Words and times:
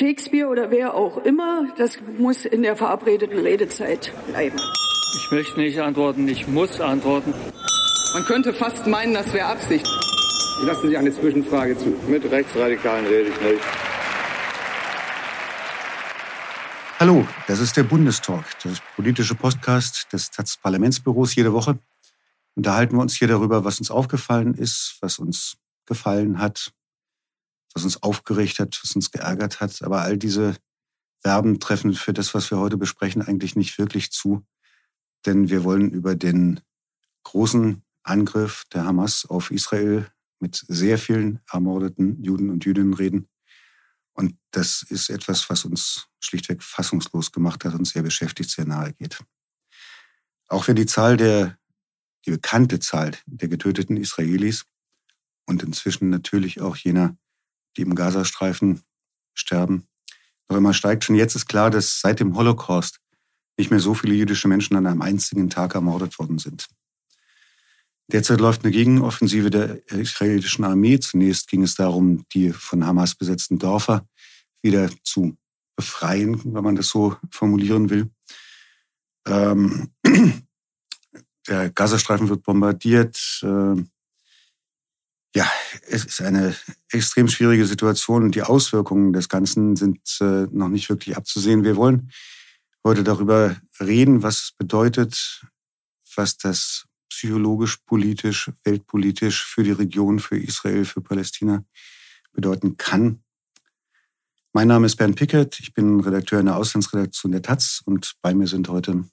Shakespeare 0.00 0.48
oder 0.48 0.70
wer 0.70 0.94
auch 0.94 1.18
immer, 1.26 1.66
das 1.76 1.98
muss 2.16 2.46
in 2.46 2.62
der 2.62 2.74
verabredeten 2.74 3.38
Redezeit 3.38 4.10
bleiben. 4.28 4.56
Ich 5.14 5.30
möchte 5.30 5.60
nicht 5.60 5.78
antworten, 5.78 6.26
ich 6.26 6.48
muss 6.48 6.80
antworten. 6.80 7.34
Man 8.14 8.24
könnte 8.24 8.54
fast 8.54 8.86
meinen, 8.86 9.12
das 9.12 9.30
wäre 9.34 9.48
Absicht. 9.48 9.86
Lassen 10.62 10.88
Sie 10.88 10.96
eine 10.96 11.12
Zwischenfrage 11.12 11.76
zu. 11.76 11.94
Mit 12.08 12.24
Rechtsradikalen 12.30 13.04
rede 13.04 13.28
ich 13.28 13.40
nicht. 13.42 13.62
Hallo, 16.98 17.28
das 17.46 17.60
ist 17.60 17.76
der 17.76 17.82
Bundestalk, 17.82 18.46
das 18.64 18.80
politische 18.96 19.34
Podcast 19.34 20.10
des 20.14 20.30
taz 20.30 20.56
Parlamentsbüros 20.56 21.34
jede 21.34 21.52
Woche. 21.52 21.78
Unterhalten 22.54 22.96
wir 22.96 23.02
uns 23.02 23.16
hier 23.16 23.28
darüber, 23.28 23.66
was 23.66 23.78
uns 23.78 23.90
aufgefallen 23.90 24.54
ist, 24.54 24.96
was 25.02 25.18
uns 25.18 25.58
gefallen 25.84 26.38
hat, 26.38 26.72
was 27.74 27.84
uns 27.84 28.02
aufgeregt 28.02 28.58
hat, 28.58 28.78
was 28.82 28.94
uns 28.96 29.10
geärgert 29.10 29.60
hat. 29.60 29.82
Aber 29.82 30.02
all 30.02 30.18
diese 30.18 30.56
Verben 31.18 31.60
treffen 31.60 31.94
für 31.94 32.12
das, 32.12 32.34
was 32.34 32.50
wir 32.50 32.58
heute 32.58 32.76
besprechen, 32.76 33.22
eigentlich 33.22 33.56
nicht 33.56 33.78
wirklich 33.78 34.10
zu. 34.10 34.44
Denn 35.26 35.50
wir 35.50 35.64
wollen 35.64 35.90
über 35.90 36.16
den 36.16 36.60
großen 37.24 37.82
Angriff 38.02 38.64
der 38.72 38.84
Hamas 38.84 39.26
auf 39.26 39.50
Israel 39.50 40.10
mit 40.40 40.64
sehr 40.68 40.98
vielen 40.98 41.40
ermordeten 41.50 42.22
Juden 42.22 42.50
und 42.50 42.64
Jüdinnen 42.64 42.94
reden. 42.94 43.28
Und 44.14 44.38
das 44.50 44.82
ist 44.82 45.10
etwas, 45.10 45.50
was 45.50 45.64
uns 45.64 46.08
schlichtweg 46.18 46.62
fassungslos 46.62 47.32
gemacht 47.32 47.64
hat 47.64 47.74
und 47.74 47.86
sehr 47.86 48.02
beschäftigt, 48.02 48.50
sehr 48.50 48.66
nahe 48.66 48.92
geht. 48.94 49.22
Auch 50.48 50.66
wenn 50.66 50.76
die 50.76 50.86
Zahl 50.86 51.16
der, 51.16 51.58
die 52.26 52.32
bekannte 52.32 52.80
Zahl 52.80 53.12
der 53.26 53.48
getöteten 53.48 53.96
Israelis 53.96 54.64
und 55.46 55.62
inzwischen 55.62 56.10
natürlich 56.10 56.60
auch 56.60 56.76
jener, 56.76 57.16
die 57.76 57.82
im 57.82 57.94
Gazastreifen 57.94 58.82
sterben, 59.34 59.86
noch 60.48 60.56
immer 60.56 60.74
steigt. 60.74 61.04
Schon 61.04 61.16
jetzt 61.16 61.36
ist 61.36 61.46
klar, 61.48 61.70
dass 61.70 62.00
seit 62.00 62.20
dem 62.20 62.36
Holocaust 62.36 63.00
nicht 63.56 63.70
mehr 63.70 63.80
so 63.80 63.94
viele 63.94 64.14
jüdische 64.14 64.48
Menschen 64.48 64.76
an 64.76 64.86
einem 64.86 65.02
einzigen 65.02 65.50
Tag 65.50 65.74
ermordet 65.74 66.18
worden 66.18 66.38
sind. 66.38 66.68
Derzeit 68.10 68.40
läuft 68.40 68.64
eine 68.64 68.72
Gegenoffensive 68.72 69.50
der 69.50 69.88
israelischen 69.88 70.64
Armee. 70.64 70.98
Zunächst 70.98 71.48
ging 71.48 71.62
es 71.62 71.76
darum, 71.76 72.24
die 72.34 72.50
von 72.52 72.84
Hamas 72.84 73.14
besetzten 73.14 73.58
Dörfer 73.58 74.04
wieder 74.62 74.90
zu 75.04 75.36
befreien, 75.76 76.40
wenn 76.54 76.64
man 76.64 76.74
das 76.74 76.88
so 76.88 77.16
formulieren 77.30 77.88
will. 77.88 78.10
Ähm, 79.26 79.90
der 81.48 81.70
Gazastreifen 81.70 82.28
wird 82.28 82.42
bombardiert. 82.42 83.40
Äh, 83.42 83.76
ja, 85.34 85.48
es 85.88 86.04
ist 86.04 86.20
eine 86.20 86.56
extrem 86.90 87.28
schwierige 87.28 87.66
Situation 87.66 88.24
und 88.24 88.34
die 88.34 88.42
Auswirkungen 88.42 89.12
des 89.12 89.28
Ganzen 89.28 89.76
sind 89.76 90.18
äh, 90.20 90.46
noch 90.50 90.68
nicht 90.68 90.88
wirklich 90.88 91.16
abzusehen. 91.16 91.62
Wir 91.62 91.76
wollen 91.76 92.10
heute 92.84 93.04
darüber 93.04 93.56
reden, 93.78 94.22
was 94.22 94.42
es 94.42 94.52
bedeutet, 94.52 95.46
was 96.16 96.36
das 96.36 96.86
psychologisch, 97.08 97.76
politisch, 97.78 98.50
weltpolitisch 98.64 99.44
für 99.44 99.62
die 99.62 99.72
Region, 99.72 100.18
für 100.18 100.38
Israel, 100.38 100.84
für 100.84 101.00
Palästina 101.00 101.64
bedeuten 102.32 102.76
kann. 102.76 103.22
Mein 104.52 104.68
Name 104.68 104.86
ist 104.86 104.96
Bernd 104.96 105.16
Pickert, 105.16 105.60
ich 105.60 105.74
bin 105.74 106.00
Redakteur 106.00 106.40
in 106.40 106.46
der 106.46 106.56
Auslandsredaktion 106.56 107.32
der 107.32 107.42
Taz 107.42 107.82
und 107.84 108.14
bei 108.20 108.34
mir 108.34 108.48
sind 108.48 108.68
heute 108.68 109.04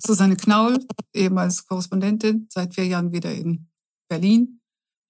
Susanne 0.00 0.36
Knaul, 0.36 0.78
ehemals 1.12 1.66
Korrespondentin, 1.66 2.48
seit 2.50 2.74
vier 2.74 2.86
Jahren 2.86 3.12
wieder 3.12 3.32
in 3.34 3.68
Berlin. 4.08 4.61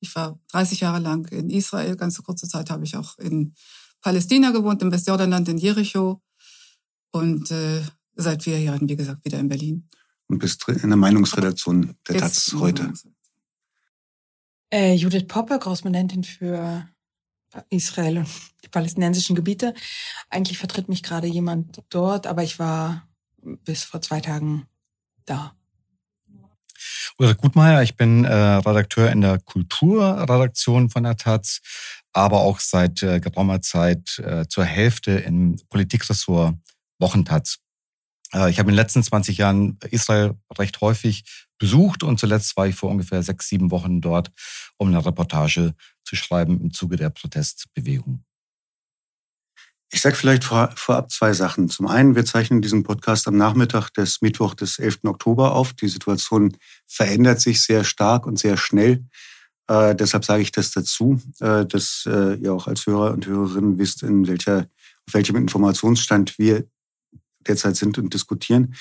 Ich 0.02 0.14
war 0.14 0.38
30 0.50 0.80
Jahre 0.80 0.98
lang 0.98 1.26
in 1.28 1.48
Israel, 1.48 1.96
ganz 1.96 2.20
kurze 2.22 2.48
Zeit 2.48 2.70
habe 2.70 2.84
ich 2.84 2.96
auch 2.96 3.18
in 3.18 3.54
Palästina 4.00 4.50
gewohnt, 4.50 4.82
im 4.82 4.90
Westjordanland 4.90 5.48
in 5.48 5.58
Jericho 5.58 6.20
und 7.12 7.50
äh, 7.50 7.82
seit 8.16 8.42
vier 8.42 8.58
Jahren, 8.60 8.88
wie 8.88 8.96
gesagt, 8.96 9.24
wieder 9.24 9.38
in 9.38 9.48
Berlin 9.48 9.88
und 10.32 10.38
bist 10.38 10.66
in 10.68 10.88
der 10.88 10.96
Meinungsredaktion 10.96 11.94
der 12.08 12.16
Taz 12.18 12.54
heute. 12.54 12.92
Äh, 14.72 14.94
Judith 14.94 15.26
Poppe, 15.28 15.58
Korrespondentin 15.58 16.24
für 16.24 16.88
Israel 17.68 18.18
und 18.18 18.28
die 18.64 18.68
palästinensischen 18.68 19.36
Gebiete. 19.36 19.74
Eigentlich 20.30 20.58
vertritt 20.58 20.88
mich 20.88 21.02
gerade 21.02 21.26
jemand 21.26 21.82
dort, 21.90 22.26
aber 22.26 22.42
ich 22.42 22.58
war 22.58 23.06
bis 23.42 23.84
vor 23.84 24.00
zwei 24.00 24.20
Tagen 24.20 24.66
da. 25.26 25.54
Ulrich 27.18 27.36
Gutmeier, 27.36 27.82
ich 27.82 27.96
bin 27.96 28.24
äh, 28.24 28.32
Redakteur 28.32 29.10
in 29.10 29.20
der 29.20 29.38
Kulturredaktion 29.38 30.90
von 30.90 31.02
der 31.04 31.16
Taz, 31.16 31.60
aber 32.12 32.40
auch 32.40 32.60
seit 32.60 33.02
äh, 33.02 33.20
geraumer 33.20 33.60
Zeit 33.60 34.18
äh, 34.18 34.46
zur 34.48 34.64
Hälfte 34.64 35.12
im 35.12 35.56
Politikressort 35.68 36.56
Wochentaz. 36.98 37.58
Äh, 38.32 38.50
ich 38.50 38.58
habe 38.58 38.70
in 38.70 38.74
den 38.74 38.82
letzten 38.82 39.02
20 39.02 39.38
Jahren 39.38 39.78
Israel 39.90 40.34
recht 40.58 40.80
häufig 40.80 41.24
besucht 41.58 42.02
und 42.02 42.18
zuletzt 42.18 42.56
war 42.56 42.66
ich 42.66 42.74
vor 42.74 42.90
ungefähr 42.90 43.22
sechs, 43.22 43.48
sieben 43.48 43.70
Wochen 43.70 44.00
dort, 44.00 44.32
um 44.78 44.88
eine 44.88 45.04
Reportage 45.04 45.74
zu 46.04 46.16
schreiben 46.16 46.60
im 46.60 46.72
Zuge 46.72 46.96
der 46.96 47.10
Protestbewegung. 47.10 48.24
Ich 49.94 50.00
sage 50.00 50.16
vielleicht 50.16 50.44
vor, 50.44 50.72
vorab 50.74 51.10
zwei 51.10 51.34
Sachen. 51.34 51.68
Zum 51.68 51.86
einen, 51.86 52.16
wir 52.16 52.24
zeichnen 52.24 52.62
diesen 52.62 52.82
Podcast 52.82 53.28
am 53.28 53.36
Nachmittag 53.36 53.90
des 53.90 54.22
Mittwoch 54.22 54.54
des 54.54 54.78
11. 54.78 55.00
Oktober 55.04 55.54
auf. 55.54 55.74
Die 55.74 55.88
Situation 55.88 56.56
verändert 56.86 57.42
sich 57.42 57.62
sehr 57.62 57.84
stark 57.84 58.26
und 58.26 58.38
sehr 58.38 58.56
schnell. 58.56 59.04
Äh, 59.68 59.94
deshalb 59.94 60.24
sage 60.24 60.40
ich 60.40 60.50
das 60.50 60.70
dazu, 60.70 61.20
äh, 61.40 61.66
dass 61.66 62.08
äh, 62.10 62.36
ihr 62.36 62.54
auch 62.54 62.68
als 62.68 62.86
Hörer 62.86 63.12
und 63.12 63.26
Hörerinnen 63.26 63.76
wisst, 63.76 64.02
in 64.02 64.26
welcher, 64.26 64.66
auf 65.06 65.12
welchem 65.12 65.36
Informationsstand 65.36 66.38
wir 66.38 66.64
derzeit 67.48 67.76
sind 67.76 67.98
und 67.98 68.12
diskutieren. 68.12 68.74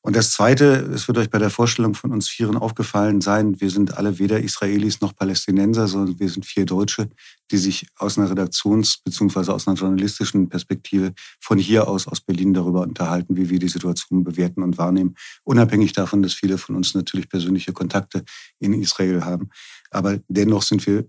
Und 0.00 0.14
das 0.14 0.30
Zweite, 0.30 0.90
es 0.94 1.08
wird 1.08 1.18
euch 1.18 1.28
bei 1.28 1.38
der 1.38 1.50
Vorstellung 1.50 1.94
von 1.94 2.12
uns 2.12 2.28
Vieren 2.28 2.56
aufgefallen 2.56 3.20
sein, 3.20 3.60
wir 3.60 3.68
sind 3.68 3.96
alle 3.96 4.18
weder 4.18 4.40
Israelis 4.40 5.00
noch 5.00 5.14
Palästinenser, 5.14 5.88
sondern 5.88 6.20
wir 6.20 6.28
sind 6.28 6.46
vier 6.46 6.64
Deutsche, 6.64 7.10
die 7.50 7.58
sich 7.58 7.88
aus 7.96 8.16
einer 8.16 8.30
Redaktions- 8.30 9.02
bzw. 9.02 9.50
aus 9.50 9.66
einer 9.66 9.76
journalistischen 9.76 10.48
Perspektive 10.48 11.12
von 11.40 11.58
hier 11.58 11.88
aus, 11.88 12.06
aus 12.06 12.20
Berlin 12.20 12.54
darüber 12.54 12.82
unterhalten, 12.82 13.36
wie 13.36 13.50
wir 13.50 13.58
die 13.58 13.68
Situation 13.68 14.22
bewerten 14.22 14.62
und 14.62 14.78
wahrnehmen. 14.78 15.16
Unabhängig 15.42 15.92
davon, 15.92 16.22
dass 16.22 16.32
viele 16.32 16.58
von 16.58 16.76
uns 16.76 16.94
natürlich 16.94 17.28
persönliche 17.28 17.72
Kontakte 17.72 18.24
in 18.60 18.74
Israel 18.74 19.24
haben. 19.24 19.50
Aber 19.90 20.20
dennoch 20.28 20.62
sind 20.62 20.86
wir, 20.86 21.06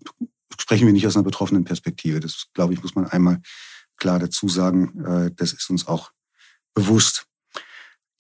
sprechen 0.60 0.88
wir 0.88 0.94
nicht 0.94 1.06
aus 1.06 1.16
einer 1.16 1.24
betroffenen 1.24 1.64
Perspektive. 1.64 2.20
Das, 2.20 2.48
glaube 2.54 2.74
ich, 2.74 2.82
muss 2.82 2.96
man 2.96 3.06
einmal 3.06 3.40
klar 3.98 4.18
dazu 4.18 4.48
sagen. 4.48 5.06
Äh, 5.06 5.32
das 5.36 5.54
ist 5.54 5.70
uns 5.70 5.88
auch 5.88 6.12
bewusst. 6.80 7.26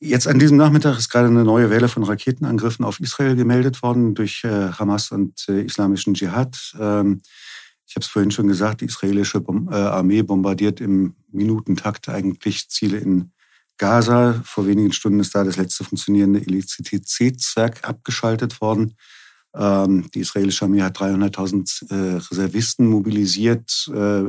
Jetzt 0.01 0.27
an 0.27 0.39
diesem 0.39 0.57
Nachmittag 0.57 0.97
ist 0.97 1.09
gerade 1.09 1.27
eine 1.27 1.43
neue 1.43 1.69
Welle 1.69 1.87
von 1.87 2.03
Raketenangriffen 2.03 2.85
auf 2.85 2.99
Israel 2.99 3.35
gemeldet 3.35 3.81
worden 3.83 4.15
durch 4.15 4.43
äh, 4.43 4.71
Hamas 4.71 5.11
und 5.11 5.45
äh, 5.49 5.61
islamischen 5.61 6.13
Dschihad. 6.13 6.73
Ähm, 6.79 7.21
ich 7.85 7.95
habe 7.95 8.03
es 8.03 8.07
vorhin 8.07 8.31
schon 8.31 8.47
gesagt, 8.47 8.81
die 8.81 8.85
israelische 8.85 9.41
Bom 9.41 9.69
äh, 9.71 9.75
Armee 9.75 10.21
bombardiert 10.21 10.79
im 10.79 11.15
Minutentakt 11.31 12.07
eigentlich 12.07 12.69
Ziele 12.69 12.97
in 12.97 13.31
Gaza. 13.77 14.41
Vor 14.45 14.67
wenigen 14.67 14.93
Stunden 14.93 15.19
ist 15.19 15.35
da 15.35 15.43
das 15.43 15.57
letzte 15.57 15.83
funktionierende 15.83 16.41
Elektrizitätswerk 16.41 17.87
abgeschaltet 17.87 18.61
worden. 18.61 18.95
Ähm, 19.55 20.09
die 20.13 20.19
israelische 20.19 20.65
Armee 20.65 20.81
hat 20.81 20.97
300.000 20.97 21.89
äh, 21.91 22.17
Reservisten 22.17 22.85
mobilisiert, 22.85 23.89
äh, 23.93 24.23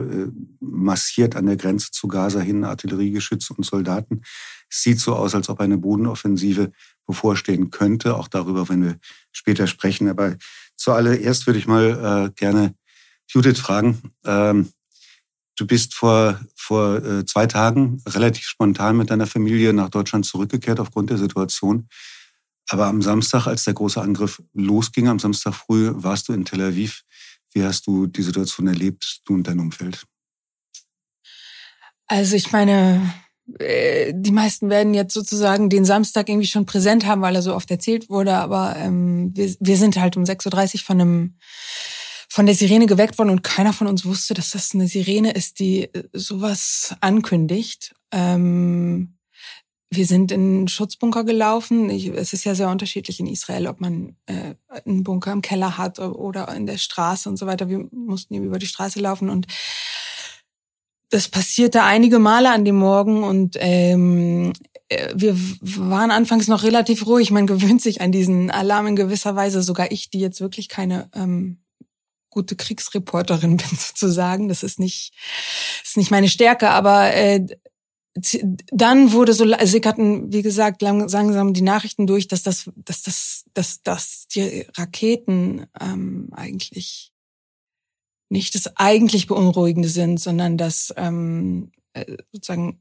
massiert 0.60 1.36
an 1.36 1.46
der 1.46 1.56
Grenze 1.56 1.90
zu 1.90 2.08
Gaza 2.08 2.40
hin, 2.40 2.64
Artilleriegeschütze 2.64 3.52
und 3.52 3.64
Soldaten. 3.64 4.22
Es 4.70 4.82
sieht 4.82 4.98
so 4.98 5.14
aus, 5.14 5.34
als 5.34 5.48
ob 5.50 5.60
eine 5.60 5.76
Bodenoffensive 5.76 6.72
bevorstehen 7.06 7.70
könnte. 7.70 8.16
Auch 8.16 8.28
darüber, 8.28 8.68
wenn 8.68 8.82
wir 8.82 8.98
später 9.32 9.66
sprechen. 9.66 10.08
Aber 10.08 10.36
zuallererst 10.76 11.46
würde 11.46 11.58
ich 11.58 11.66
mal 11.66 12.28
äh, 12.28 12.30
gerne 12.34 12.74
Judith 13.28 13.58
fragen. 13.58 14.00
Ähm, 14.24 14.72
du 15.56 15.66
bist 15.66 15.94
vor, 15.94 16.40
vor 16.56 17.26
zwei 17.26 17.46
Tagen 17.46 18.00
relativ 18.08 18.46
spontan 18.46 18.96
mit 18.96 19.10
deiner 19.10 19.26
Familie 19.26 19.74
nach 19.74 19.90
Deutschland 19.90 20.24
zurückgekehrt 20.24 20.80
aufgrund 20.80 21.10
der 21.10 21.18
Situation. 21.18 21.88
Aber 22.72 22.86
am 22.86 23.02
Samstag, 23.02 23.48
als 23.48 23.64
der 23.64 23.74
große 23.74 24.00
Angriff 24.00 24.40
losging, 24.52 25.08
am 25.08 25.18
Samstag 25.18 25.54
früh, 25.54 25.90
warst 25.92 26.28
du 26.28 26.32
in 26.32 26.44
Tel 26.44 26.62
Aviv. 26.62 27.02
Wie 27.52 27.64
hast 27.64 27.88
du 27.88 28.06
die 28.06 28.22
Situation 28.22 28.68
erlebt, 28.68 29.22
du 29.24 29.34
und 29.34 29.48
dein 29.48 29.58
Umfeld? 29.58 30.04
Also 32.06 32.36
ich 32.36 32.52
meine, 32.52 33.12
äh, 33.58 34.12
die 34.14 34.30
meisten 34.30 34.70
werden 34.70 34.94
jetzt 34.94 35.14
sozusagen 35.14 35.68
den 35.68 35.84
Samstag 35.84 36.28
irgendwie 36.28 36.46
schon 36.46 36.64
präsent 36.64 37.06
haben, 37.06 37.22
weil 37.22 37.34
er 37.34 37.42
so 37.42 37.56
oft 37.56 37.68
erzählt 37.72 38.08
wurde. 38.08 38.34
Aber 38.34 38.76
ähm, 38.76 39.32
wir, 39.34 39.52
wir 39.58 39.76
sind 39.76 39.96
halt 39.96 40.16
um 40.16 40.22
6.30 40.22 40.74
Uhr 40.74 40.80
von 40.80 41.00
einem 41.00 41.34
von 42.32 42.46
der 42.46 42.54
Sirene 42.54 42.86
geweckt 42.86 43.18
worden 43.18 43.30
und 43.30 43.42
keiner 43.42 43.72
von 43.72 43.88
uns 43.88 44.04
wusste, 44.04 44.34
dass 44.34 44.50
das 44.50 44.72
eine 44.72 44.86
Sirene 44.86 45.32
ist, 45.32 45.58
die 45.58 45.92
äh, 45.92 46.04
sowas 46.12 46.94
ankündigt. 47.00 47.96
Ähm, 48.12 49.16
wir 49.92 50.06
sind 50.06 50.30
in 50.30 50.40
einen 50.40 50.68
Schutzbunker 50.68 51.24
gelaufen. 51.24 51.90
Ich, 51.90 52.06
es 52.06 52.32
ist 52.32 52.44
ja 52.44 52.54
sehr 52.54 52.68
unterschiedlich 52.68 53.18
in 53.18 53.26
Israel, 53.26 53.66
ob 53.66 53.80
man 53.80 54.16
äh, 54.26 54.54
einen 54.86 55.02
Bunker 55.02 55.32
im 55.32 55.42
Keller 55.42 55.78
hat 55.78 55.98
oder 55.98 56.48
in 56.54 56.66
der 56.66 56.78
Straße 56.78 57.28
und 57.28 57.36
so 57.36 57.46
weiter. 57.46 57.68
Wir 57.68 57.88
mussten 57.90 58.34
eben 58.34 58.44
über 58.44 58.60
die 58.60 58.66
Straße 58.66 59.00
laufen 59.00 59.28
und 59.28 59.48
das 61.10 61.28
passierte 61.28 61.82
einige 61.82 62.20
Male 62.20 62.50
an 62.50 62.64
dem 62.64 62.76
Morgen 62.76 63.24
und 63.24 63.56
ähm, 63.58 64.52
äh, 64.88 65.12
wir 65.12 65.36
waren 65.60 66.12
anfangs 66.12 66.46
noch 66.46 66.62
relativ 66.62 67.06
ruhig. 67.06 67.32
Man 67.32 67.48
gewöhnt 67.48 67.82
sich 67.82 68.00
an 68.00 68.12
diesen 68.12 68.50
Alarm 68.52 68.86
in 68.86 68.96
gewisser 68.96 69.34
Weise. 69.34 69.60
Sogar 69.60 69.90
ich, 69.90 70.10
die 70.10 70.20
jetzt 70.20 70.40
wirklich 70.40 70.68
keine 70.68 71.10
ähm, 71.16 71.58
gute 72.30 72.54
Kriegsreporterin 72.54 73.56
bin, 73.56 73.76
sozusagen. 73.76 74.48
Das 74.48 74.62
ist 74.62 74.78
nicht, 74.78 75.12
ist 75.82 75.96
nicht 75.96 76.12
meine 76.12 76.28
Stärke, 76.28 76.70
aber 76.70 77.12
äh, 77.12 77.44
dann 78.14 79.12
wurde 79.12 79.32
so 79.34 79.46
sickerten, 79.64 80.32
wie 80.32 80.42
gesagt, 80.42 80.82
langsam 80.82 81.54
die 81.54 81.62
Nachrichten 81.62 82.06
durch, 82.06 82.26
dass 82.26 82.42
das, 82.42 82.70
dass 82.74 83.02
das, 83.02 83.44
dass, 83.54 83.82
dass 83.82 84.26
die 84.28 84.66
Raketen 84.76 85.66
ähm, 85.80 86.28
eigentlich 86.32 87.12
nicht 88.28 88.54
das 88.54 88.76
eigentlich 88.76 89.26
Beunruhigende 89.26 89.88
sind, 89.88 90.18
sondern 90.18 90.56
dass 90.56 90.92
ähm, 90.96 91.72
äh, 91.92 92.16
sozusagen 92.32 92.80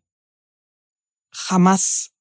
Hamas, 1.33 2.11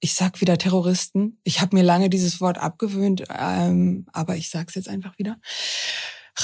ich 0.00 0.14
sag 0.14 0.40
wieder 0.40 0.56
Terroristen, 0.56 1.40
ich 1.44 1.60
habe 1.60 1.76
mir 1.76 1.82
lange 1.82 2.08
dieses 2.08 2.40
Wort 2.40 2.58
abgewöhnt, 2.58 3.24
ähm, 3.30 4.06
aber 4.12 4.36
ich 4.36 4.48
sag's 4.48 4.74
jetzt 4.74 4.88
einfach 4.88 5.18
wieder, 5.18 5.38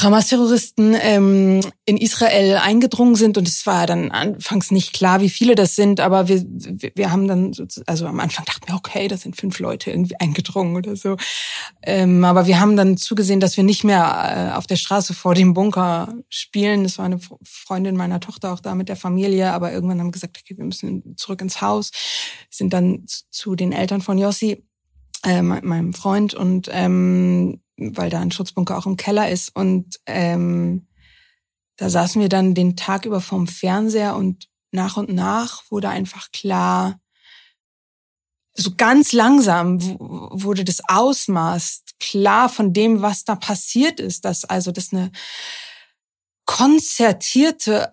Hamas-Terroristen 0.02 0.94
ähm, 1.00 1.60
in 1.86 1.96
Israel 1.96 2.56
eingedrungen 2.56 3.14
sind. 3.14 3.38
Und 3.38 3.48
es 3.48 3.66
war 3.66 3.86
dann 3.86 4.10
anfangs 4.10 4.70
nicht 4.70 4.92
klar, 4.92 5.20
wie 5.20 5.30
viele 5.30 5.54
das 5.54 5.74
sind, 5.74 6.00
aber 6.00 6.28
wir, 6.28 6.44
wir 6.94 7.10
haben 7.10 7.26
dann, 7.28 7.52
also 7.86 8.06
am 8.06 8.20
Anfang 8.20 8.44
dachten 8.44 8.68
wir, 8.68 8.74
okay, 8.74 9.08
das 9.08 9.22
sind 9.22 9.36
fünf 9.36 9.58
Leute 9.58 9.90
irgendwie 9.90 10.16
eingedrungen 10.20 10.76
oder 10.76 10.96
so. 10.96 11.16
Ähm, 11.82 12.24
aber 12.24 12.46
wir 12.46 12.60
haben 12.60 12.76
dann 12.76 12.96
zugesehen, 12.96 13.40
dass 13.40 13.56
wir 13.56 13.64
nicht 13.64 13.84
mehr 13.84 14.50
äh, 14.52 14.56
auf 14.56 14.66
der 14.66 14.76
Straße 14.76 15.14
vor 15.14 15.34
dem 15.34 15.54
Bunker 15.54 16.14
spielen. 16.28 16.82
Das 16.82 16.98
war 16.98 17.06
eine 17.06 17.18
Freundin 17.44 17.96
meiner 17.96 18.20
Tochter 18.20 18.52
auch 18.52 18.60
da 18.60 18.74
mit 18.74 18.88
der 18.88 18.96
Familie, 18.96 19.52
aber 19.52 19.72
irgendwann 19.72 20.00
haben 20.00 20.08
wir 20.08 20.12
gesagt, 20.12 20.38
okay, 20.38 20.56
wir 20.58 20.64
müssen 20.64 21.16
zurück 21.16 21.40
ins 21.40 21.60
Haus, 21.62 21.90
sind 22.50 22.72
dann 22.72 23.04
zu 23.30 23.56
den 23.56 23.72
Eltern 23.72 24.02
von 24.02 24.18
Yossi 24.18 24.62
äh, 25.24 25.42
meinem 25.42 25.94
Freund. 25.94 26.34
Und 26.34 26.68
ähm, 26.70 27.60
weil 27.76 28.10
da 28.10 28.20
ein 28.20 28.30
Schutzbunker 28.30 28.76
auch 28.76 28.86
im 28.86 28.96
Keller 28.96 29.30
ist. 29.30 29.54
Und 29.54 30.00
ähm, 30.06 30.86
da 31.76 31.90
saßen 31.90 32.20
wir 32.20 32.28
dann 32.28 32.54
den 32.54 32.76
Tag 32.76 33.04
über 33.04 33.20
vorm 33.20 33.46
Fernseher 33.46 34.16
und 34.16 34.48
nach 34.72 34.96
und 34.96 35.12
nach 35.12 35.62
wurde 35.70 35.88
einfach 35.88 36.30
klar, 36.32 36.98
so 38.58 38.74
ganz 38.74 39.12
langsam 39.12 39.80
wurde 40.00 40.64
das 40.64 40.80
Ausmaß 40.88 41.82
klar 42.00 42.48
von 42.48 42.72
dem, 42.72 43.02
was 43.02 43.24
da 43.24 43.36
passiert 43.36 44.00
ist, 44.00 44.24
dass 44.24 44.44
also 44.44 44.72
das 44.72 44.92
eine 44.92 45.12
konzertierte, 46.46 47.90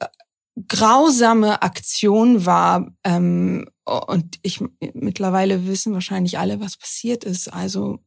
grausame 0.67 1.61
Aktion 1.61 2.45
war. 2.45 2.93
Ähm, 3.03 3.67
und 3.83 4.39
ich 4.43 4.63
mittlerweile 4.93 5.67
wissen 5.67 5.93
wahrscheinlich 5.93 6.39
alle, 6.39 6.61
was 6.61 6.77
passiert 6.77 7.25
ist. 7.25 7.51
Also 7.51 7.99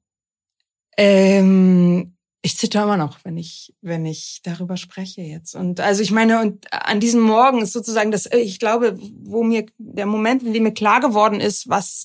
ähm, 0.97 2.17
ich 2.43 2.57
zitter 2.57 2.85
immer 2.85 2.97
noch, 2.97 3.19
wenn 3.25 3.37
ich, 3.37 3.75
wenn 3.83 4.07
ich 4.07 4.41
darüber 4.45 4.77
spreche 4.77 5.21
jetzt. 5.21 5.57
Und 5.57 5.81
also 5.81 6.01
ich 6.01 6.13
meine, 6.13 6.41
und 6.41 6.73
an 6.73 7.01
diesem 7.01 7.21
Morgen 7.21 7.61
ist 7.61 7.73
sozusagen 7.73 8.13
das, 8.13 8.27
ich 8.27 8.61
glaube, 8.61 8.97
wo 9.25 9.43
mir 9.43 9.67
der 9.79 10.07
Moment, 10.07 10.45
in 10.45 10.53
dem 10.53 10.63
mir 10.63 10.73
klar 10.73 11.01
geworden 11.01 11.41
ist, 11.41 11.69
was, 11.69 12.05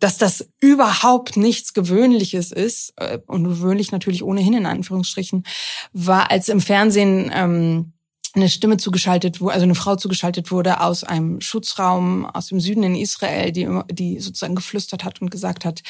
dass 0.00 0.18
das 0.18 0.48
überhaupt 0.60 1.36
nichts 1.36 1.74
Gewöhnliches 1.74 2.50
ist, 2.50 2.92
äh, 2.96 3.20
und 3.26 3.44
gewöhnlich 3.44 3.92
natürlich 3.92 4.24
ohnehin 4.24 4.54
in 4.54 4.66
Anführungsstrichen, 4.66 5.44
war, 5.92 6.30
als 6.30 6.48
im 6.48 6.60
Fernsehen 6.60 7.30
ähm, 7.32 7.92
eine 8.34 8.48
Stimme 8.48 8.76
zugeschaltet 8.76 9.40
wurde, 9.40 9.54
also 9.54 9.64
eine 9.64 9.74
Frau 9.74 9.96
zugeschaltet 9.96 10.50
wurde 10.50 10.80
aus 10.80 11.04
einem 11.04 11.40
Schutzraum 11.40 12.26
aus 12.26 12.48
dem 12.48 12.60
Süden 12.60 12.82
in 12.82 12.94
Israel, 12.94 13.52
die, 13.52 13.68
die 13.90 14.20
sozusagen 14.20 14.54
geflüstert 14.54 15.04
hat 15.04 15.22
und 15.22 15.30
gesagt 15.30 15.64
hat, 15.64 15.82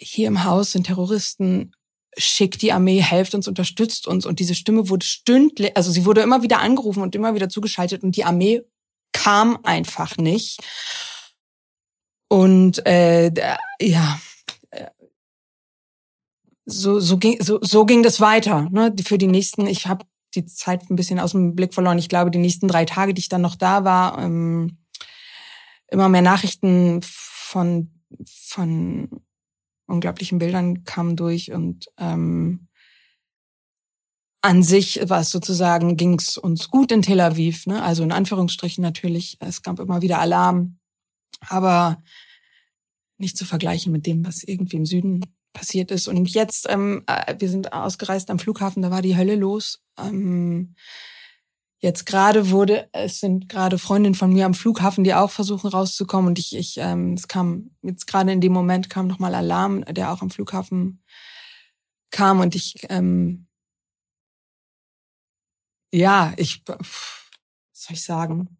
hier 0.00 0.28
im 0.28 0.44
Haus 0.44 0.72
sind 0.72 0.86
Terroristen, 0.86 1.72
schickt 2.16 2.62
die 2.62 2.72
Armee, 2.72 3.00
helft 3.00 3.34
uns, 3.34 3.46
unterstützt 3.46 4.08
uns. 4.08 4.26
Und 4.26 4.40
diese 4.40 4.54
Stimme 4.54 4.88
wurde 4.88 5.06
stündlich, 5.06 5.76
also 5.76 5.90
sie 5.92 6.04
wurde 6.04 6.22
immer 6.22 6.42
wieder 6.42 6.60
angerufen 6.60 7.02
und 7.02 7.14
immer 7.14 7.34
wieder 7.34 7.48
zugeschaltet 7.48 8.02
und 8.02 8.16
die 8.16 8.24
Armee 8.24 8.62
kam 9.12 9.58
einfach 9.64 10.16
nicht. 10.16 10.60
Und 12.28 12.84
äh, 12.86 13.32
ja, 13.80 14.20
so, 16.64 17.00
so, 17.00 17.18
ging, 17.18 17.42
so, 17.42 17.58
so 17.60 17.84
ging 17.84 18.02
das 18.02 18.20
weiter. 18.20 18.68
Ne? 18.70 18.94
Für 19.04 19.18
die 19.18 19.26
nächsten, 19.26 19.66
ich 19.66 19.86
habe 19.86 20.04
die 20.34 20.46
Zeit 20.46 20.88
ein 20.88 20.96
bisschen 20.96 21.18
aus 21.18 21.32
dem 21.32 21.56
Blick 21.56 21.74
verloren. 21.74 21.98
Ich 21.98 22.08
glaube, 22.08 22.30
die 22.30 22.38
nächsten 22.38 22.68
drei 22.68 22.84
Tage, 22.84 23.14
die 23.14 23.20
ich 23.20 23.28
dann 23.28 23.42
noch 23.42 23.56
da 23.56 23.84
war, 23.84 24.18
ähm, 24.18 24.78
immer 25.88 26.08
mehr 26.08 26.22
Nachrichten 26.22 27.00
von, 27.02 27.90
von 28.24 29.08
unglaublichen 29.90 30.38
Bildern 30.38 30.84
kamen 30.84 31.16
durch 31.16 31.52
und 31.52 31.86
ähm, 31.98 32.68
an 34.42 34.62
sich 34.62 35.00
war 35.08 35.20
es 35.20 35.30
sozusagen, 35.30 35.96
ging 35.96 36.18
es 36.18 36.38
uns 36.38 36.70
gut 36.70 36.92
in 36.92 37.02
Tel 37.02 37.20
Aviv, 37.20 37.66
ne? 37.66 37.82
also 37.82 38.02
in 38.02 38.12
Anführungsstrichen 38.12 38.80
natürlich. 38.82 39.36
Es 39.40 39.62
gab 39.62 39.78
immer 39.78 40.00
wieder 40.00 40.18
Alarm, 40.18 40.78
aber 41.46 42.02
nicht 43.18 43.36
zu 43.36 43.44
vergleichen 43.44 43.92
mit 43.92 44.06
dem, 44.06 44.24
was 44.24 44.42
irgendwie 44.42 44.76
im 44.76 44.86
Süden 44.86 45.24
passiert 45.52 45.90
ist. 45.90 46.08
Und 46.08 46.24
jetzt, 46.26 46.66
ähm, 46.70 47.04
äh, 47.06 47.34
wir 47.38 47.50
sind 47.50 47.72
ausgereist 47.72 48.30
am 48.30 48.38
Flughafen, 48.38 48.82
da 48.82 48.90
war 48.90 49.02
die 49.02 49.16
Hölle 49.16 49.36
los. 49.36 49.82
Ähm, 49.98 50.74
Jetzt 51.82 52.04
gerade 52.04 52.50
wurde, 52.50 52.90
es 52.92 53.20
sind 53.20 53.48
gerade 53.48 53.78
Freundinnen 53.78 54.14
von 54.14 54.30
mir 54.30 54.44
am 54.44 54.52
Flughafen, 54.52 55.02
die 55.02 55.14
auch 55.14 55.30
versuchen 55.30 55.70
rauszukommen 55.70 56.28
und 56.28 56.38
ich, 56.38 56.54
ich, 56.54 56.76
ähm, 56.76 57.14
es 57.14 57.26
kam 57.26 57.70
jetzt 57.80 58.06
gerade 58.06 58.32
in 58.32 58.42
dem 58.42 58.52
Moment 58.52 58.90
kam 58.90 59.06
nochmal 59.06 59.34
Alarm, 59.34 59.82
der 59.86 60.12
auch 60.12 60.20
am 60.20 60.30
Flughafen 60.30 61.02
kam 62.10 62.40
und 62.40 62.54
ich, 62.54 62.86
ähm, 62.90 63.46
ja, 65.90 66.34
ich, 66.36 66.62
was 66.66 66.78
soll 67.72 67.94
ich 67.94 68.04
sagen? 68.04 68.58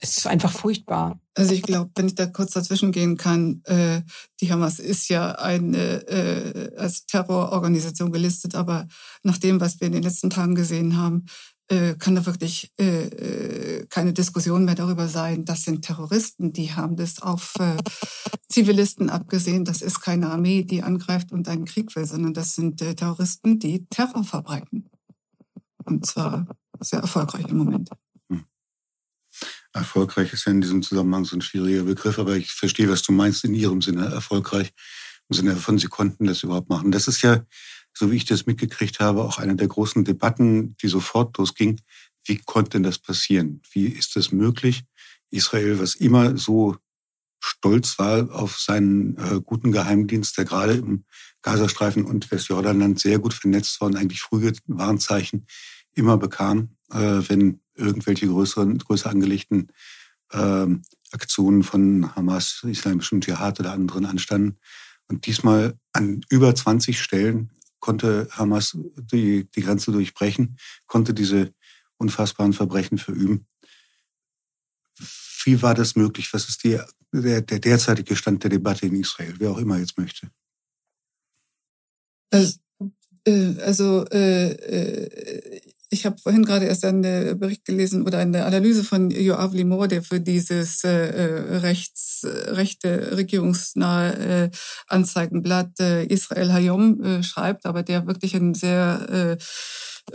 Es 0.00 0.16
ist 0.16 0.26
einfach 0.26 0.52
furchtbar. 0.52 1.20
Also 1.34 1.52
ich 1.52 1.62
glaube, 1.62 1.90
wenn 1.94 2.06
ich 2.06 2.14
da 2.14 2.26
kurz 2.26 2.52
dazwischen 2.52 2.92
gehen 2.92 3.16
kann, 3.16 3.62
äh, 3.64 4.02
die 4.40 4.50
Hamas 4.50 4.78
ist 4.78 5.08
ja 5.08 5.32
eine 5.32 6.06
äh, 6.08 6.76
als 6.76 7.06
Terrororganisation 7.06 8.10
gelistet, 8.10 8.54
aber 8.54 8.88
nach 9.22 9.38
dem, 9.38 9.60
was 9.60 9.80
wir 9.80 9.86
in 9.86 9.92
den 9.92 10.02
letzten 10.02 10.30
Tagen 10.30 10.54
gesehen 10.54 10.96
haben, 10.96 11.26
äh, 11.68 11.94
kann 11.94 12.14
da 12.14 12.26
wirklich 12.26 12.72
äh, 12.78 13.06
äh, 13.06 13.86
keine 13.86 14.12
Diskussion 14.12 14.64
mehr 14.64 14.74
darüber 14.74 15.08
sein, 15.08 15.44
das 15.44 15.64
sind 15.64 15.82
Terroristen, 15.82 16.52
die 16.52 16.72
haben 16.72 16.96
das 16.96 17.20
auf 17.20 17.54
äh, 17.58 17.76
Zivilisten 18.48 19.10
abgesehen. 19.10 19.64
Das 19.64 19.82
ist 19.82 20.00
keine 20.00 20.30
Armee, 20.30 20.62
die 20.62 20.82
angreift 20.82 21.32
und 21.32 21.48
einen 21.48 21.64
Krieg 21.64 21.94
will, 21.96 22.06
sondern 22.06 22.34
das 22.34 22.54
sind 22.54 22.80
äh, 22.82 22.94
Terroristen, 22.94 23.58
die 23.58 23.86
Terror 23.86 24.24
verbreiten. 24.24 24.88
Und 25.84 26.06
zwar 26.06 26.46
sehr 26.80 27.00
erfolgreich 27.00 27.46
im 27.48 27.58
Moment. 27.58 27.90
Hm. 28.28 28.44
Erfolgreich 29.72 30.32
ist 30.32 30.46
ja 30.46 30.52
in 30.52 30.60
diesem 30.60 30.82
Zusammenhang 30.82 31.24
so 31.24 31.36
ein 31.36 31.42
schwieriger 31.42 31.84
Begriff, 31.84 32.18
aber 32.18 32.36
ich 32.36 32.52
verstehe, 32.52 32.88
was 32.88 33.02
du 33.02 33.12
meinst 33.12 33.44
in 33.44 33.54
Ihrem 33.54 33.82
Sinne 33.82 34.06
erfolgreich. 34.06 34.72
Im 35.28 35.36
Sinne 35.36 35.56
von, 35.56 35.78
Sie 35.78 35.88
konnten 35.88 36.26
das 36.26 36.42
überhaupt 36.44 36.68
machen. 36.68 36.92
Das 36.92 37.08
ist 37.08 37.22
ja 37.22 37.44
so 37.96 38.10
wie 38.10 38.16
ich 38.16 38.26
das 38.26 38.44
mitgekriegt 38.44 39.00
habe, 39.00 39.24
auch 39.24 39.38
eine 39.38 39.56
der 39.56 39.68
großen 39.68 40.04
Debatten, 40.04 40.76
die 40.82 40.88
sofort 40.88 41.38
losging. 41.38 41.80
Wie 42.24 42.36
konnte 42.36 42.72
denn 42.72 42.82
das 42.82 42.98
passieren? 42.98 43.62
Wie 43.72 43.86
ist 43.86 44.16
das 44.16 44.32
möglich? 44.32 44.84
Israel, 45.30 45.78
was 45.78 45.94
immer 45.94 46.36
so 46.36 46.76
stolz 47.40 47.98
war 47.98 48.30
auf 48.34 48.58
seinen 48.58 49.16
äh, 49.16 49.40
guten 49.42 49.72
Geheimdienst, 49.72 50.36
der 50.36 50.44
gerade 50.44 50.74
im 50.74 51.04
Gazastreifen 51.40 52.04
und 52.04 52.30
Westjordanland 52.30 53.00
sehr 53.00 53.18
gut 53.18 53.32
vernetzt 53.32 53.80
war 53.80 53.88
und 53.88 53.96
eigentlich 53.96 54.20
frühe 54.20 54.52
Warnzeichen 54.66 55.46
immer 55.94 56.18
bekam, 56.18 56.76
äh, 56.90 56.98
wenn 56.98 57.60
irgendwelche 57.76 58.26
größeren, 58.26 58.78
größer 58.78 59.08
angelegten 59.08 59.68
äh, 60.32 60.66
Aktionen 61.12 61.62
von 61.62 62.14
Hamas, 62.14 62.62
islamischen 62.66 63.20
Dschihad 63.22 63.60
oder 63.60 63.72
anderen 63.72 64.04
anstanden. 64.04 64.56
Und 65.08 65.26
diesmal 65.26 65.78
an 65.92 66.22
über 66.28 66.54
20 66.54 67.00
Stellen 67.00 67.50
konnte 67.78 68.28
Hamas 68.32 68.76
die, 68.96 69.48
die 69.50 69.62
Grenze 69.62 69.92
durchbrechen, 69.92 70.58
konnte 70.86 71.14
diese 71.14 71.52
unfassbaren 71.96 72.52
Verbrechen 72.52 72.98
verüben. 72.98 73.46
Wie 75.44 75.62
war 75.62 75.74
das 75.74 75.96
möglich? 75.96 76.32
Was 76.32 76.48
ist 76.48 76.64
die, 76.64 76.80
der, 77.12 77.42
der 77.42 77.58
derzeitige 77.58 78.16
Stand 78.16 78.42
der 78.42 78.50
Debatte 78.50 78.86
in 78.86 78.96
Israel, 78.96 79.34
wer 79.38 79.50
auch 79.50 79.58
immer 79.58 79.78
jetzt 79.78 79.98
möchte? 79.98 80.30
Also, 82.30 82.58
äh, 83.24 83.60
also 83.60 84.04
äh, 84.10 84.50
äh, 84.50 85.60
ich 85.90 86.06
habe 86.06 86.16
vorhin 86.18 86.44
gerade 86.44 86.66
erst 86.66 86.84
einen 86.84 87.38
Bericht 87.38 87.64
gelesen 87.64 88.06
oder 88.06 88.18
eine 88.18 88.44
Analyse 88.44 88.84
von 88.84 89.10
Joav 89.10 89.54
Limor, 89.54 89.88
der 89.88 90.02
für 90.02 90.20
dieses 90.20 90.84
äh, 90.84 90.90
rechts, 90.90 92.22
rechte 92.24 93.16
regierungsnahe 93.16 94.14
äh, 94.14 94.50
Anzeigenblatt 94.88 95.78
äh, 95.80 96.04
Israel 96.06 96.52
Hayom 96.52 97.02
äh, 97.02 97.22
schreibt, 97.22 97.66
aber 97.66 97.82
der 97.82 98.06
wirklich 98.06 98.34
ein 98.34 98.54
sehr 98.54 99.36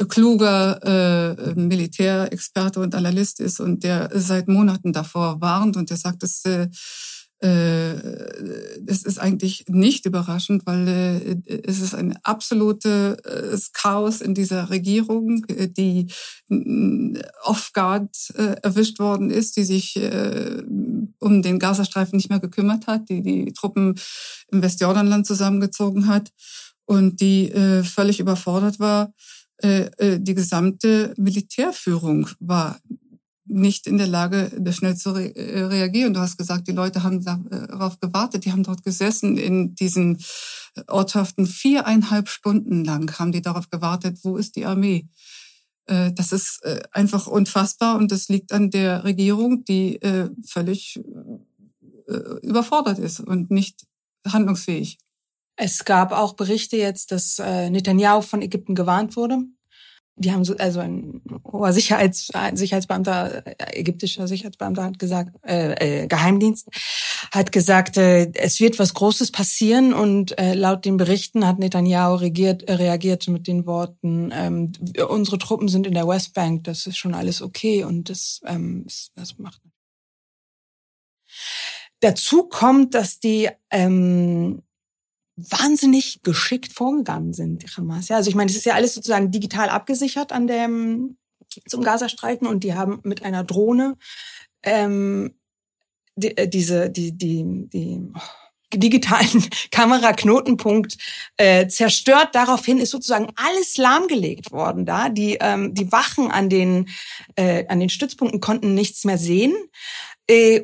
kluger 0.08 0.80
äh, 0.84 1.54
Militärexperte 1.56 2.80
und 2.80 2.96
Analyst 2.96 3.40
ist 3.40 3.60
und 3.60 3.84
der 3.84 4.10
seit 4.14 4.48
Monaten 4.48 4.94
davor 4.94 5.42
warnt 5.42 5.76
und 5.76 5.90
der 5.90 5.98
sagt, 5.98 6.24
dass 6.24 6.46
äh, 6.46 6.62
äh, 6.62 6.68
das 7.42 9.02
ist 9.02 9.20
eigentlich 9.20 9.66
nicht 9.68 10.06
überraschend, 10.06 10.68
weil 10.68 10.88
äh, 10.88 11.62
es 11.64 11.82
ist 11.82 11.96
ein 11.96 12.16
absolutes 12.22 13.18
äh, 13.18 13.58
Chaos 13.74 14.22
in 14.22 14.36
dieser 14.36 14.70
Regierung, 14.70 15.46
die 15.50 16.08
off-guard 17.44 18.16
erwischt 18.62 19.00
worden 19.00 19.32
ist, 19.32 19.58
die 19.58 19.64
sich 19.64 20.00
um 21.20 21.42
den 21.42 21.60
Gazastreifen 21.60 22.18
nicht 22.18 22.30
mehr 22.30 22.40
gekümmert 22.40 22.88
hat, 22.88 23.10
die 23.10 23.22
die 23.22 23.54
Truppen 23.54 23.96
im 24.52 24.62
Westjordanland 24.62 25.26
zusammengezogen 25.26 26.08
hat 26.08 26.32
und 26.86 27.22
die 27.22 27.52
völlig 27.84 28.20
überfordert 28.20 28.80
war. 28.80 29.14
Die 29.64 30.36
gesamte 30.36 31.14
Militärführung 31.18 32.28
war 32.40 32.80
nicht 33.52 33.86
in 33.86 33.98
der 33.98 34.08
Lage, 34.08 34.52
schnell 34.72 34.96
zu 34.96 35.12
re 35.12 35.36
äh, 35.36 35.64
reagieren. 35.64 36.14
Du 36.14 36.20
hast 36.20 36.38
gesagt, 36.38 36.68
die 36.68 36.72
Leute 36.72 37.04
haben 37.04 37.20
äh, 37.20 37.68
darauf 37.68 38.00
gewartet, 38.00 38.46
die 38.46 38.52
haben 38.52 38.64
dort 38.64 38.84
gesessen 38.84 39.38
in 39.38 39.76
diesen 39.76 40.18
äh, 40.76 40.84
Ortschaften 40.88 41.46
viereinhalb 41.46 42.30
Stunden 42.30 42.84
lang 42.86 43.12
haben 43.20 43.32
die 43.32 43.42
darauf 43.42 43.70
gewartet, 43.70 44.20
wo 44.24 44.38
ist 44.38 44.56
die 44.56 44.66
Armee? 44.66 45.08
Das 45.88 46.32
ist 46.32 46.62
einfach 46.92 47.28
unfassbar 47.28 47.98
und 47.98 48.12
das 48.14 48.30
liegt 48.30 48.54
an 48.54 48.70
der 48.70 49.04
Regierung, 49.04 49.66
die 49.66 50.00
völlig 50.46 51.02
überfordert 52.44 53.00
ist 53.00 53.20
und 53.20 53.52
nicht 53.52 53.88
handlungsfähig. 54.26 55.00
Es 55.58 55.84
gab 55.84 56.14
auch 56.14 56.36
Berichte 56.36 56.78
jetzt, 56.78 57.12
dass 57.12 57.40
Netanyahu 57.40 58.22
von 58.22 58.42
Ägypten 58.42 58.76
gewarnt 58.76 59.18
wurde 59.18 59.40
die 60.22 60.32
haben 60.32 60.46
so, 60.46 60.56
also 60.58 60.80
ein 60.80 61.22
hoher 61.52 61.74
Sicherheits, 61.74 62.32
Sicherheitsbeamter, 62.54 63.46
äh, 63.46 63.80
ägyptischer 63.80 64.28
Sicherheitsbeamter 64.28 64.84
hat 64.84 65.00
gesagt, 65.00 65.36
äh, 65.46 66.04
äh, 66.04 66.08
Geheimdienst 66.08 66.68
hat 67.32 67.52
gesagt, 67.52 67.98
äh, 67.98 68.32
es 68.36 68.60
wird 68.60 68.80
was 68.80 68.94
Großes 68.94 69.32
passieren 69.32 69.94
und 69.94 70.38
äh, 70.40 70.54
laut 70.54 70.86
den 70.86 70.98
Berichten 70.98 71.46
hat 71.46 71.60
Netanyahu 71.60 72.16
reagiert, 72.16 72.64
äh, 72.64 72.74
reagiert 72.74 73.28
mit 73.28 73.48
den 73.48 73.66
Worten, 73.66 74.32
ähm, 74.34 74.72
unsere 75.10 75.38
Truppen 75.38 75.68
sind 75.68 75.88
in 75.88 75.94
der 75.94 76.08
Westbank, 76.08 76.64
das 76.64 76.88
ist 76.88 76.98
schon 76.98 77.14
alles 77.14 77.42
okay 77.42 77.84
und 77.84 78.10
das, 78.10 78.42
ähm, 78.46 78.86
das 79.16 79.38
macht. 79.38 79.62
Dazu 82.00 82.44
kommt, 82.44 82.96
dass 82.96 83.20
die 83.20 83.50
ähm, 83.70 84.64
wahnsinnig 85.36 86.22
geschickt 86.24 86.74
vorgegangen 86.74 87.34
sind, 87.34 87.64
die 87.64 87.68
Hamas. 87.68 88.10
Ja, 88.10 88.18
also 88.18 88.30
ich 88.30 88.36
meine, 88.36 88.48
das 88.50 88.58
ist 88.58 88.66
ja 88.66 88.74
alles 88.74 88.94
sozusagen 88.94 89.32
digital 89.32 89.70
abgesichert 89.70 90.32
an 90.32 90.48
dem 90.48 91.18
zum 91.68 91.84
Gazastreifen 91.84 92.48
und 92.48 92.64
die 92.64 92.76
haben 92.76 93.00
mit 93.04 93.24
einer 93.24 93.44
Drohne 93.44 93.98
ähm, 94.64 95.34
die, 96.16 96.38
äh, 96.38 96.48
diese 96.48 96.90
die 96.90 97.18
die 97.18 97.68
die 97.72 98.00
oh, 98.14 98.20
digitalen 98.74 99.46
Kameraknotenpunkt 99.72 100.98
äh, 101.38 101.68
zerstört. 101.68 102.30
Daraufhin 102.34 102.78
ist 102.78 102.92
sozusagen 102.92 103.28
alles 103.36 103.78
lahmgelegt 103.78 104.52
worden. 104.52 104.86
Da 104.86 105.10
die 105.10 105.38
ähm, 105.42 105.74
die 105.74 105.92
Wachen 105.92 106.32
an 106.32 106.50
den 106.50 106.90
äh, 107.36 107.66
an 107.68 107.80
den 107.80 107.90
Stützpunkten 107.90 108.40
konnten 108.40 108.74
nichts 108.74 109.04
mehr 109.04 109.18
sehen. 109.18 109.54
Äh, 110.28 110.62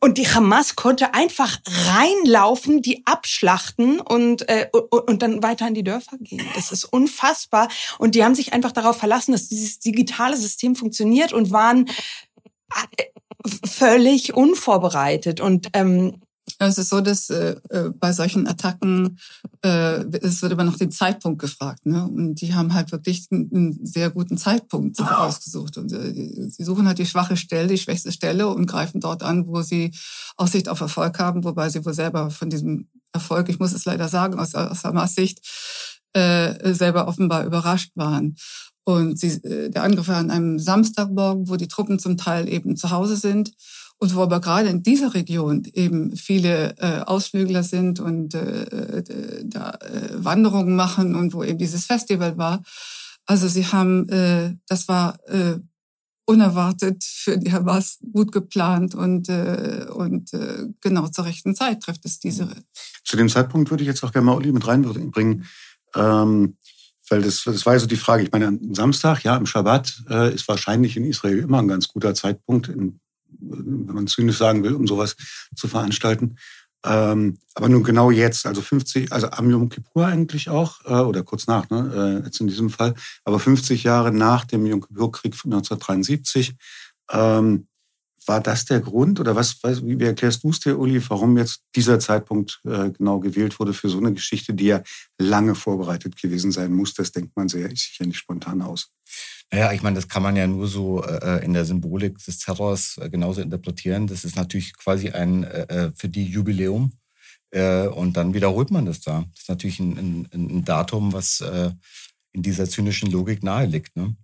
und 0.00 0.18
die 0.18 0.28
Hamas 0.28 0.76
konnte 0.76 1.14
einfach 1.14 1.58
reinlaufen, 1.66 2.82
die 2.82 3.06
abschlachten 3.06 4.00
und, 4.00 4.48
äh, 4.48 4.68
und 4.72 5.22
dann 5.22 5.42
weiter 5.42 5.68
in 5.68 5.74
die 5.74 5.84
Dörfer 5.84 6.16
gehen. 6.18 6.46
Das 6.54 6.72
ist 6.72 6.84
unfassbar. 6.84 7.68
Und 7.98 8.14
die 8.14 8.24
haben 8.24 8.34
sich 8.34 8.52
einfach 8.52 8.72
darauf 8.72 8.96
verlassen, 8.98 9.32
dass 9.32 9.48
dieses 9.48 9.78
digitale 9.78 10.36
System 10.36 10.76
funktioniert 10.76 11.32
und 11.32 11.50
waren 11.50 11.88
äh, 12.96 13.04
völlig 13.66 14.34
unvorbereitet. 14.34 15.40
Und 15.40 15.68
ähm, 15.74 16.20
es 16.66 16.78
ist 16.78 16.90
so, 16.90 17.00
dass 17.00 17.30
äh, 17.30 17.56
äh, 17.70 17.90
bei 17.90 18.12
solchen 18.12 18.46
Attacken 18.46 19.18
äh, 19.62 20.04
es 20.18 20.42
wird 20.42 20.52
immer 20.52 20.64
nach 20.64 20.76
dem 20.76 20.90
Zeitpunkt 20.90 21.40
gefragt, 21.40 21.86
ne? 21.86 22.04
Und 22.04 22.36
die 22.36 22.54
haben 22.54 22.74
halt 22.74 22.92
wirklich 22.92 23.26
einen, 23.30 23.78
sehr 23.84 24.10
guten 24.10 24.36
Zeitpunkt 24.36 25.00
ausgesucht. 25.00 25.78
Und 25.78 25.92
äh, 25.92 26.48
sie 26.48 26.64
suchen 26.64 26.86
halt 26.86 26.98
die 26.98 27.06
schwache 27.06 27.36
Stelle, 27.36 27.68
die 27.68 27.78
schwächste 27.78 28.12
Stelle 28.12 28.48
und 28.48 28.66
greifen 28.66 29.00
dort 29.00 29.22
an, 29.22 29.46
wo 29.46 29.62
sie 29.62 29.92
Aussicht 30.36 30.68
auf 30.68 30.80
Erfolg 30.80 31.18
haben, 31.18 31.44
wobei 31.44 31.68
sie 31.68 31.84
wohl 31.84 31.94
selber 31.94 32.30
von 32.30 32.50
diesem 32.50 32.88
Erfolg, 33.12 33.48
ich 33.48 33.58
muss 33.58 33.72
es 33.72 33.84
leider 33.84 34.08
sagen, 34.08 34.38
aus, 34.38 34.54
aus 34.54 34.84
Hamas 34.84 35.14
Sicht, 35.14 35.40
äh, 36.12 36.74
selber 36.74 37.08
offenbar 37.08 37.44
überrascht 37.44 37.92
waren. 37.94 38.36
Und 38.84 39.18
sie, 39.18 39.28
äh, 39.44 39.70
der 39.70 39.84
Angriff 39.84 40.08
war 40.08 40.16
an 40.16 40.30
einem 40.30 40.58
Samstagmorgen, 40.58 41.48
wo 41.48 41.56
die 41.56 41.68
Truppen 41.68 41.98
zum 41.98 42.16
Teil 42.16 42.48
eben 42.48 42.76
zu 42.76 42.90
Hause 42.90 43.16
sind 43.16 43.52
und 44.02 44.16
wo 44.16 44.22
aber 44.22 44.40
gerade 44.40 44.68
in 44.68 44.82
dieser 44.82 45.14
Region 45.14 45.62
eben 45.74 46.16
viele 46.16 46.74
äh, 46.78 47.02
Ausflügler 47.02 47.62
sind 47.62 48.00
und 48.00 48.34
äh, 48.34 48.64
äh, 48.64 49.44
da 49.44 49.70
äh, 49.74 50.08
Wanderungen 50.14 50.74
machen 50.74 51.14
und 51.14 51.32
wo 51.34 51.44
eben 51.44 51.58
dieses 51.58 51.84
Festival 51.84 52.36
war. 52.36 52.64
Also 53.26 53.46
sie 53.46 53.64
haben, 53.64 54.08
äh, 54.08 54.56
das 54.66 54.88
war 54.88 55.20
äh, 55.28 55.60
unerwartet 56.24 57.04
für 57.04 57.38
die 57.38 57.52
Hamas 57.52 58.00
gut 58.12 58.32
geplant 58.32 58.96
und, 58.96 59.28
äh, 59.28 59.86
und 59.94 60.34
äh, 60.34 60.66
genau 60.80 61.06
zur 61.06 61.26
rechten 61.26 61.54
Zeit 61.54 61.84
trifft 61.84 62.04
es 62.04 62.18
diese. 62.18 62.48
Zu 63.04 63.16
dem 63.16 63.28
Zeitpunkt 63.28 63.70
würde 63.70 63.84
ich 63.84 63.88
jetzt 63.88 64.02
auch 64.02 64.10
gerne 64.10 64.26
mal 64.26 64.36
Uli 64.36 64.50
mit 64.50 64.66
reinbringen. 64.66 65.46
Ähm, 65.94 66.56
weil 67.08 67.22
das, 67.22 67.44
das 67.44 67.64
war 67.66 67.78
so 67.78 67.86
die 67.86 67.94
Frage. 67.94 68.24
Ich 68.24 68.32
meine, 68.32 68.48
am 68.48 68.74
Samstag, 68.74 69.22
ja, 69.22 69.36
im 69.36 69.46
Schabbat 69.46 70.02
äh, 70.10 70.34
ist 70.34 70.48
wahrscheinlich 70.48 70.96
in 70.96 71.04
Israel 71.04 71.38
immer 71.38 71.60
ein 71.60 71.68
ganz 71.68 71.86
guter 71.86 72.14
Zeitpunkt, 72.14 72.66
in 72.66 72.98
wenn 73.42 73.94
man 73.94 74.06
zynisch 74.06 74.38
sagen 74.38 74.62
will, 74.62 74.74
um 74.74 74.86
sowas 74.86 75.16
zu 75.54 75.68
veranstalten. 75.68 76.36
Ähm, 76.84 77.38
aber 77.54 77.68
nun 77.68 77.84
genau 77.84 78.10
jetzt, 78.10 78.44
also 78.44 78.60
50, 78.60 79.12
also 79.12 79.30
am 79.30 79.50
Yom 79.50 79.68
Kippur 79.68 80.06
eigentlich 80.06 80.48
auch, 80.48 80.84
äh, 80.84 80.94
oder 80.94 81.22
kurz 81.22 81.46
nach, 81.46 81.70
ne, 81.70 82.20
äh, 82.22 82.26
jetzt 82.26 82.40
in 82.40 82.48
diesem 82.48 82.70
Fall, 82.70 82.94
aber 83.24 83.38
50 83.38 83.84
Jahre 83.84 84.12
nach 84.12 84.44
dem 84.44 84.66
Yom 84.66 84.80
Kippur-Krieg 84.80 85.34
1973, 85.34 86.56
ähm, 87.12 87.68
war 88.26 88.40
das 88.40 88.64
der 88.64 88.80
Grund 88.80 89.20
oder 89.20 89.34
was, 89.36 89.62
was 89.62 89.84
wie 89.84 90.02
erklärst 90.02 90.44
du 90.44 90.50
es 90.50 90.60
dir, 90.60 90.78
Uli, 90.78 91.02
warum 91.08 91.36
jetzt 91.38 91.62
dieser 91.74 91.98
Zeitpunkt 91.98 92.60
äh, 92.64 92.90
genau 92.90 93.20
gewählt 93.20 93.58
wurde 93.58 93.72
für 93.72 93.88
so 93.88 93.98
eine 93.98 94.12
Geschichte, 94.12 94.54
die 94.54 94.66
ja 94.66 94.82
lange 95.18 95.54
vorbereitet 95.54 96.20
gewesen 96.20 96.52
sein 96.52 96.72
muss? 96.72 96.94
Das 96.94 97.12
denkt 97.12 97.36
man 97.36 97.48
sehr 97.48 97.68
sicher 97.70 98.06
nicht 98.06 98.18
spontan 98.18 98.62
aus. 98.62 98.90
Naja, 99.50 99.72
ich 99.72 99.82
meine, 99.82 99.96
das 99.96 100.08
kann 100.08 100.22
man 100.22 100.36
ja 100.36 100.46
nur 100.46 100.66
so 100.66 101.04
äh, 101.04 101.44
in 101.44 101.52
der 101.52 101.64
Symbolik 101.64 102.18
des 102.24 102.38
Terrors 102.38 102.98
äh, 102.98 103.10
genauso 103.10 103.40
interpretieren. 103.40 104.06
Das 104.06 104.24
ist 104.24 104.36
natürlich 104.36 104.76
quasi 104.76 105.10
ein 105.10 105.44
äh, 105.44 105.86
äh 105.86 105.92
für 105.94 106.08
die 106.08 106.24
Jubiläum. 106.24 106.92
Äh, 107.50 107.86
und 107.88 108.16
dann 108.16 108.32
wiederholt 108.32 108.70
man 108.70 108.86
das 108.86 109.00
da. 109.00 109.26
Das 109.32 109.42
ist 109.42 109.48
natürlich 109.48 109.78
ein, 109.78 109.98
ein, 109.98 110.28
ein 110.32 110.64
Datum, 110.64 111.12
was 111.12 111.40
äh, 111.42 111.70
in 112.32 112.42
dieser 112.42 112.68
zynischen 112.68 113.10
Logik 113.10 113.42
nahe 113.42 113.66
liegt. 113.66 113.94
Ne? 113.94 114.16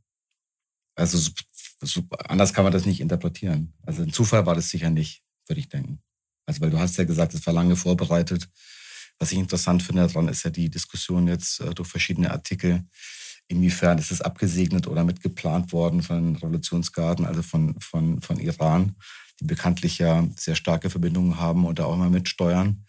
Also 0.95 1.31
so, 1.80 2.02
anders 2.26 2.52
kann 2.52 2.64
man 2.64 2.73
das 2.73 2.87
nicht 2.87 3.00
interpretieren. 3.00 3.75
Also 3.82 4.02
ein 4.02 4.12
Zufall 4.12 4.47
war 4.47 4.54
das 4.54 4.70
sicher 4.70 4.90
nicht, 4.90 5.23
würde 5.47 5.61
ich 5.61 5.68
denken. 5.68 6.00
Also 6.47 6.61
weil 6.61 6.70
du 6.70 6.78
hast 6.78 6.97
ja 6.97 7.04
gesagt, 7.04 7.35
es 7.35 7.47
war 7.47 7.54
lange 7.54 7.76
vorbereitet. 7.76 8.49
Was 9.18 9.32
ich 9.32 9.38
interessant 9.38 9.82
finde 9.82 10.06
daran, 10.06 10.28
ist 10.28 10.44
ja 10.44 10.50
die 10.50 10.70
Diskussion 10.70 11.28
jetzt 11.28 11.61
äh, 11.61 11.75
durch 11.75 11.88
verschiedene 11.88 12.30
Artikel, 12.30 12.85
inwiefern 13.49 13.99
ist 13.99 14.12
es 14.12 14.20
abgesegnet 14.20 14.87
oder 14.87 15.04
mitgeplant 15.04 15.73
worden 15.73 16.02
von 16.02 16.37
Revolutionsgarden, 16.37 17.25
also 17.25 17.42
von, 17.42 17.78
von, 17.80 18.20
von 18.20 18.38
Iran, 18.38 18.94
die 19.40 19.44
bekanntlich 19.44 19.99
ja 19.99 20.26
sehr 20.37 20.54
starke 20.54 20.90
Verbindungen 20.90 21.38
haben 21.38 21.64
und 21.64 21.78
da 21.78 21.85
auch 21.85 21.94
immer 21.94 22.11
mitsteuern. 22.11 22.85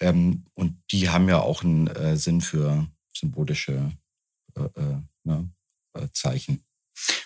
Ähm, 0.00 0.44
und 0.54 0.80
die 0.92 1.08
haben 1.08 1.28
ja 1.28 1.40
auch 1.40 1.62
einen 1.62 1.88
äh, 1.88 2.16
Sinn 2.16 2.40
für 2.40 2.86
symbolische 3.12 3.92
äh, 4.56 4.62
äh, 4.62 5.00
ne, 5.24 5.50
äh 5.94 6.08
Zeichen. 6.12 6.62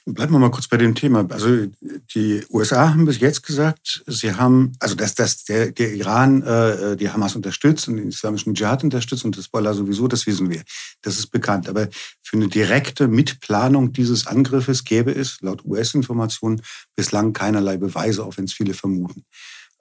Bleiben 0.06 0.32
wir 0.32 0.38
mal 0.38 0.50
kurz 0.50 0.66
bei 0.66 0.76
dem 0.76 0.94
Thema. 0.94 1.26
Also 1.30 1.66
die 2.14 2.44
USA 2.50 2.90
haben 2.90 3.04
bis 3.04 3.20
jetzt 3.20 3.42
gesagt, 3.42 4.02
sie 4.06 4.34
haben, 4.34 4.72
also 4.80 4.94
dass, 4.94 5.14
dass 5.14 5.44
der, 5.44 5.72
der 5.72 5.92
Iran 5.92 6.42
äh, 6.42 6.96
die 6.96 7.10
Hamas 7.10 7.36
unterstützt 7.36 7.88
und 7.88 7.96
den 7.96 8.08
islamischen 8.08 8.54
Dschihad 8.54 8.82
unterstützt 8.82 9.24
und 9.24 9.36
das 9.36 9.44
Hezbollah 9.44 9.74
sowieso, 9.74 10.08
das 10.08 10.26
wissen 10.26 10.50
wir. 10.50 10.62
Das 11.02 11.18
ist 11.18 11.28
bekannt. 11.28 11.68
Aber 11.68 11.88
für 12.22 12.36
eine 12.36 12.48
direkte 12.48 13.08
Mitplanung 13.08 13.92
dieses 13.92 14.26
Angriffes 14.26 14.84
gäbe 14.84 15.12
es 15.12 15.40
laut 15.40 15.64
US-Informationen 15.64 16.62
bislang 16.96 17.32
keinerlei 17.32 17.76
Beweise, 17.76 18.24
auch 18.24 18.36
wenn 18.36 18.44
es 18.44 18.52
viele 18.52 18.74
vermuten. 18.74 19.24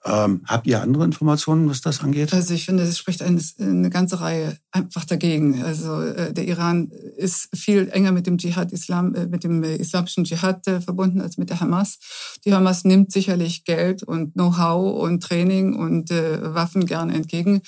Ähm, 0.06 0.44
habt 0.46 0.66
ihr 0.66 0.82
andere 0.82 1.04
Informationen, 1.04 1.70
was 1.70 1.82
das 1.82 2.02
angeht? 2.02 2.34
Also 2.34 2.54
ich 2.54 2.66
finde, 2.66 2.84
es 2.84 2.98
spricht 2.98 3.22
eine, 3.22 3.42
eine 3.60 3.90
ganze 3.90 4.22
Reihe 4.22 4.58
einfach 4.72 5.04
dagegen. 5.04 5.62
Also 5.62 6.02
äh, 6.02 6.34
der 6.34 6.48
Iran 6.48 6.90
ist 7.18 7.50
viel 7.54 7.90
enger 7.90 8.14
mit 8.14 8.26
dem 8.26 8.38
Dschihad 8.38 8.72
Islam, 8.72 9.14
äh, 9.14 9.28
mit 9.28 9.44
dem 9.44 9.62
islamischen 9.64 10.24
Dschihad 10.24 10.66
äh, 10.68 10.80
verbunden 10.80 11.20
als 11.20 11.38
mit 11.38 11.50
der 11.50 11.60
Hamas. 11.60 12.00
Die 12.46 12.54
Hamas 12.54 12.86
nimmt 12.86 13.12
sicherlich 13.12 13.66
Geld 13.66 14.04
und 14.04 14.34
Know-how 14.34 15.04
und 15.04 15.22
Training 15.22 15.76
und 15.76 16.12
äh, 16.12 16.54
Waffen 16.54 16.86
gerne 16.86 17.14
entgegen 17.14 17.62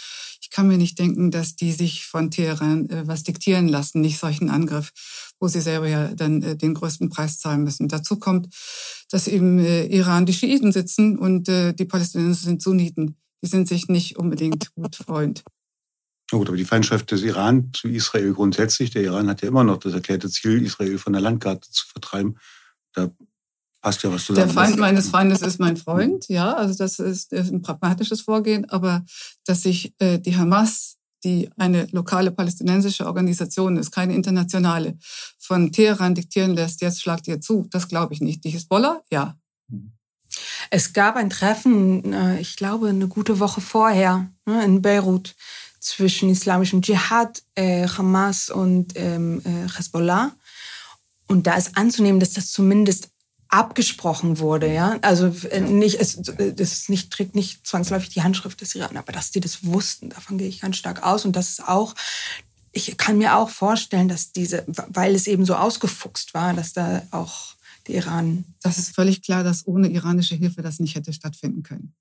kann 0.51 0.67
mir 0.67 0.77
nicht 0.77 0.99
denken, 0.99 1.31
dass 1.31 1.55
die 1.55 1.71
sich 1.71 2.05
von 2.05 2.29
Teheran 2.29 2.89
äh, 2.89 3.07
was 3.07 3.23
diktieren 3.23 3.67
lassen, 3.67 4.01
nicht 4.01 4.19
solchen 4.19 4.49
Angriff, 4.49 4.91
wo 5.39 5.47
sie 5.47 5.61
selber 5.61 5.87
ja 5.87 6.13
dann 6.13 6.43
äh, 6.43 6.55
den 6.55 6.73
größten 6.73 7.09
Preis 7.09 7.39
zahlen 7.39 7.63
müssen. 7.63 7.87
Dazu 7.87 8.17
kommt, 8.17 8.53
dass 9.09 9.27
im 9.27 9.59
äh, 9.59 9.85
Iran 9.85 10.25
die 10.25 10.33
Schiiten 10.33 10.71
sitzen 10.71 11.17
und 11.17 11.49
äh, 11.49 11.73
die 11.73 11.85
Palästinenser 11.85 12.45
sind 12.45 12.61
Sunniten. 12.61 13.15
Die 13.43 13.47
sind 13.47 13.67
sich 13.67 13.87
nicht 13.87 14.17
unbedingt 14.17 14.73
gut 14.75 14.95
Freund. 14.95 15.43
Gut, 16.29 16.47
aber 16.47 16.57
die 16.57 16.65
Feindschaft 16.65 17.11
des 17.11 17.23
Iran 17.23 17.71
zu 17.73 17.89
Israel 17.89 18.33
grundsätzlich, 18.33 18.91
der 18.91 19.03
Iran 19.03 19.27
hat 19.27 19.41
ja 19.41 19.49
immer 19.49 19.65
noch 19.65 19.77
das 19.77 19.93
erklärte 19.93 20.29
Ziel, 20.29 20.63
Israel 20.63 20.97
von 20.97 21.11
der 21.11 21.21
Landkarte 21.21 21.69
zu 21.69 21.87
vertreiben. 21.87 22.37
Da 22.93 23.09
passt 23.81 24.03
ja 24.03 24.11
was 24.11 24.25
zusammen. 24.25 24.47
Der 24.47 24.53
Feind 24.53 24.77
meines 24.77 25.09
Feindes 25.09 25.41
ist 25.41 25.59
mein 25.59 25.75
Freund, 25.75 26.27
ja, 26.29 26.53
also 26.53 26.75
das 26.75 26.99
ist 26.99 27.33
ein 27.33 27.61
pragmatisches 27.61 28.21
Vorgehen, 28.21 28.69
aber 28.69 29.03
dass 29.45 29.63
sich 29.63 29.93
äh, 29.99 30.19
die 30.19 30.37
Hamas, 30.37 30.97
die 31.23 31.49
eine 31.57 31.87
lokale 31.91 32.31
palästinensische 32.31 33.05
Organisation 33.05 33.77
ist, 33.77 33.91
keine 33.91 34.15
internationale, 34.15 34.97
von 35.39 35.71
Teheran 35.71 36.15
diktieren 36.15 36.53
lässt, 36.53 36.81
jetzt 36.81 37.01
schlagt 37.01 37.27
ihr 37.27 37.41
zu, 37.41 37.67
das 37.69 37.87
glaube 37.87 38.13
ich 38.13 38.21
nicht. 38.21 38.43
Die 38.43 38.49
Hisbollah, 38.49 39.01
ja. 39.11 39.35
Es 40.69 40.93
gab 40.93 41.17
ein 41.17 41.29
Treffen, 41.29 42.13
äh, 42.13 42.39
ich 42.39 42.55
glaube, 42.55 42.89
eine 42.89 43.07
gute 43.07 43.39
Woche 43.39 43.61
vorher 43.61 44.29
ne, 44.45 44.63
in 44.63 44.81
Beirut 44.81 45.35
zwischen 45.79 46.29
islamischem 46.29 46.81
Dschihad, 46.81 47.41
äh, 47.55 47.87
Hamas 47.87 48.49
und 48.51 48.93
ähm, 48.95 49.41
Hezbollah. 49.75 50.31
Und 51.27 51.47
da 51.47 51.55
ist 51.55 51.77
anzunehmen, 51.77 52.19
dass 52.19 52.33
das 52.33 52.51
zumindest 52.51 53.10
abgesprochen 53.51 54.39
wurde, 54.39 54.73
ja. 54.73 54.97
Also 55.01 55.27
äh, 55.49 55.59
nicht, 55.59 55.99
es, 55.99 56.19
das 56.55 56.89
nicht, 56.89 57.11
trägt 57.11 57.35
nicht 57.35 57.67
zwangsläufig 57.67 58.09
die 58.09 58.23
Handschrift 58.23 58.61
des 58.61 58.73
Iran, 58.75 58.97
aber 58.97 59.11
dass 59.11 59.31
die 59.31 59.41
das 59.41 59.65
wussten, 59.65 60.09
davon 60.09 60.37
gehe 60.37 60.47
ich 60.47 60.61
ganz 60.61 60.77
stark 60.77 61.03
aus. 61.03 61.25
Und 61.25 61.35
das 61.35 61.49
ist 61.49 61.67
auch, 61.67 61.93
ich 62.71 62.97
kann 62.97 63.17
mir 63.17 63.35
auch 63.35 63.49
vorstellen, 63.49 64.07
dass 64.07 64.31
diese, 64.31 64.63
weil 64.87 65.13
es 65.13 65.27
eben 65.27 65.45
so 65.45 65.55
ausgefuchst 65.55 66.33
war, 66.33 66.53
dass 66.53 66.71
da 66.71 67.03
auch 67.11 67.55
die 67.87 67.95
Iran. 67.95 68.45
Das 68.63 68.77
ist 68.77 68.95
völlig 68.95 69.21
klar, 69.21 69.43
dass 69.43 69.67
ohne 69.67 69.89
iranische 69.89 70.35
Hilfe 70.35 70.61
das 70.61 70.79
nicht 70.79 70.95
hätte 70.95 71.11
stattfinden 71.11 71.61
können. 71.61 71.93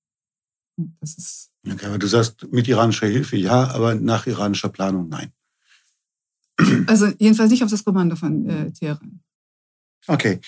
Das 1.00 1.18
ist. 1.18 1.50
Okay, 1.68 1.86
aber 1.86 1.98
du 1.98 2.06
sagst 2.06 2.46
mit 2.52 2.68
iranischer 2.68 3.08
Hilfe 3.08 3.36
ja, 3.36 3.68
aber 3.70 3.96
nach 3.96 4.26
iranischer 4.26 4.68
Planung 4.68 5.08
nein. 5.08 5.32
Also 6.86 7.06
jedenfalls 7.18 7.50
nicht 7.50 7.64
auf 7.64 7.70
das 7.70 7.84
Kommando 7.84 8.16
von 8.16 8.48
äh, 8.48 8.70
Teheran. 8.70 9.20
Okay. 10.06 10.40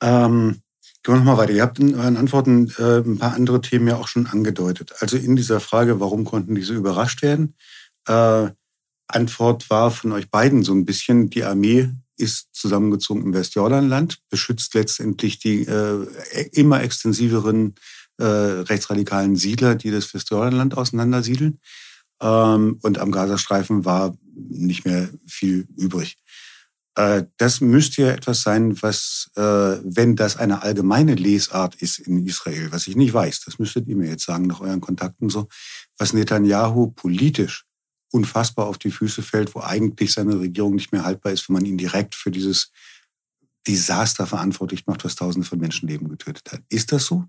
Ähm, 0.00 0.62
gehen 1.02 1.14
wir 1.14 1.18
nochmal 1.18 1.38
weiter. 1.38 1.52
Ihr 1.52 1.62
habt 1.62 1.78
in 1.78 1.94
euren 1.94 2.16
Antworten 2.16 2.72
äh, 2.78 2.98
ein 2.98 3.18
paar 3.18 3.34
andere 3.34 3.60
Themen 3.60 3.88
ja 3.88 3.96
auch 3.96 4.08
schon 4.08 4.26
angedeutet. 4.26 4.92
Also 5.00 5.16
in 5.16 5.36
dieser 5.36 5.60
Frage, 5.60 6.00
warum 6.00 6.24
konnten 6.24 6.54
diese 6.54 6.74
überrascht 6.74 7.22
werden? 7.22 7.54
Äh, 8.06 8.48
Antwort 9.08 9.70
war 9.70 9.90
von 9.90 10.12
euch 10.12 10.30
beiden 10.30 10.62
so 10.62 10.72
ein 10.72 10.84
bisschen, 10.84 11.30
die 11.30 11.44
Armee 11.44 11.90
ist 12.16 12.48
zusammengezogen 12.52 13.22
im 13.22 13.34
Westjordanland, 13.34 14.18
beschützt 14.28 14.74
letztendlich 14.74 15.38
die 15.38 15.62
äh, 15.62 16.06
immer 16.52 16.82
extensiveren 16.82 17.74
äh, 18.18 18.24
rechtsradikalen 18.24 19.36
Siedler, 19.36 19.74
die 19.74 19.90
das 19.90 20.12
Westjordanland 20.12 20.76
auseinandersiedeln. 20.76 21.58
Ähm, 22.20 22.78
und 22.82 22.98
am 22.98 23.10
Gazastreifen 23.10 23.84
war 23.84 24.16
nicht 24.34 24.84
mehr 24.84 25.08
viel 25.26 25.66
übrig. 25.76 26.18
Äh, 27.00 27.24
das 27.38 27.62
müsste 27.62 28.02
ja 28.02 28.10
etwas 28.10 28.42
sein, 28.42 28.82
was, 28.82 29.30
äh, 29.34 29.40
wenn 29.40 30.16
das 30.16 30.36
eine 30.36 30.62
allgemeine 30.62 31.14
Lesart 31.14 31.74
ist 31.76 31.98
in 31.98 32.26
Israel, 32.26 32.72
was 32.72 32.86
ich 32.88 32.96
nicht 32.96 33.14
weiß, 33.14 33.40
das 33.46 33.58
müsstet 33.58 33.88
ihr 33.88 33.96
mir 33.96 34.08
jetzt 34.08 34.26
sagen 34.26 34.46
nach 34.46 34.60
euren 34.60 34.82
Kontakten 34.82 35.30
so, 35.30 35.48
was 35.96 36.12
Netanyahu 36.12 36.90
politisch 36.90 37.64
unfassbar 38.12 38.66
auf 38.66 38.76
die 38.76 38.90
Füße 38.90 39.22
fällt, 39.22 39.54
wo 39.54 39.60
eigentlich 39.60 40.12
seine 40.12 40.38
Regierung 40.38 40.74
nicht 40.74 40.92
mehr 40.92 41.04
haltbar 41.04 41.32
ist, 41.32 41.48
wenn 41.48 41.54
man 41.54 41.64
ihn 41.64 41.78
direkt 41.78 42.14
für 42.14 42.30
dieses 42.30 42.70
Desaster 43.66 44.26
verantwortlich 44.26 44.86
macht, 44.86 45.04
was 45.04 45.14
Tausende 45.14 45.48
von 45.48 45.58
Menschenleben 45.58 46.08
getötet 46.08 46.52
hat. 46.52 46.60
Ist 46.68 46.92
das 46.92 47.06
so? 47.06 47.24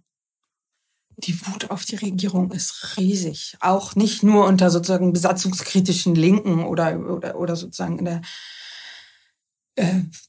Die 1.17 1.39
Wut 1.45 1.69
auf 1.69 1.85
die 1.85 1.97
Regierung 1.97 2.51
ist 2.51 2.97
riesig. 2.97 3.55
Auch 3.59 3.95
nicht 3.95 4.23
nur 4.23 4.47
unter 4.47 4.69
sozusagen 4.69 5.13
besatzungskritischen 5.13 6.15
Linken 6.15 6.63
oder, 6.63 6.99
oder, 6.99 7.35
oder 7.37 7.55
sozusagen 7.55 7.99
in 7.99 8.05
der 8.05 8.21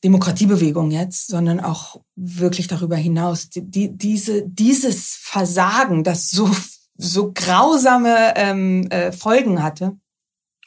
Demokratiebewegung 0.05 0.91
jetzt, 0.91 1.27
sondern 1.27 1.61
auch 1.61 2.01
wirklich 2.15 2.69
darüber 2.69 2.97
hinaus. 2.97 3.51
Die, 3.51 3.63
die, 3.63 3.97
diese, 3.97 4.47
dieses 4.47 5.17
Versagen, 5.17 6.05
das 6.05 6.31
so, 6.31 6.49
so 6.97 7.33
grausame 7.33 8.35
ähm, 8.37 8.87
äh, 8.91 9.11
Folgen 9.11 9.63
hatte 9.63 9.97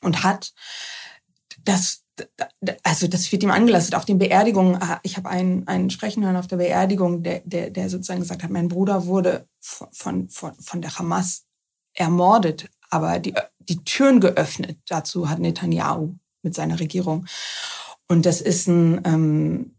und 0.01 0.23
hat, 0.23 0.53
das, 1.63 2.03
also 2.83 3.07
das 3.07 3.31
wird 3.31 3.43
ihm 3.43 3.51
angelastet. 3.51 3.95
Auf 3.95 4.05
den 4.05 4.19
Beerdigungen, 4.19 4.81
ah, 4.81 4.99
ich 5.03 5.15
habe 5.15 5.29
einen, 5.29 5.67
einen 5.67 5.89
Sprechen 5.89 6.23
hören 6.25 6.38
auf 6.38 6.47
der 6.47 6.57
Beerdigung, 6.57 7.23
der, 7.23 7.41
der, 7.45 7.69
der 7.69 7.89
sozusagen 7.89 8.19
gesagt 8.21 8.43
hat, 8.43 8.51
mein 8.51 8.67
Bruder 8.67 9.05
wurde 9.05 9.47
von, 9.61 10.29
von, 10.29 10.53
von 10.55 10.81
der 10.81 10.97
Hamas 10.99 11.45
ermordet, 11.93 12.69
aber 12.89 13.19
die, 13.19 13.33
die 13.59 13.83
Türen 13.85 14.19
geöffnet. 14.19 14.79
Dazu 14.88 15.29
hat 15.29 15.39
Netanyahu 15.39 16.15
mit 16.41 16.53
seiner 16.53 16.79
Regierung. 16.79 17.25
Und 18.08 18.26
das 18.26 18.41
ist 18.41 18.68
ein, 18.68 19.02
ähm, 19.06 19.72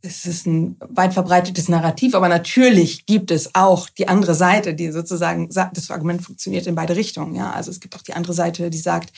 es 0.00 0.26
ist 0.26 0.46
ein 0.46 0.76
weit 0.80 1.14
verbreitetes 1.14 1.68
Narrativ, 1.68 2.14
aber 2.14 2.28
natürlich 2.28 3.06
gibt 3.06 3.30
es 3.30 3.54
auch 3.54 3.88
die 3.88 4.08
andere 4.08 4.34
Seite, 4.34 4.74
die 4.74 4.90
sozusagen 4.90 5.50
sagt, 5.50 5.76
das 5.76 5.90
Argument 5.90 6.22
funktioniert 6.22 6.66
in 6.66 6.74
beide 6.74 6.96
Richtungen. 6.96 7.34
Ja, 7.34 7.52
also 7.52 7.70
es 7.70 7.80
gibt 7.80 7.96
auch 7.96 8.02
die 8.02 8.14
andere 8.14 8.34
Seite, 8.34 8.70
die 8.70 8.78
sagt, 8.78 9.12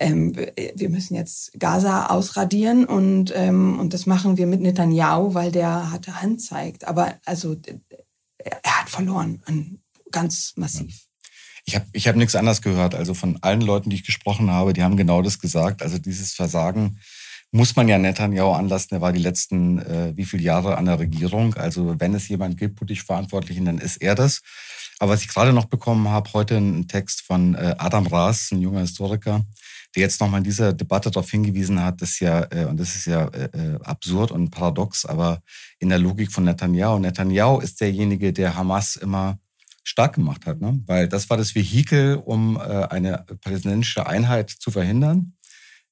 ähm, 0.00 0.34
wir 0.74 0.88
müssen 0.88 1.14
jetzt 1.14 1.58
Gaza 1.58 2.06
ausradieren 2.06 2.84
und 2.84 3.32
ähm, 3.34 3.78
und 3.78 3.94
das 3.94 4.06
machen 4.06 4.36
wir 4.36 4.46
mit 4.46 4.60
Netanyahu, 4.60 5.34
weil 5.34 5.52
der 5.52 5.90
harte 5.90 6.20
Hand 6.20 6.42
zeigt. 6.42 6.86
Aber 6.86 7.14
also 7.24 7.56
er 8.38 8.80
hat 8.80 8.90
verloren, 8.90 9.40
ganz 10.10 10.52
massiv. 10.56 11.06
Ich 11.64 11.74
habe 11.74 11.86
ich 11.92 12.06
hab 12.06 12.16
nichts 12.16 12.36
anderes 12.36 12.62
gehört. 12.62 12.94
Also 12.94 13.14
von 13.14 13.38
allen 13.42 13.60
Leuten, 13.60 13.90
die 13.90 13.96
ich 13.96 14.04
gesprochen 14.04 14.50
habe, 14.50 14.72
die 14.72 14.82
haben 14.82 14.96
genau 14.96 15.22
das 15.22 15.38
gesagt. 15.38 15.82
Also 15.82 15.98
dieses 15.98 16.32
Versagen 16.32 17.00
muss 17.52 17.76
man 17.76 17.88
ja 17.88 17.98
Netanyahu 17.98 18.52
anlassen. 18.52 18.96
Er 18.96 19.00
war 19.00 19.12
die 19.12 19.22
letzten 19.22 19.78
äh, 19.78 20.12
wie 20.16 20.24
viele 20.24 20.42
Jahre 20.42 20.76
an 20.76 20.86
der 20.86 20.98
Regierung. 20.98 21.54
Also 21.54 21.98
wenn 21.98 22.14
es 22.14 22.28
jemand 22.28 22.58
gibt, 22.58 22.76
politisch 22.76 23.04
Verantwortlichen, 23.04 23.64
dann 23.64 23.78
ist 23.78 23.98
er 23.98 24.14
das. 24.14 24.42
Aber 24.98 25.12
was 25.12 25.22
ich 25.22 25.28
gerade 25.28 25.52
noch 25.52 25.66
bekommen 25.66 26.08
habe, 26.08 26.32
heute 26.32 26.56
ein 26.56 26.88
Text 26.88 27.22
von 27.22 27.54
äh, 27.54 27.74
Adam 27.78 28.06
Raas, 28.06 28.50
ein 28.50 28.60
junger 28.60 28.80
Historiker, 28.80 29.44
der 29.94 30.02
jetzt 30.02 30.20
nochmal 30.20 30.38
in 30.38 30.44
dieser 30.44 30.72
Debatte 30.72 31.10
darauf 31.10 31.30
hingewiesen 31.30 31.82
hat, 31.82 32.00
dass 32.00 32.18
ja, 32.20 32.46
äh, 32.50 32.64
und 32.64 32.78
das 32.80 32.96
ist 32.96 33.06
ja 33.06 33.26
äh, 33.28 33.44
äh, 33.52 33.78
absurd 33.82 34.30
und 34.30 34.50
paradox, 34.50 35.04
aber 35.04 35.42
in 35.78 35.90
der 35.90 35.98
Logik 35.98 36.32
von 36.32 36.44
Netanyahu, 36.44 36.98
Netanyahu 36.98 37.60
ist 37.60 37.80
derjenige, 37.80 38.32
der 38.32 38.56
Hamas 38.56 38.96
immer 38.96 39.38
stark 39.84 40.14
gemacht 40.14 40.46
hat, 40.46 40.60
ne? 40.60 40.82
weil 40.86 41.08
das 41.08 41.30
war 41.30 41.36
das 41.36 41.54
Vehikel, 41.54 42.16
um 42.16 42.56
äh, 42.56 42.60
eine 42.60 43.24
palästinensische 43.40 44.06
Einheit 44.06 44.50
zu 44.50 44.70
verhindern. 44.70 45.35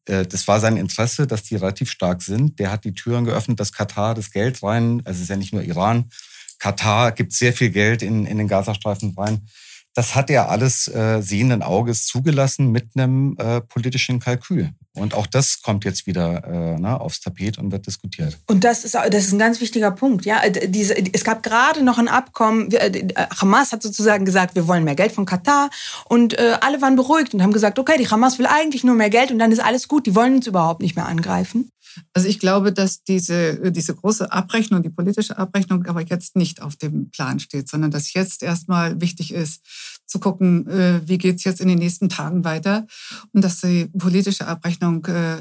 Äh, 0.06 0.26
das 0.26 0.46
war 0.48 0.60
sein 0.60 0.76
Interesse, 0.76 1.26
dass 1.26 1.42
die 1.42 1.56
relativ 1.56 1.90
stark 1.90 2.22
sind. 2.22 2.58
Der 2.58 2.70
hat 2.70 2.84
die 2.84 2.94
Türen 2.94 3.24
geöffnet, 3.24 3.60
dass 3.60 3.72
Katar 3.72 4.14
das 4.14 4.30
Geld 4.30 4.62
rein, 4.62 5.02
also 5.04 5.18
es 5.18 5.22
ist 5.22 5.30
ja 5.30 5.36
nicht 5.36 5.52
nur 5.52 5.62
Iran, 5.62 6.10
Katar 6.58 7.12
gibt 7.12 7.32
sehr 7.32 7.52
viel 7.52 7.70
Geld 7.70 8.02
in, 8.02 8.26
in 8.26 8.38
den 8.38 8.48
Gazastreifen 8.48 9.14
rein. 9.16 9.46
Das 9.94 10.14
hat 10.14 10.28
er 10.28 10.50
alles 10.50 10.88
äh, 10.88 11.20
sehenden 11.22 11.62
Auges 11.62 12.06
zugelassen 12.06 12.72
mit 12.72 12.90
einem 12.96 13.36
äh, 13.38 13.60
politischen 13.60 14.18
Kalkül. 14.18 14.70
Und 14.96 15.14
auch 15.14 15.26
das 15.26 15.60
kommt 15.60 15.84
jetzt 15.84 16.06
wieder 16.06 16.44
äh, 16.44 16.76
na, 16.78 16.96
aufs 16.96 17.20
Tapet 17.20 17.58
und 17.58 17.72
wird 17.72 17.86
diskutiert. 17.86 18.38
Und 18.46 18.62
das 18.62 18.84
ist, 18.84 18.94
das 18.94 19.24
ist 19.24 19.32
ein 19.32 19.38
ganz 19.40 19.60
wichtiger 19.60 19.90
Punkt. 19.90 20.24
Ja, 20.24 20.48
diese, 20.48 20.96
es 20.96 21.24
gab 21.24 21.42
gerade 21.42 21.82
noch 21.82 21.98
ein 21.98 22.06
Abkommen. 22.06 22.70
Äh, 22.72 23.08
Hamas 23.40 23.72
hat 23.72 23.82
sozusagen 23.82 24.24
gesagt, 24.24 24.54
wir 24.54 24.68
wollen 24.68 24.84
mehr 24.84 24.94
Geld 24.94 25.12
von 25.12 25.26
Katar. 25.26 25.70
Und 26.04 26.38
äh, 26.38 26.58
alle 26.60 26.80
waren 26.80 26.94
beruhigt 26.94 27.34
und 27.34 27.42
haben 27.42 27.52
gesagt, 27.52 27.78
okay, 27.78 27.96
die 27.98 28.08
Hamas 28.08 28.38
will 28.38 28.46
eigentlich 28.46 28.84
nur 28.84 28.94
mehr 28.94 29.10
Geld 29.10 29.32
und 29.32 29.40
dann 29.40 29.50
ist 29.50 29.62
alles 29.62 29.88
gut. 29.88 30.06
Die 30.06 30.14
wollen 30.14 30.36
uns 30.36 30.46
überhaupt 30.46 30.80
nicht 30.80 30.94
mehr 30.94 31.06
angreifen. 31.06 31.70
Also 32.12 32.28
ich 32.28 32.38
glaube, 32.38 32.72
dass 32.72 33.04
diese, 33.04 33.72
diese 33.72 33.94
große 33.94 34.32
Abrechnung, 34.32 34.82
die 34.82 34.90
politische 34.90 35.38
Abrechnung 35.38 35.86
aber 35.86 36.02
jetzt 36.02 36.36
nicht 36.36 36.62
auf 36.62 36.76
dem 36.76 37.10
Plan 37.10 37.40
steht, 37.40 37.68
sondern 37.68 37.90
dass 37.90 38.12
jetzt 38.12 38.42
erstmal 38.42 39.00
wichtig 39.00 39.32
ist, 39.32 39.62
zu 40.06 40.20
gucken, 40.20 40.66
äh, 40.68 41.00
wie 41.06 41.18
geht's 41.18 41.44
jetzt 41.44 41.60
in 41.60 41.68
den 41.68 41.78
nächsten 41.78 42.08
Tagen 42.08 42.44
weiter 42.44 42.86
und 43.32 43.42
dass 43.42 43.60
die 43.60 43.86
politische 43.86 44.46
Abrechnung 44.46 45.04
äh, 45.06 45.38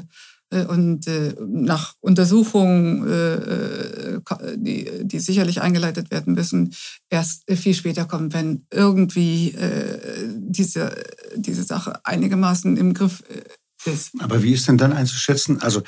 äh, 0.50 0.64
und 0.66 1.06
nach 1.40 1.94
Untersuchungen, 2.00 4.22
die, 4.56 4.88
die 5.02 5.20
sicherlich 5.20 5.60
eingeleitet 5.60 6.10
werden 6.10 6.34
müssen, 6.34 6.74
erst 7.10 7.44
viel 7.50 7.74
später 7.74 8.04
kommen, 8.04 8.32
wenn 8.32 8.66
irgendwie 8.70 9.56
diese, 10.36 10.94
diese 11.36 11.64
Sache 11.64 12.00
einigermaßen 12.04 12.76
im 12.76 12.94
Griff 12.94 13.22
ist. 13.86 14.12
Aber 14.18 14.42
wie 14.42 14.52
ist 14.52 14.68
denn 14.68 14.78
dann 14.78 14.92
einzuschätzen? 14.92 15.60
Also 15.60 15.82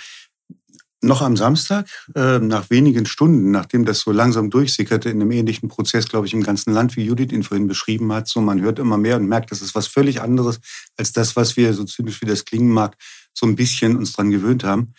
noch 1.06 1.22
am 1.22 1.36
Samstag, 1.36 1.86
äh, 2.14 2.38
nach 2.38 2.70
wenigen 2.70 3.06
Stunden, 3.06 3.50
nachdem 3.50 3.84
das 3.84 4.00
so 4.00 4.12
langsam 4.12 4.50
durchsickerte, 4.50 5.08
in 5.08 5.20
einem 5.20 5.30
ähnlichen 5.30 5.68
Prozess, 5.68 6.08
glaube 6.08 6.26
ich, 6.26 6.34
im 6.34 6.42
ganzen 6.42 6.72
Land, 6.72 6.96
wie 6.96 7.04
Judith 7.04 7.32
ihn 7.32 7.42
vorhin 7.42 7.66
beschrieben 7.66 8.12
hat, 8.12 8.28
so 8.28 8.40
man 8.40 8.60
hört 8.60 8.78
immer 8.78 8.98
mehr 8.98 9.16
und 9.16 9.26
merkt, 9.26 9.50
das 9.50 9.62
ist 9.62 9.74
was 9.74 9.86
völlig 9.86 10.20
anderes 10.20 10.60
als 10.96 11.12
das, 11.12 11.36
was 11.36 11.56
wir, 11.56 11.72
so 11.72 11.84
zynisch 11.84 12.20
wie 12.20 12.26
das 12.26 12.44
klingen 12.44 12.70
mag, 12.70 12.96
so 13.32 13.46
ein 13.46 13.56
bisschen 13.56 13.96
uns 13.96 14.12
dran 14.12 14.30
gewöhnt 14.30 14.64
haben. 14.64 14.92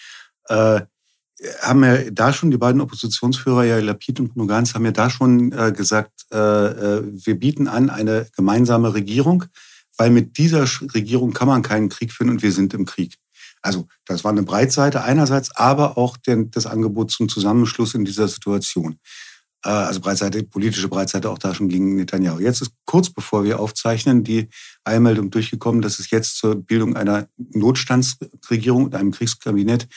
Äh, 0.47 0.81
haben 1.61 1.83
ja 1.83 2.09
da 2.11 2.33
schon 2.33 2.49
die 2.49 2.57
beiden 2.57 2.81
Oppositionsführer, 2.81 3.63
ja 3.63 3.79
Lapid 3.79 4.19
und 4.19 4.29
Bruno 4.29 4.47
Ganz, 4.47 4.73
haben 4.73 4.85
ja 4.85 4.91
da 4.91 5.09
schon 5.09 5.51
äh, 5.51 5.71
gesagt, 5.71 6.25
äh, 6.31 6.37
äh, 6.37 7.03
wir 7.05 7.35
bieten 7.39 7.67
an 7.67 7.89
eine 7.89 8.27
gemeinsame 8.35 8.93
Regierung, 8.93 9.45
weil 9.97 10.09
mit 10.09 10.37
dieser 10.37 10.65
Regierung 10.93 11.33
kann 11.33 11.47
man 11.47 11.61
keinen 11.61 11.89
Krieg 11.89 12.11
führen 12.11 12.29
und 12.29 12.41
wir 12.41 12.51
sind 12.51 12.73
im 12.73 12.85
Krieg. 12.85 13.17
Also 13.61 13.87
das 14.05 14.23
war 14.23 14.31
eine 14.31 14.43
Breitseite 14.43 15.03
einerseits, 15.03 15.55
aber 15.55 15.97
auch 15.97 16.17
den, 16.17 16.51
das 16.51 16.65
Angebot 16.65 17.11
zum 17.11 17.29
Zusammenschluss 17.29 17.95
in 17.95 18.05
dieser 18.05 18.27
Situation. 18.27 18.99
Äh, 19.63 19.69
also 19.69 19.99
Breitseite, 19.99 20.43
politische 20.43 20.87
Breitseite 20.87 21.29
auch 21.29 21.37
da 21.37 21.53
schon 21.53 21.69
gegen 21.69 21.95
Netanyahu. 21.95 22.39
Jetzt 22.39 22.61
ist 22.61 22.71
kurz 22.85 23.09
bevor 23.09 23.43
wir 23.43 23.59
aufzeichnen 23.59 24.23
die 24.23 24.49
Eilmeldung 24.83 25.29
durchgekommen, 25.29 25.81
dass 25.81 25.99
es 25.99 26.09
jetzt 26.09 26.37
zur 26.37 26.55
Bildung 26.55 26.95
einer 26.95 27.27
Notstandsregierung 27.37 28.85
und 28.85 28.95
einem 28.95 29.11
Kriegskabinett 29.11 29.87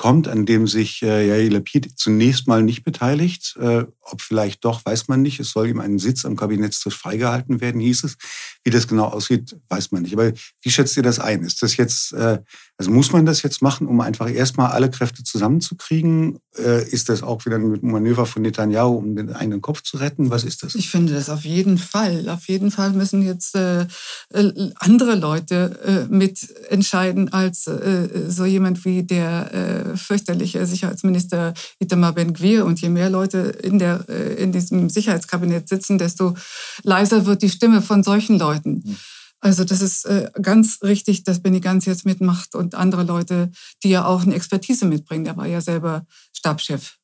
kommt, 0.00 0.28
an 0.28 0.46
dem 0.46 0.66
sich 0.66 1.02
äh, 1.02 1.28
Yair 1.28 1.50
Lapid 1.50 1.98
zunächst 1.98 2.48
mal 2.48 2.62
nicht 2.62 2.84
beteiligt. 2.84 3.54
Äh, 3.60 3.84
ob 4.00 4.22
vielleicht 4.22 4.64
doch, 4.64 4.82
weiß 4.82 5.08
man 5.08 5.20
nicht. 5.20 5.40
Es 5.40 5.50
soll 5.50 5.68
ihm 5.68 5.78
ein 5.78 5.98
Sitz 5.98 6.24
am 6.24 6.36
Kabinettstisch 6.36 6.96
freigehalten 6.96 7.60
werden, 7.60 7.82
hieß 7.82 8.04
es. 8.04 8.16
Wie 8.62 8.70
das 8.70 8.86
genau 8.86 9.06
aussieht, 9.06 9.56
weiß 9.70 9.90
man 9.90 10.02
nicht. 10.02 10.12
Aber 10.12 10.32
wie 10.60 10.70
schätzt 10.70 10.94
ihr 10.98 11.02
das 11.02 11.18
ein? 11.18 11.42
Ist 11.44 11.62
das 11.62 11.78
jetzt, 11.78 12.12
äh, 12.12 12.40
also 12.76 12.90
muss 12.90 13.10
man 13.10 13.24
das 13.24 13.42
jetzt 13.42 13.62
machen, 13.62 13.86
um 13.86 14.02
einfach 14.02 14.30
erstmal 14.30 14.72
alle 14.72 14.90
Kräfte 14.90 15.22
zusammenzukriegen? 15.22 16.40
Äh, 16.58 16.86
ist 16.90 17.08
das 17.08 17.22
auch 17.22 17.46
wieder 17.46 17.56
ein 17.56 17.78
Manöver 17.80 18.26
von 18.26 18.42
Netanyahu, 18.42 18.96
um 18.96 19.16
den 19.16 19.32
eigenen 19.32 19.62
Kopf 19.62 19.80
zu 19.82 19.96
retten? 19.96 20.28
Was 20.28 20.44
ist 20.44 20.62
das? 20.62 20.74
Ich 20.74 20.90
finde 20.90 21.14
das 21.14 21.30
auf 21.30 21.46
jeden 21.46 21.78
Fall. 21.78 22.28
Auf 22.28 22.48
jeden 22.48 22.70
Fall 22.70 22.92
müssen 22.92 23.22
jetzt 23.22 23.54
äh, 23.54 23.86
andere 24.28 25.14
Leute 25.14 26.08
mitentscheiden 26.10 27.32
als 27.32 27.64
so 27.64 28.44
jemand 28.44 28.84
wie 28.84 29.02
der 29.04 29.94
fürchterliche 29.96 30.66
Sicherheitsminister 30.66 31.54
Itamar 31.78 32.12
Ben-Gvir. 32.12 32.66
Und 32.66 32.80
je 32.80 32.90
mehr 32.90 33.08
Leute 33.08 33.38
in, 33.38 33.78
der, 33.78 34.08
in 34.08 34.52
diesem 34.52 34.90
Sicherheitskabinett 34.90 35.68
sitzen, 35.68 35.98
desto 35.98 36.34
leiser 36.82 37.26
wird 37.26 37.42
die 37.42 37.50
Stimme 37.50 37.80
von 37.82 38.02
solchen 38.02 38.38
Leuten. 38.38 38.49
Leuten. 38.50 38.82
Hm. 38.84 38.96
Also 39.40 39.64
das 39.64 39.80
ist 39.80 40.04
äh, 40.04 40.30
ganz 40.40 40.80
richtig, 40.82 41.24
dass 41.24 41.40
Benny 41.40 41.60
Ganz 41.60 41.86
jetzt 41.86 42.04
mitmacht 42.04 42.54
und 42.54 42.74
andere 42.74 43.04
Leute, 43.04 43.50
die 43.82 43.90
ja 43.90 44.04
auch 44.04 44.22
eine 44.22 44.34
Expertise 44.34 44.84
mitbringen. 44.84 45.24
Der 45.24 45.36
war 45.36 45.46
ja 45.46 45.62
selber 45.62 46.06
Stabschef. 46.34 46.98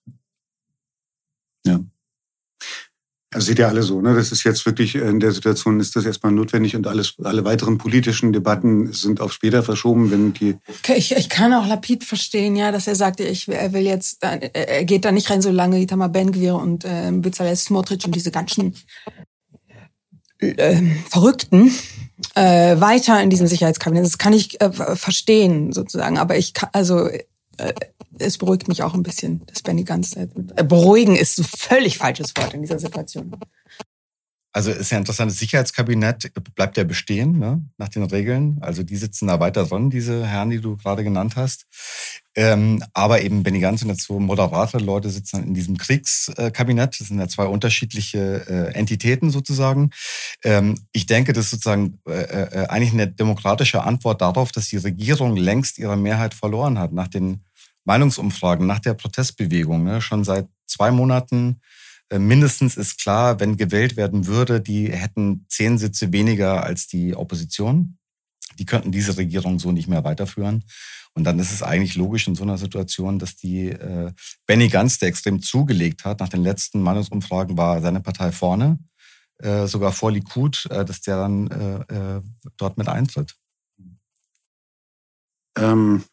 Ja. 1.64 1.80
Also 3.32 3.48
seht 3.48 3.58
ihr 3.58 3.68
alle 3.68 3.82
so, 3.82 4.00
ne? 4.00 4.14
Das 4.14 4.32
ist 4.32 4.44
jetzt 4.44 4.64
wirklich 4.66 4.94
in 4.94 5.18
der 5.18 5.32
Situation 5.32 5.80
ist 5.80 5.96
das 5.96 6.04
erstmal 6.04 6.32
notwendig 6.32 6.76
und 6.76 6.86
alles, 6.86 7.14
alle 7.22 7.44
weiteren 7.44 7.76
politischen 7.76 8.32
Debatten 8.32 8.92
sind 8.92 9.20
auf 9.20 9.32
später 9.32 9.62
verschoben, 9.62 10.10
wenn 10.10 10.32
die. 10.32 10.56
Ich, 10.94 11.14
ich 11.14 11.28
kann 11.28 11.52
auch 11.52 11.66
Lapid 11.66 12.04
verstehen, 12.04 12.54
ja, 12.54 12.70
dass 12.70 12.86
er 12.86 12.94
sagt, 12.94 13.20
ich, 13.20 13.48
er 13.48 13.72
will 13.72 13.82
jetzt, 13.82 14.22
er 14.22 14.84
geht 14.84 15.04
da 15.04 15.12
nicht 15.12 15.28
rein, 15.28 15.42
solange 15.42 15.80
Itamar 15.80 16.08
Ben-Gvir 16.08 16.54
und 16.54 16.84
äh, 16.84 17.10
Bezalel 17.12 17.56
Smotrich 17.56 18.06
und 18.06 18.14
diese 18.14 18.30
ganzen 18.30 18.74
äh, 20.40 20.82
Verrückten 21.08 21.72
äh, 22.34 22.80
weiter 22.80 23.22
in 23.22 23.30
diesem 23.30 23.46
Sicherheitskabinett. 23.46 24.04
Das 24.04 24.18
kann 24.18 24.32
ich 24.32 24.60
äh, 24.60 24.70
verstehen 24.72 25.72
sozusagen, 25.72 26.18
aber 26.18 26.36
ich 26.36 26.54
kann, 26.54 26.70
also 26.72 27.08
äh, 27.08 27.74
es 28.18 28.38
beruhigt 28.38 28.68
mich 28.68 28.82
auch 28.82 28.94
ein 28.94 29.02
bisschen, 29.02 29.44
dass 29.46 29.62
Benny 29.62 29.84
ganz 29.84 30.16
äh, 30.16 30.26
beruhigen 30.64 31.16
ist 31.16 31.38
ein 31.38 31.44
völlig 31.44 31.98
falsches 31.98 32.32
Wort 32.36 32.54
in 32.54 32.62
dieser 32.62 32.78
Situation. 32.78 33.36
Also 34.52 34.70
ist 34.70 34.90
ja 34.90 34.96
interessant, 34.96 35.30
das 35.30 35.38
Sicherheitskabinett 35.38 36.32
bleibt 36.54 36.78
ja 36.78 36.84
bestehen, 36.84 37.38
ne, 37.38 37.62
nach 37.76 37.90
den 37.90 38.04
Regeln. 38.04 38.56
Also 38.62 38.82
die 38.82 38.96
sitzen 38.96 39.26
da 39.26 39.38
weiter 39.38 39.66
dran, 39.66 39.90
diese 39.90 40.26
Herren, 40.26 40.48
die 40.48 40.60
du 40.60 40.78
gerade 40.78 41.04
genannt 41.04 41.36
hast. 41.36 41.66
Ähm, 42.38 42.84
aber 42.92 43.22
eben 43.22 43.42
Benny 43.42 43.60
Ganz 43.60 43.82
und 43.82 43.98
so 43.98 44.20
moderate 44.20 44.76
Leute 44.76 45.08
sitzen 45.08 45.42
in 45.42 45.54
diesem 45.54 45.78
Kriegskabinett. 45.78 47.00
Das 47.00 47.08
sind 47.08 47.18
ja 47.18 47.28
zwei 47.28 47.46
unterschiedliche 47.46 48.44
äh, 48.46 48.74
Entitäten 48.74 49.30
sozusagen. 49.30 49.90
Ähm, 50.44 50.78
ich 50.92 51.06
denke, 51.06 51.32
das 51.32 51.46
ist 51.46 51.50
sozusagen 51.52 51.98
äh, 52.06 52.12
äh, 52.12 52.66
eigentlich 52.66 52.92
eine 52.92 53.08
demokratische 53.08 53.82
Antwort 53.82 54.20
darauf, 54.20 54.52
dass 54.52 54.68
die 54.68 54.76
Regierung 54.76 55.34
längst 55.34 55.78
ihre 55.78 55.96
Mehrheit 55.96 56.34
verloren 56.34 56.78
hat 56.78 56.92
nach 56.92 57.08
den 57.08 57.42
Meinungsumfragen, 57.84 58.66
nach 58.66 58.80
der 58.80 58.92
Protestbewegung. 58.92 59.84
Ne? 59.84 60.02
Schon 60.02 60.22
seit 60.22 60.46
zwei 60.66 60.90
Monaten 60.90 61.60
äh, 62.10 62.18
mindestens 62.18 62.76
ist 62.76 63.00
klar, 63.00 63.40
wenn 63.40 63.56
gewählt 63.56 63.96
werden 63.96 64.26
würde, 64.26 64.60
die 64.60 64.92
hätten 64.92 65.46
zehn 65.48 65.78
Sitze 65.78 66.12
weniger 66.12 66.62
als 66.64 66.86
die 66.86 67.16
Opposition. 67.16 67.96
Die 68.58 68.66
könnten 68.66 68.92
diese 68.92 69.16
Regierung 69.16 69.58
so 69.58 69.72
nicht 69.72 69.88
mehr 69.88 70.04
weiterführen. 70.04 70.64
Und 71.14 71.24
dann 71.24 71.38
ist 71.38 71.52
es 71.52 71.62
eigentlich 71.62 71.96
logisch 71.96 72.26
in 72.28 72.34
so 72.34 72.42
einer 72.42 72.58
Situation, 72.58 73.18
dass 73.18 73.36
die 73.36 73.68
äh, 73.70 74.12
Benny 74.46 74.68
Ganz, 74.68 74.98
der 74.98 75.08
extrem 75.08 75.40
zugelegt 75.40 76.04
hat, 76.04 76.20
nach 76.20 76.28
den 76.28 76.42
letzten 76.42 76.82
Meinungsumfragen 76.82 77.56
war 77.56 77.80
seine 77.80 78.00
Partei 78.00 78.32
vorne, 78.32 78.78
äh, 79.38 79.66
sogar 79.66 79.92
vor 79.92 80.12
Likud, 80.12 80.66
äh, 80.70 80.84
dass 80.84 81.00
der 81.00 81.16
dann 81.16 81.46
äh, 81.48 82.16
äh, 82.16 82.22
dort 82.58 82.76
mit 82.76 82.88
eintritt. 82.88 83.34
Ähm, 85.56 86.04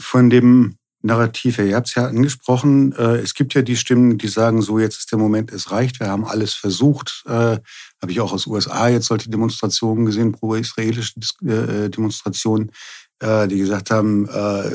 von 0.00 0.30
dem 0.30 0.78
Narrativ 1.00 1.58
her. 1.58 1.66
Ihr 1.66 1.76
habt 1.76 1.88
es 1.88 1.94
ja 1.94 2.06
angesprochen. 2.06 2.92
Äh, 2.92 3.18
es 3.18 3.34
gibt 3.34 3.54
ja 3.54 3.62
die 3.62 3.76
Stimmen, 3.76 4.18
die 4.18 4.28
sagen, 4.28 4.62
so 4.62 4.78
jetzt 4.78 4.98
ist 4.98 5.12
der 5.12 5.18
Moment, 5.18 5.52
es 5.52 5.70
reicht, 5.70 6.00
wir 6.00 6.08
haben 6.08 6.24
alles 6.24 6.54
versucht. 6.54 7.22
Äh, 7.26 7.58
Habe 8.00 8.10
ich 8.10 8.20
auch 8.20 8.32
aus 8.32 8.46
USA 8.46 8.88
jetzt 8.88 9.06
solche 9.06 9.30
Demonstrationen 9.30 10.06
gesehen, 10.06 10.32
pro-israelische 10.32 11.14
äh, 11.44 11.88
Demonstrationen, 11.88 12.72
die 13.20 13.58
gesagt 13.58 13.90
haben, 13.90 14.28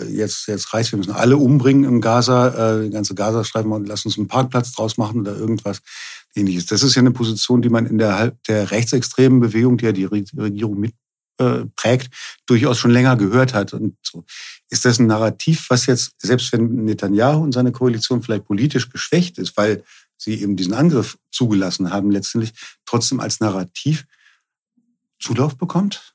jetzt, 0.09 0.49
jetzt 0.49 0.73
reicht, 0.73 0.91
wir 0.91 0.97
müssen 0.97 1.13
alle 1.13 1.37
umbringen 1.37 1.85
im 1.85 2.01
Gaza, 2.01 2.81
die 2.81 2.89
ganze 2.89 3.15
Gazastreifen 3.15 3.71
und 3.71 3.87
lass 3.87 4.03
uns 4.03 4.17
einen 4.17 4.27
Parkplatz 4.27 4.73
draus 4.73 4.97
machen 4.97 5.21
oder 5.21 5.33
irgendwas 5.33 5.79
ähnliches. 6.35 6.65
Das 6.65 6.83
ist 6.83 6.95
ja 6.95 6.99
eine 6.99 7.11
Position, 7.11 7.61
die 7.61 7.69
man 7.69 7.85
in 7.85 7.99
der, 7.99 8.33
der 8.49 8.71
rechtsextremen 8.71 9.39
Bewegung, 9.39 9.77
die 9.77 9.85
ja 9.85 9.93
die 9.93 10.03
Regierung 10.03 10.77
mit 10.77 10.93
äh, 11.37 11.65
prägt, 11.75 12.13
durchaus 12.45 12.77
schon 12.77 12.91
länger 12.91 13.15
gehört 13.15 13.53
hat. 13.53 13.73
Und 13.73 13.97
so. 14.01 14.25
Ist 14.69 14.85
das 14.85 14.99
ein 14.99 15.07
Narrativ, 15.07 15.69
was 15.69 15.85
jetzt, 15.85 16.13
selbst 16.19 16.51
wenn 16.51 16.85
Netanyahu 16.85 17.43
und 17.43 17.53
seine 17.53 17.71
Koalition 17.71 18.23
vielleicht 18.23 18.45
politisch 18.45 18.89
geschwächt 18.89 19.37
ist, 19.37 19.55
weil 19.57 19.83
sie 20.17 20.41
eben 20.41 20.55
diesen 20.55 20.73
Angriff 20.73 21.17
zugelassen 21.31 21.91
haben, 21.91 22.11
letztendlich 22.11 22.53
trotzdem 22.85 23.19
als 23.19 23.39
Narrativ 23.39 24.05
Zulauf 25.19 25.57
bekommt? 25.57 26.13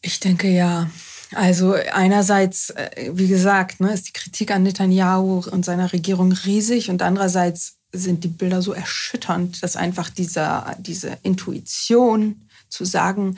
Ich 0.00 0.20
denke 0.20 0.48
ja. 0.48 0.90
Also 1.32 1.72
einerseits, 1.72 2.70
äh, 2.70 3.10
wie 3.12 3.28
gesagt, 3.28 3.80
ne, 3.80 3.92
ist 3.92 4.08
die 4.08 4.12
Kritik 4.12 4.50
an 4.52 4.62
Netanyahu 4.62 5.42
und 5.50 5.64
seiner 5.64 5.92
Regierung 5.92 6.32
riesig 6.32 6.90
und 6.90 7.02
andererseits 7.02 7.78
sind 7.94 8.24
die 8.24 8.28
Bilder 8.28 8.60
so 8.60 8.72
erschütternd, 8.72 9.62
dass 9.62 9.76
einfach 9.76 10.10
dieser, 10.10 10.76
diese 10.78 11.18
Intuition 11.22 12.42
zu 12.68 12.84
sagen, 12.84 13.36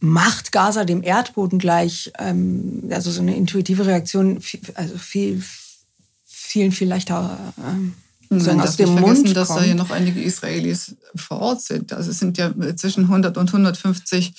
macht 0.00 0.52
Gaza 0.52 0.84
dem 0.84 1.02
Erdboden 1.02 1.58
gleich, 1.58 2.12
ähm, 2.18 2.84
also 2.90 3.10
so 3.10 3.20
eine 3.20 3.36
intuitive 3.36 3.84
Reaktion, 3.86 4.40
also 4.74 4.96
viel, 4.96 5.42
vielen 6.24 6.72
viel 6.72 6.88
leichter 6.88 7.38
ähm, 7.58 7.94
Nein, 8.30 8.60
aus 8.60 8.76
dem 8.76 8.90
Mund 8.90 9.04
vergessen, 9.04 9.34
dass 9.34 9.48
da 9.48 9.64
ja 9.64 9.74
noch 9.74 9.90
einige 9.90 10.20
Israelis 10.22 10.96
vor 11.16 11.40
Ort 11.40 11.62
sind. 11.62 11.92
Also 11.92 12.10
es 12.10 12.18
sind 12.18 12.36
ja 12.36 12.52
zwischen 12.76 13.04
100 13.04 13.36
und 13.38 13.48
150 13.48 14.34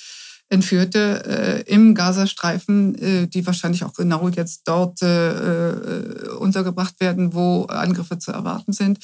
Entführte 0.50 1.64
äh, 1.66 1.72
im 1.72 1.94
Gazastreifen, 1.94 2.96
äh, 2.96 3.26
die 3.28 3.46
wahrscheinlich 3.46 3.84
auch 3.84 3.94
genau 3.94 4.28
jetzt 4.28 4.62
dort 4.64 5.00
äh, 5.00 5.30
äh, 5.30 6.28
untergebracht 6.38 6.98
werden, 6.98 7.34
wo 7.34 7.66
Angriffe 7.66 8.18
zu 8.18 8.32
erwarten 8.32 8.72
sind. 8.72 8.98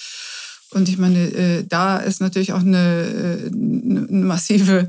Und 0.72 0.88
ich 0.88 0.98
meine, 0.98 1.18
äh, 1.18 1.64
da 1.64 1.98
ist 1.98 2.20
natürlich 2.20 2.52
auch 2.52 2.60
eine, 2.60 3.46
äh, 3.46 3.46
eine 3.46 4.24
massive 4.24 4.88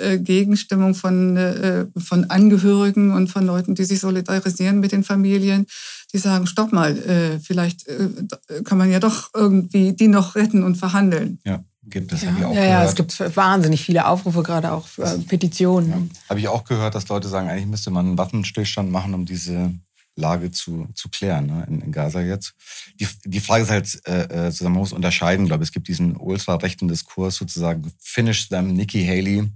Gegenstimmung 0.00 0.94
von, 0.94 1.90
von 1.96 2.30
Angehörigen 2.30 3.10
und 3.10 3.32
von 3.32 3.44
Leuten, 3.44 3.74
die 3.74 3.84
sich 3.84 3.98
solidarisieren 3.98 4.78
mit 4.78 4.92
den 4.92 5.02
Familien, 5.02 5.66
die 6.12 6.18
sagen, 6.18 6.46
stopp 6.46 6.72
mal, 6.72 7.40
vielleicht 7.42 7.84
kann 8.62 8.78
man 8.78 8.92
ja 8.92 9.00
doch 9.00 9.30
irgendwie 9.34 9.94
die 9.94 10.06
noch 10.06 10.36
retten 10.36 10.62
und 10.62 10.76
verhandeln. 10.76 11.40
Ja 11.44 11.64
gibt 11.90 12.12
es. 12.12 12.22
Ja, 12.22 12.34
ich 12.36 12.44
auch 12.44 12.54
ja, 12.54 12.64
ja, 12.64 12.84
es 12.84 12.94
gibt 12.94 13.36
wahnsinnig 13.36 13.82
viele 13.82 14.06
Aufrufe, 14.06 14.42
gerade 14.42 14.72
auch 14.72 14.86
für 14.86 15.04
äh, 15.04 15.18
Petitionen. 15.18 15.90
Ja. 15.90 16.30
Habe 16.30 16.40
ich 16.40 16.48
auch 16.48 16.64
gehört, 16.64 16.94
dass 16.94 17.08
Leute 17.08 17.28
sagen, 17.28 17.48
eigentlich 17.48 17.66
müsste 17.66 17.90
man 17.90 18.06
einen 18.06 18.18
Waffenstillstand 18.18 18.90
machen, 18.90 19.14
um 19.14 19.26
diese 19.26 19.72
Lage 20.18 20.50
zu, 20.50 20.88
zu 20.94 21.08
klären 21.08 21.46
ne, 21.46 21.64
in, 21.68 21.80
in 21.80 21.92
Gaza 21.92 22.20
jetzt. 22.20 22.54
Die, 23.00 23.08
die 23.24 23.40
Frage 23.40 23.62
ist 23.62 23.70
halt, 23.70 24.06
äh, 24.06 24.48
äh 24.48 24.52
man 24.62 24.72
muss 24.72 24.92
unterscheiden, 24.92 25.46
glaube 25.46 25.62
ich. 25.62 25.68
Es 25.68 25.72
gibt 25.72 25.88
diesen 25.88 26.16
ultrarechten 26.16 26.88
Diskurs 26.88 27.36
sozusagen, 27.36 27.90
finish 28.00 28.48
them, 28.48 28.74
Nikki 28.74 29.06
Haley, 29.06 29.50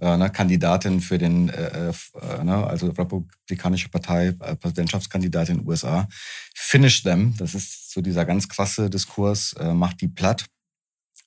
äh, 0.00 0.16
ne, 0.16 0.30
Kandidatin 0.30 1.00
für 1.00 1.18
den, 1.18 1.48
äh, 1.48 1.88
äh, 1.90 2.44
ne, 2.44 2.66
also 2.66 2.88
Republikanische 2.88 3.88
Partei, 3.88 4.32
Präsidentschaftskandidatin 4.32 5.56
in 5.56 5.60
den 5.62 5.68
USA. 5.68 6.08
Finish 6.54 7.02
them, 7.02 7.34
das 7.38 7.54
ist 7.54 7.92
so 7.92 8.00
dieser 8.00 8.24
ganz 8.24 8.48
krasse 8.48 8.88
Diskurs, 8.88 9.54
macht 9.74 10.00
die 10.00 10.08
platt. 10.08 10.46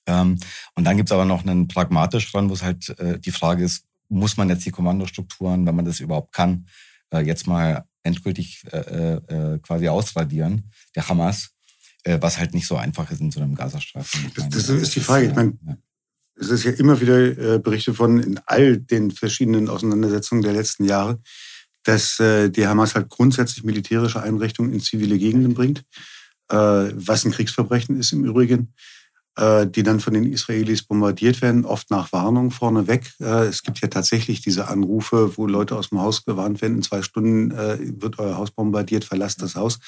Ähm, 0.06 0.38
und 0.74 0.84
dann 0.84 0.96
gibt's 0.96 1.12
aber 1.12 1.24
noch 1.24 1.44
einen 1.44 1.68
pragmatischeren, 1.68 2.48
wo 2.48 2.54
es 2.54 2.62
halt 2.62 2.88
äh, 2.98 3.18
die 3.18 3.32
Frage 3.32 3.64
ist, 3.64 3.84
muss 4.08 4.36
man 4.36 4.48
jetzt 4.48 4.64
die 4.64 4.70
Kommandostrukturen, 4.70 5.66
wenn 5.66 5.74
man 5.74 5.84
das 5.84 6.00
überhaupt 6.00 6.32
kann, 6.32 6.66
äh, 7.10 7.20
jetzt 7.20 7.46
mal 7.46 7.84
endgültig 8.02 8.62
äh, 8.72 9.14
äh, 9.14 9.58
quasi 9.58 9.88
ausradieren, 9.88 10.70
der 10.94 11.08
Hamas, 11.08 11.50
äh, 12.04 12.18
was 12.20 12.38
halt 12.38 12.54
nicht 12.54 12.66
so 12.66 12.76
einfach 12.76 13.10
ist 13.10 13.20
in 13.20 13.32
so 13.32 13.40
einem 13.40 13.54
Gazastreifen. 13.54 14.30
Das, 14.34 14.48
das 14.48 14.68
ist 14.68 14.94
die 14.94 15.00
Frage. 15.00 15.26
Ich 15.26 15.34
meine, 15.34 15.58
ja. 15.66 15.76
es 16.36 16.50
ist 16.50 16.64
ja 16.64 16.70
immer 16.72 17.00
wieder 17.00 17.54
äh, 17.54 17.58
Berichte 17.58 17.94
von 17.94 18.20
in 18.20 18.40
all 18.46 18.76
den 18.76 19.10
verschiedenen 19.10 19.68
Auseinandersetzungen 19.68 20.42
der 20.42 20.52
letzten 20.52 20.84
Jahre, 20.84 21.20
dass 21.82 22.20
äh, 22.20 22.48
die 22.48 22.66
Hamas 22.66 22.94
halt 22.94 23.08
grundsätzlich 23.08 23.64
militärische 23.64 24.22
Einrichtungen 24.22 24.72
in 24.72 24.80
zivile 24.80 25.18
Gegenden 25.18 25.54
bringt, 25.54 25.80
äh, 26.48 26.56
was 26.56 27.24
ein 27.24 27.32
Kriegsverbrechen 27.32 27.98
ist 27.98 28.12
im 28.12 28.24
Übrigen 28.24 28.72
äh, 28.72 28.95
die 29.38 29.82
dann 29.82 30.00
von 30.00 30.14
den 30.14 30.32
Israelis 30.32 30.82
bombardiert 30.82 31.42
werden, 31.42 31.66
oft 31.66 31.90
nach 31.90 32.10
Warnung 32.12 32.50
vorneweg. 32.50 33.12
Äh, 33.20 33.46
es 33.46 33.62
gibt 33.62 33.80
ja 33.80 33.88
tatsächlich 33.88 34.40
diese 34.40 34.68
Anrufe, 34.68 35.36
wo 35.36 35.46
Leute 35.46 35.76
aus 35.76 35.90
dem 35.90 36.00
Haus 36.00 36.24
gewarnt 36.24 36.62
werden, 36.62 36.76
in 36.76 36.82
zwei 36.82 37.02
Stunden 37.02 37.50
äh, 37.50 37.76
wird 38.00 38.18
euer 38.18 38.38
Haus 38.38 38.50
bombardiert, 38.50 39.04
verlasst 39.04 39.42
das 39.42 39.54
Haus. 39.54 39.78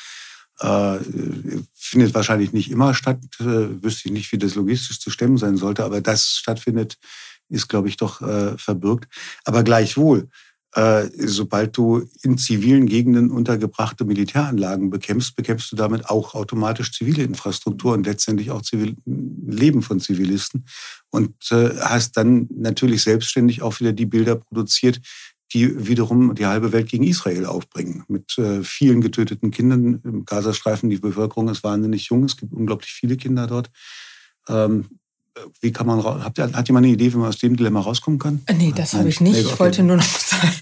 Findet 0.61 2.15
wahrscheinlich 2.15 2.53
nicht 2.53 2.69
immer 2.69 2.93
statt, 2.93 3.21
wüsste 3.39 4.09
ich 4.09 4.13
nicht, 4.13 4.33
wie 4.33 4.39
das 4.39 4.57
logistisch 4.57 4.99
zu 4.99 5.09
stemmen 5.09 5.39
sein 5.39 5.57
sollte, 5.57 5.85
aber 5.85 6.01
das 6.01 6.31
stattfindet, 6.31 6.99
ist, 7.49 7.69
glaube 7.69 7.89
ich, 7.89 7.97
doch 7.97 8.17
verbirgt. 8.59 9.07
Aber 9.45 9.63
gleichwohl, 9.63 10.23
äh, 10.23 10.48
sobald 10.75 11.77
du 11.77 12.07
in 12.23 12.37
zivilen 12.37 12.87
Gegenden 12.87 13.31
untergebrachte 13.31 14.05
Militäranlagen 14.05 14.91
bekämpfst, 14.91 15.35
bekämpfst 15.35 15.73
du 15.73 15.77
damit 15.77 16.09
auch 16.11 16.35
automatisch 16.35 16.93
zivile 16.93 17.23
Infrastruktur 17.23 17.95
und 17.95 18.07
letztendlich 18.07 18.51
auch 18.51 18.63
Zivil 18.63 18.95
Leben 19.05 19.83
von 19.83 19.99
Zivilisten 19.99 20.67
und 21.11 21.35
äh, 21.51 21.71
hast 21.81 22.17
dann 22.17 22.49
natürlich 22.55 23.03
selbstständig 23.03 23.63
auch 23.63 23.81
wieder 23.81 23.93
die 23.93 24.07
Bilder 24.07 24.37
produziert, 24.37 25.01
die 25.55 25.87
wiederum 25.89 26.35
die 26.35 26.47
halbe 26.47 26.73
Welt 26.73 26.89
gegen 26.89 27.05
Israel 27.05 27.47
aufbringen. 27.47 28.05
Mit 28.09 28.37
äh, 28.37 28.63
vielen 28.63 29.01
getöteten 29.01 29.51
Kindern 29.51 30.01
im 30.05 30.25
Gazastreifen. 30.27 30.91
Die 30.91 30.99
Bevölkerung 30.99 31.49
ist 31.49 31.65
wahnsinnig 31.65 32.09
jung. 32.09 32.25
Es 32.25 32.37
gibt 32.37 32.53
unglaublich 32.53 32.93
viele 32.93 33.17
Kinder 33.17 33.47
dort. 33.47 33.71
Wie 35.61 35.73
kann 35.73 35.87
man, 35.87 36.03
habt 36.05 36.39
ihr, 36.39 36.53
hat 36.53 36.69
jemand 36.69 36.85
eine 36.85 36.93
Idee, 36.93 37.13
wie 37.13 37.17
man 37.17 37.29
aus 37.29 37.39
dem 37.39 37.57
Dilemma 37.57 37.81
rauskommen 37.81 38.19
kann? 38.19 38.43
Äh, 38.47 38.55
nee, 38.55 38.73
das 38.75 38.95
habe 38.95 39.09
ich 39.09 39.21
nicht. 39.21 39.39
ich 39.39 39.59
wollte 39.59 39.83
nur 39.83 39.97
noch 39.97 40.05
sagen, 40.05 40.53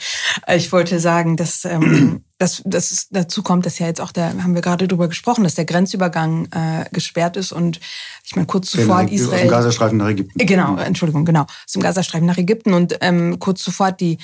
ich 0.54 0.72
wollte 0.72 1.00
sagen, 1.00 1.36
dass, 1.36 1.64
ähm, 1.64 2.22
dass, 2.38 2.62
dass 2.64 3.08
dazu 3.10 3.42
kommt, 3.42 3.66
dass 3.66 3.78
ja 3.78 3.86
jetzt 3.86 4.00
auch 4.00 4.12
der, 4.12 4.42
haben 4.42 4.54
wir 4.54 4.62
gerade 4.62 4.88
drüber 4.88 5.08
gesprochen, 5.08 5.44
dass 5.44 5.54
der 5.54 5.64
Grenzübergang 5.64 6.46
äh, 6.52 6.84
gesperrt 6.92 7.36
ist 7.36 7.52
und 7.52 7.80
ich 8.24 8.36
meine, 8.36 8.46
kurz 8.46 8.70
zuvor 8.70 8.98
hat 8.98 9.10
Israel. 9.10 9.34
Aus 9.34 9.40
dem 9.42 9.50
Gazastreifen 9.50 9.98
nach 9.98 10.08
Ägypten. 10.08 10.46
Genau, 10.46 10.76
Entschuldigung, 10.76 11.24
genau. 11.24 11.42
Aus 11.42 11.72
dem 11.72 11.82
Gazastreifen 11.82 12.26
nach 12.26 12.38
Ägypten 12.38 12.72
und 12.74 12.98
ähm, 13.00 13.38
kurz 13.38 13.62
zuvor 13.62 13.86
hat 13.86 14.00
die 14.00 14.18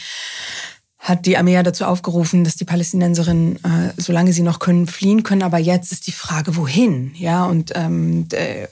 hat 1.02 1.26
die 1.26 1.36
Armee 1.36 1.54
ja 1.54 1.64
dazu 1.64 1.84
aufgerufen, 1.84 2.44
dass 2.44 2.54
die 2.54 2.64
Palästinenserinnen, 2.64 3.56
äh, 3.64 3.92
solange 3.96 4.32
sie 4.32 4.42
noch 4.42 4.60
können, 4.60 4.86
fliehen 4.86 5.24
können. 5.24 5.42
Aber 5.42 5.58
jetzt 5.58 5.90
ist 5.90 6.06
die 6.06 6.12
Frage, 6.12 6.54
wohin? 6.54 7.12
Ja, 7.16 7.44
und 7.46 7.72
ähm, 7.74 8.28
äh, 8.30 8.68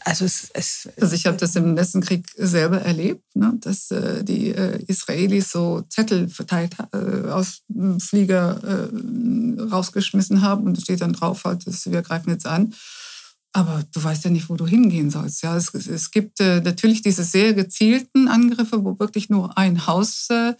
also 0.00 0.24
es, 0.24 0.48
es 0.54 0.88
Also 0.98 1.14
ich 1.14 1.26
habe 1.26 1.36
das 1.36 1.54
im 1.56 1.76
letzten 1.76 2.00
Krieg 2.00 2.26
selber 2.38 2.80
erlebt, 2.80 3.22
ne, 3.34 3.52
dass 3.60 3.90
äh, 3.90 4.24
die 4.24 4.48
äh, 4.48 4.82
Israelis 4.86 5.50
so 5.50 5.82
Zettel 5.90 6.30
verteilt 6.30 6.74
äh, 6.94 7.28
aus 7.28 7.60
dem 7.68 8.00
Flieger 8.00 8.60
äh, 8.64 9.60
rausgeschmissen 9.60 10.40
haben 10.40 10.64
und 10.64 10.80
steht 10.80 11.02
dann 11.02 11.12
drauf 11.12 11.44
halt, 11.44 11.66
dass 11.66 11.90
wir 11.90 12.00
greifen 12.00 12.30
jetzt 12.30 12.46
an. 12.46 12.72
Aber 13.52 13.84
du 13.92 14.02
weißt 14.02 14.24
ja 14.24 14.30
nicht, 14.30 14.48
wo 14.48 14.56
du 14.56 14.66
hingehen 14.66 15.10
sollst. 15.10 15.42
Ja, 15.42 15.54
es, 15.54 15.72
es 15.74 16.10
gibt 16.10 16.40
äh, 16.40 16.62
natürlich 16.62 17.02
diese 17.02 17.24
sehr 17.24 17.52
gezielten 17.52 18.26
Angriffe, 18.26 18.82
wo 18.82 18.98
wirklich 18.98 19.28
nur 19.28 19.58
ein 19.58 19.86
Haus 19.86 20.28
äh, 20.30 20.54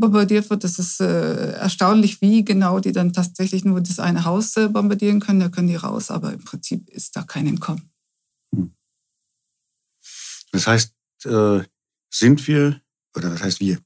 bombardiert 0.00 0.50
wird. 0.50 0.64
Das 0.64 0.78
ist 0.78 1.00
äh, 1.00 1.52
erstaunlich, 1.52 2.20
wie 2.20 2.44
genau 2.44 2.80
die 2.80 2.92
dann 2.92 3.12
tatsächlich 3.12 3.64
nur 3.64 3.80
das 3.80 3.98
eine 3.98 4.24
Haus 4.24 4.56
äh, 4.56 4.68
bombardieren 4.68 5.20
können. 5.20 5.40
Da 5.40 5.48
können 5.48 5.68
die 5.68 5.76
raus, 5.76 6.10
aber 6.10 6.32
im 6.32 6.44
Prinzip 6.44 6.88
ist 6.90 7.14
da 7.16 7.22
kein 7.22 7.46
Entkommen. 7.46 7.90
Hm. 8.54 8.72
Das 10.52 10.66
heißt, 10.66 10.92
äh, 11.26 11.60
sind 12.10 12.46
wir, 12.48 12.80
oder 13.14 13.32
was 13.32 13.42
heißt 13.42 13.60
wir, 13.60 13.78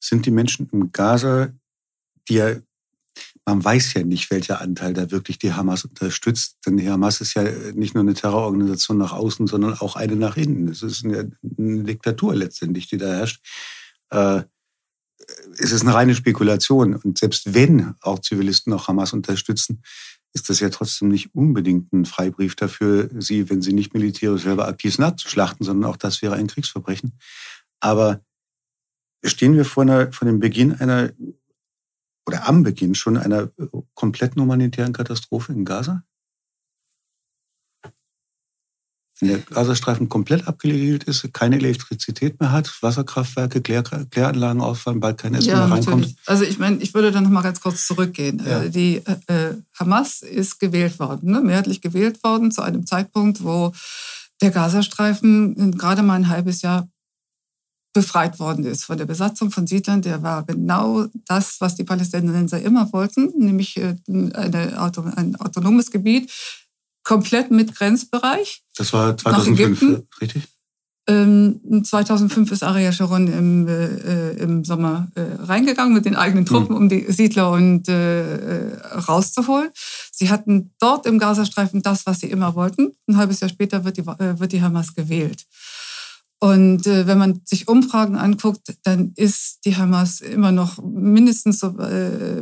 sind 0.00 0.26
die 0.26 0.30
Menschen 0.30 0.68
im 0.72 0.90
Gaza, 0.90 1.52
die 2.28 2.34
ja, 2.34 2.56
man 3.44 3.64
weiß 3.64 3.94
ja 3.94 4.04
nicht, 4.04 4.30
welcher 4.30 4.60
Anteil 4.60 4.94
da 4.94 5.10
wirklich 5.10 5.38
die 5.38 5.52
Hamas 5.52 5.84
unterstützt, 5.84 6.58
denn 6.64 6.76
die 6.76 6.88
Hamas 6.88 7.20
ist 7.20 7.34
ja 7.34 7.42
nicht 7.74 7.94
nur 7.94 8.02
eine 8.02 8.14
Terrororganisation 8.14 8.98
nach 8.98 9.12
außen, 9.12 9.46
sondern 9.46 9.74
auch 9.74 9.96
eine 9.96 10.16
nach 10.16 10.36
innen. 10.36 10.68
Es 10.68 10.82
ist 10.82 11.04
eine, 11.04 11.30
eine 11.58 11.84
Diktatur 11.84 12.34
letztendlich, 12.34 12.86
die 12.88 12.98
da 12.98 13.06
herrscht. 13.06 13.44
Äh, 14.10 14.42
es 15.58 15.72
ist 15.72 15.82
eine 15.82 15.94
reine 15.94 16.14
Spekulation. 16.14 16.94
Und 16.94 17.18
selbst 17.18 17.54
wenn 17.54 17.94
auch 18.00 18.20
Zivilisten 18.20 18.72
auch 18.72 18.88
Hamas 18.88 19.12
unterstützen, 19.12 19.82
ist 20.34 20.48
das 20.48 20.60
ja 20.60 20.70
trotzdem 20.70 21.08
nicht 21.08 21.34
unbedingt 21.34 21.92
ein 21.92 22.06
Freibrief 22.06 22.56
dafür, 22.56 23.10
sie, 23.18 23.50
wenn 23.50 23.60
sie 23.60 23.72
nicht 23.72 23.92
militärisch 23.92 24.42
selber 24.42 24.66
aktiv 24.66 24.94
sind, 24.94 25.04
abzuschlachten, 25.04 25.64
sondern 25.64 25.90
auch 25.90 25.96
das 25.96 26.22
wäre 26.22 26.34
ein 26.34 26.46
Kriegsverbrechen. 26.46 27.12
Aber 27.80 28.20
stehen 29.22 29.54
wir 29.54 29.64
vor, 29.64 29.82
einer, 29.82 30.12
vor 30.12 30.26
dem 30.26 30.40
Beginn 30.40 30.72
einer, 30.72 31.12
oder 32.26 32.48
am 32.48 32.62
Beginn 32.62 32.94
schon 32.94 33.18
einer 33.18 33.50
kompletten 33.94 34.40
humanitären 34.40 34.92
Katastrophe 34.92 35.52
in 35.52 35.64
Gaza? 35.64 36.02
Wenn 39.22 39.28
der 39.28 39.38
Gazastreifen 39.38 40.08
komplett 40.08 40.48
abgeriegelt 40.48 41.04
ist, 41.04 41.32
keine 41.32 41.56
Elektrizität 41.56 42.40
mehr 42.40 42.50
hat, 42.50 42.72
Wasserkraftwerke, 42.82 43.62
Klär 43.62 43.82
Kläranlagen 43.82 44.60
ausfallen, 44.60 44.98
bald 44.98 45.18
kein 45.18 45.34
Essen 45.34 45.50
ja, 45.50 45.66
mehr 45.66 45.76
reinkommt. 45.76 46.00
Natürlich. 46.02 46.16
Also 46.26 46.42
ich 46.42 46.58
meine, 46.58 46.78
ich 46.78 46.92
würde 46.92 47.12
da 47.12 47.20
noch 47.20 47.30
mal 47.30 47.42
ganz 47.42 47.60
kurz 47.60 47.86
zurückgehen. 47.86 48.42
Ja. 48.44 48.64
Äh, 48.64 48.70
die 48.70 48.96
äh, 48.96 49.54
Hamas 49.78 50.22
ist 50.22 50.58
gewählt 50.58 50.98
worden, 50.98 51.30
ne? 51.30 51.40
mehrheitlich 51.40 51.80
gewählt 51.80 52.22
worden 52.24 52.50
zu 52.50 52.62
einem 52.62 52.84
Zeitpunkt, 52.84 53.44
wo 53.44 53.72
der 54.40 54.50
Gazastreifen 54.50 55.78
gerade 55.78 56.02
mal 56.02 56.16
ein 56.16 56.28
halbes 56.28 56.62
Jahr 56.62 56.88
befreit 57.92 58.40
worden 58.40 58.64
ist 58.64 58.84
von 58.84 58.98
der 58.98 59.04
Besatzung 59.04 59.52
von 59.52 59.68
Siedlern. 59.68 60.02
Der 60.02 60.22
war 60.22 60.44
genau 60.44 61.06
das, 61.26 61.60
was 61.60 61.76
die 61.76 61.84
Palästinenser 61.84 62.60
immer 62.60 62.92
wollten, 62.92 63.30
nämlich 63.38 63.76
äh, 63.76 63.94
eine, 64.08 64.92
ein 65.16 65.36
autonomes 65.36 65.92
Gebiet 65.92 66.32
komplett 67.02 67.50
mit 67.50 67.74
Grenzbereich. 67.74 68.62
Das 68.76 68.92
war 68.92 69.16
2005, 69.16 70.02
richtig? 70.20 70.44
Ähm, 71.08 71.82
2005 71.84 72.52
ist 72.52 72.62
Ariel 72.62 72.92
Sharon 72.92 73.26
im, 73.26 73.66
äh, 73.66 74.32
im 74.34 74.64
Sommer 74.64 75.08
äh, 75.16 75.22
reingegangen 75.42 75.94
mit 75.94 76.04
den 76.04 76.14
eigenen 76.14 76.46
Truppen, 76.46 76.76
mhm. 76.76 76.82
um 76.82 76.88
die 76.88 77.10
Siedler 77.10 77.50
und 77.50 77.88
äh, 77.88 78.68
äh, 78.68 78.76
rauszuholen. 78.86 79.70
Sie 80.12 80.30
hatten 80.30 80.70
dort 80.78 81.06
im 81.06 81.18
Gazastreifen 81.18 81.82
das, 81.82 82.06
was 82.06 82.20
sie 82.20 82.30
immer 82.30 82.54
wollten. 82.54 82.92
Ein 83.08 83.16
halbes 83.16 83.40
Jahr 83.40 83.50
später 83.50 83.84
wird 83.84 83.96
die, 83.96 84.02
äh, 84.02 84.38
wird 84.38 84.52
die 84.52 84.62
Hamas 84.62 84.94
gewählt. 84.94 85.44
Und 86.38 86.86
äh, 86.86 87.06
wenn 87.08 87.18
man 87.18 87.40
sich 87.46 87.66
Umfragen 87.66 88.16
anguckt, 88.16 88.76
dann 88.84 89.12
ist 89.16 89.64
die 89.64 89.76
Hamas 89.76 90.20
immer 90.20 90.52
noch 90.52 90.80
mindestens 90.82 91.58
so 91.58 91.70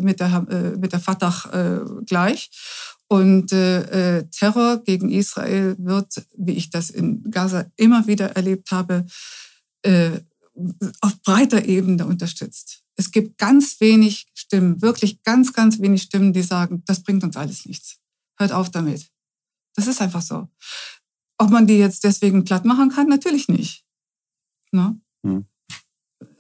mit, 0.01 0.21
der, 0.21 0.75
mit 0.79 0.93
der 0.93 1.01
Fatah 1.01 2.01
gleich. 2.07 2.51
Und 3.13 3.53
äh, 3.53 4.19
äh, 4.19 4.29
Terror 4.31 4.85
gegen 4.85 5.11
Israel 5.11 5.75
wird, 5.79 6.25
wie 6.37 6.53
ich 6.53 6.71
das 6.71 6.91
in 6.91 7.29
Gaza 7.29 7.67
immer 7.75 8.07
wieder 8.07 8.37
erlebt 8.37 8.71
habe, 8.71 9.05
äh, 9.83 10.21
auf 11.01 11.21
breiter 11.23 11.65
Ebene 11.65 12.07
unterstützt. 12.07 12.85
Es 12.95 13.11
gibt 13.11 13.37
ganz 13.37 13.81
wenig 13.81 14.29
Stimmen, 14.35 14.81
wirklich 14.81 15.25
ganz, 15.25 15.53
ganz 15.53 15.81
wenig 15.81 16.03
Stimmen, 16.03 16.33
die 16.33 16.43
sagen, 16.43 16.85
das 16.87 17.03
bringt 17.03 17.25
uns 17.25 17.37
alles 17.37 17.67
nichts. 17.67 17.99
Hört 18.39 18.53
auf 18.53 18.71
damit. 18.71 19.11
Das 19.75 19.89
ist 19.89 20.01
einfach 20.01 20.23
so. 20.23 20.49
Ob 21.37 21.51
man 21.51 21.67
die 21.67 21.79
jetzt 21.79 22.05
deswegen 22.05 22.45
platt 22.45 22.65
machen 22.65 22.91
kann, 22.91 23.09
natürlich 23.09 23.49
nicht. 23.49 23.85
Ne? 24.71 25.01
Hm 25.25 25.47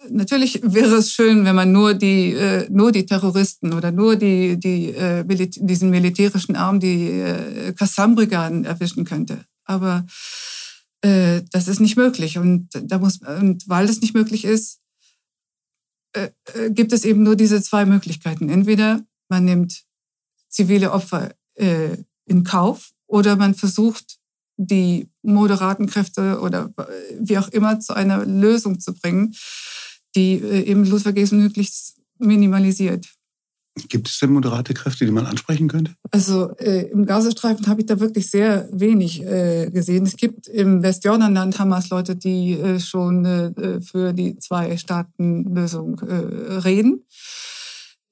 natürlich 0.08 0.60
wäre 0.62 0.96
es 0.96 1.12
schön, 1.12 1.44
wenn 1.44 1.54
man 1.54 1.72
nur 1.72 1.94
die, 1.94 2.32
äh, 2.32 2.66
nur 2.70 2.92
die 2.92 3.06
Terroristen 3.06 3.72
oder 3.72 3.92
nur 3.92 4.16
die, 4.16 4.58
die, 4.58 4.94
äh, 4.94 5.24
diesen 5.26 5.90
militärischen 5.90 6.56
Arm, 6.56 6.80
die 6.80 7.10
äh, 7.10 7.72
Kassam-Brigaden 7.72 8.64
erwischen 8.64 9.04
könnte. 9.04 9.44
Aber 9.64 10.06
äh, 11.02 11.42
das 11.52 11.68
ist 11.68 11.80
nicht 11.80 11.96
möglich. 11.96 12.38
Und, 12.38 12.68
da 12.72 12.98
muss, 12.98 13.18
und 13.18 13.68
weil 13.68 13.86
das 13.86 14.00
nicht 14.00 14.14
möglich 14.14 14.44
ist, 14.44 14.80
äh, 16.12 16.30
äh, 16.54 16.70
gibt 16.70 16.92
es 16.92 17.04
eben 17.04 17.22
nur 17.22 17.36
diese 17.36 17.62
zwei 17.62 17.84
Möglichkeiten. 17.84 18.48
Entweder 18.48 19.04
man 19.28 19.44
nimmt 19.44 19.84
zivile 20.48 20.92
Opfer 20.92 21.34
äh, 21.54 21.96
in 22.26 22.44
Kauf 22.44 22.90
oder 23.06 23.36
man 23.36 23.54
versucht, 23.54 24.18
die 24.56 25.08
moderaten 25.22 25.86
Kräfte 25.86 26.40
oder 26.40 26.72
äh, 26.76 26.84
wie 27.20 27.38
auch 27.38 27.48
immer 27.48 27.80
zu 27.80 27.94
einer 27.94 28.24
Lösung 28.26 28.80
zu 28.80 28.94
bringen 28.94 29.34
die 30.14 30.34
äh, 30.34 30.62
eben 30.62 30.84
Blutvergießen 30.84 31.38
möglichst 31.38 31.96
minimalisiert. 32.18 33.06
Gibt 33.88 34.08
es 34.08 34.18
denn 34.18 34.32
moderate 34.32 34.74
Kräfte, 34.74 35.04
die 35.04 35.12
man 35.12 35.26
ansprechen 35.26 35.68
könnte? 35.68 35.94
Also 36.10 36.54
äh, 36.56 36.90
im 36.90 37.06
Gazastreifen 37.06 37.66
habe 37.68 37.80
ich 37.80 37.86
da 37.86 38.00
wirklich 38.00 38.30
sehr 38.30 38.68
wenig 38.72 39.22
äh, 39.22 39.70
gesehen. 39.70 40.04
Es 40.04 40.16
gibt 40.16 40.48
im 40.48 40.82
Westjordanland 40.82 41.58
Hamas-Leute, 41.58 42.16
die 42.16 42.54
äh, 42.54 42.80
schon 42.80 43.24
äh, 43.24 43.80
für 43.80 44.12
die 44.12 44.36
Zwei-Staaten-Lösung 44.36 46.00
äh, 46.00 46.52
reden. 46.58 47.04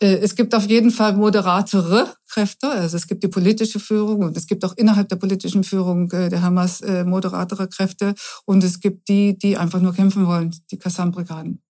Äh, 0.01 0.19
es 0.19 0.37
gibt 0.37 0.55
auf 0.55 0.67
jeden 0.67 0.93
Fall 0.93 1.17
moderatere 1.17 2.15
Kräfte. 2.29 2.69
Also 2.69 2.97
es 2.97 3.09
gibt 3.09 3.25
die 3.25 3.29
politische 3.29 3.81
Führung 3.81 4.23
und 4.23 4.37
es 4.37 4.47
gibt 4.47 4.65
auch 4.65 4.77
innerhalb 4.77 5.09
der 5.09 5.17
politischen 5.17 5.65
Führung 5.65 6.11
äh, 6.13 6.29
der 6.29 6.43
Hamas 6.43 6.81
äh, 6.83 7.05
moderatere 7.05 7.69
Kräfte. 7.69 8.15
Und 8.45 8.63
es 8.63 8.79
gibt 8.79 9.09
die, 9.09 9.37
die 9.37 9.57
einfach 9.57 9.81
nur 9.81 9.93
kämpfen 9.93 10.27
wollen, 10.27 10.55
die 10.71 10.79
Qassam-Brigaden. 10.79 11.61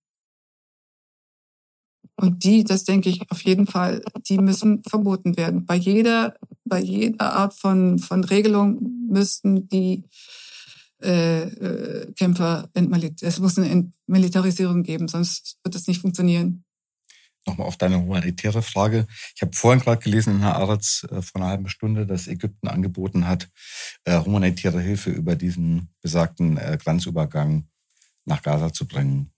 Und 2.19 2.43
die, 2.43 2.63
das 2.65 2.83
denke 2.83 3.09
ich 3.09 3.21
auf 3.31 3.41
jeden 3.43 3.65
Fall, 3.65 4.03
die 4.27 4.37
müssen 4.37 4.83
verboten 4.83 5.37
werden. 5.37 5.65
Bei 5.65 5.75
jeder, 5.75 6.35
bei 6.65 6.79
jeder 6.79 7.33
Art 7.33 7.53
von, 7.53 7.97
von 7.97 8.23
Regelung 8.25 9.07
müssten 9.09 9.69
die 9.69 10.03
äh, 11.01 11.43
äh, 11.43 12.11
Kämpfer 12.13 12.69
entmilitarisierung, 12.73 13.29
es 13.29 13.39
muss 13.39 13.57
eine 13.57 13.69
Entmilitarisierung 13.69 14.83
geben, 14.83 15.07
sonst 15.07 15.57
wird 15.63 15.75
es 15.75 15.87
nicht 15.87 16.01
funktionieren. 16.01 16.65
Nochmal 17.47 17.67
auf 17.67 17.77
deine 17.77 18.01
humanitäre 18.01 18.61
Frage. 18.61 19.07
Ich 19.33 19.41
habe 19.41 19.55
vorhin 19.55 19.81
gerade 19.81 20.03
gelesen 20.03 20.35
in 20.35 20.39
Herr 20.41 20.57
Aratz 20.57 21.07
äh, 21.09 21.21
vor 21.21 21.39
einer 21.39 21.49
halben 21.49 21.69
Stunde, 21.69 22.05
dass 22.05 22.27
Ägypten 22.27 22.67
angeboten 22.67 23.27
hat, 23.27 23.49
äh, 24.03 24.19
humanitäre 24.19 24.81
Hilfe 24.81 25.11
über 25.11 25.37
diesen 25.37 25.89
besagten 26.01 26.57
äh, 26.57 26.77
Grenzübergang 26.81 27.69
nach 28.25 28.41
Gaza 28.41 28.73
zu 28.73 28.85
bringen. 28.85 29.31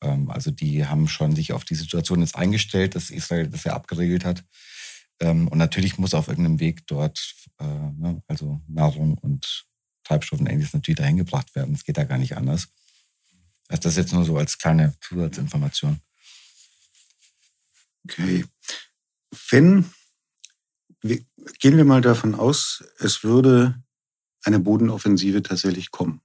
Ähm, 0.00 0.30
also 0.30 0.50
die 0.50 0.86
haben 0.86 1.08
schon 1.08 1.34
sich 1.34 1.52
auf 1.52 1.64
die 1.64 1.74
Situation 1.74 2.20
jetzt 2.20 2.36
eingestellt, 2.36 2.94
dass 2.94 3.10
Israel 3.10 3.48
das 3.48 3.64
ja 3.64 3.74
abgeregelt 3.74 4.24
hat. 4.24 4.44
Ähm, 5.20 5.48
und 5.48 5.58
natürlich 5.58 5.98
muss 5.98 6.14
auf 6.14 6.28
irgendeinem 6.28 6.60
Weg 6.60 6.86
dort, 6.86 7.34
äh, 7.58 7.64
ne, 7.64 8.22
also 8.26 8.60
Nahrung 8.68 9.18
und 9.18 9.66
Treibstoff 10.04 10.40
und 10.40 10.46
ähnliches 10.46 10.74
natürlich 10.74 10.98
dahin 10.98 11.16
gebracht 11.16 11.54
werden. 11.54 11.74
Es 11.74 11.84
geht 11.84 11.98
da 11.98 12.04
gar 12.04 12.18
nicht 12.18 12.36
anders. 12.36 12.68
Also 13.68 13.82
das 13.82 13.96
jetzt 13.96 14.12
nur 14.12 14.24
so 14.24 14.36
als 14.38 14.58
kleine 14.58 14.94
Zusatzinformation. 15.00 16.00
Okay. 18.04 18.44
Wenn, 19.50 19.90
gehen 21.02 21.76
wir 21.76 21.84
mal 21.84 22.00
davon 22.00 22.34
aus, 22.34 22.82
es 22.98 23.22
würde 23.22 23.82
eine 24.44 24.60
Bodenoffensive 24.60 25.42
tatsächlich 25.42 25.90
kommen. 25.90 26.22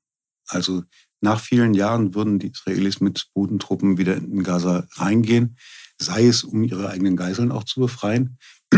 Also 0.48 0.84
nach 1.24 1.40
vielen 1.40 1.74
Jahren 1.74 2.16
würden 2.16 2.38
die 2.38 2.52
Israelis 2.52 3.00
mit 3.00 3.30
Bodentruppen 3.34 3.98
wieder 3.98 4.18
in 4.18 4.44
Gaza 4.44 4.86
reingehen, 4.96 5.58
sei 5.98 6.28
es, 6.28 6.44
um 6.44 6.64
ihre 6.64 6.90
eigenen 6.90 7.16
Geiseln 7.16 7.50
auch 7.50 7.64
zu 7.64 7.80
befreien, 7.80 8.38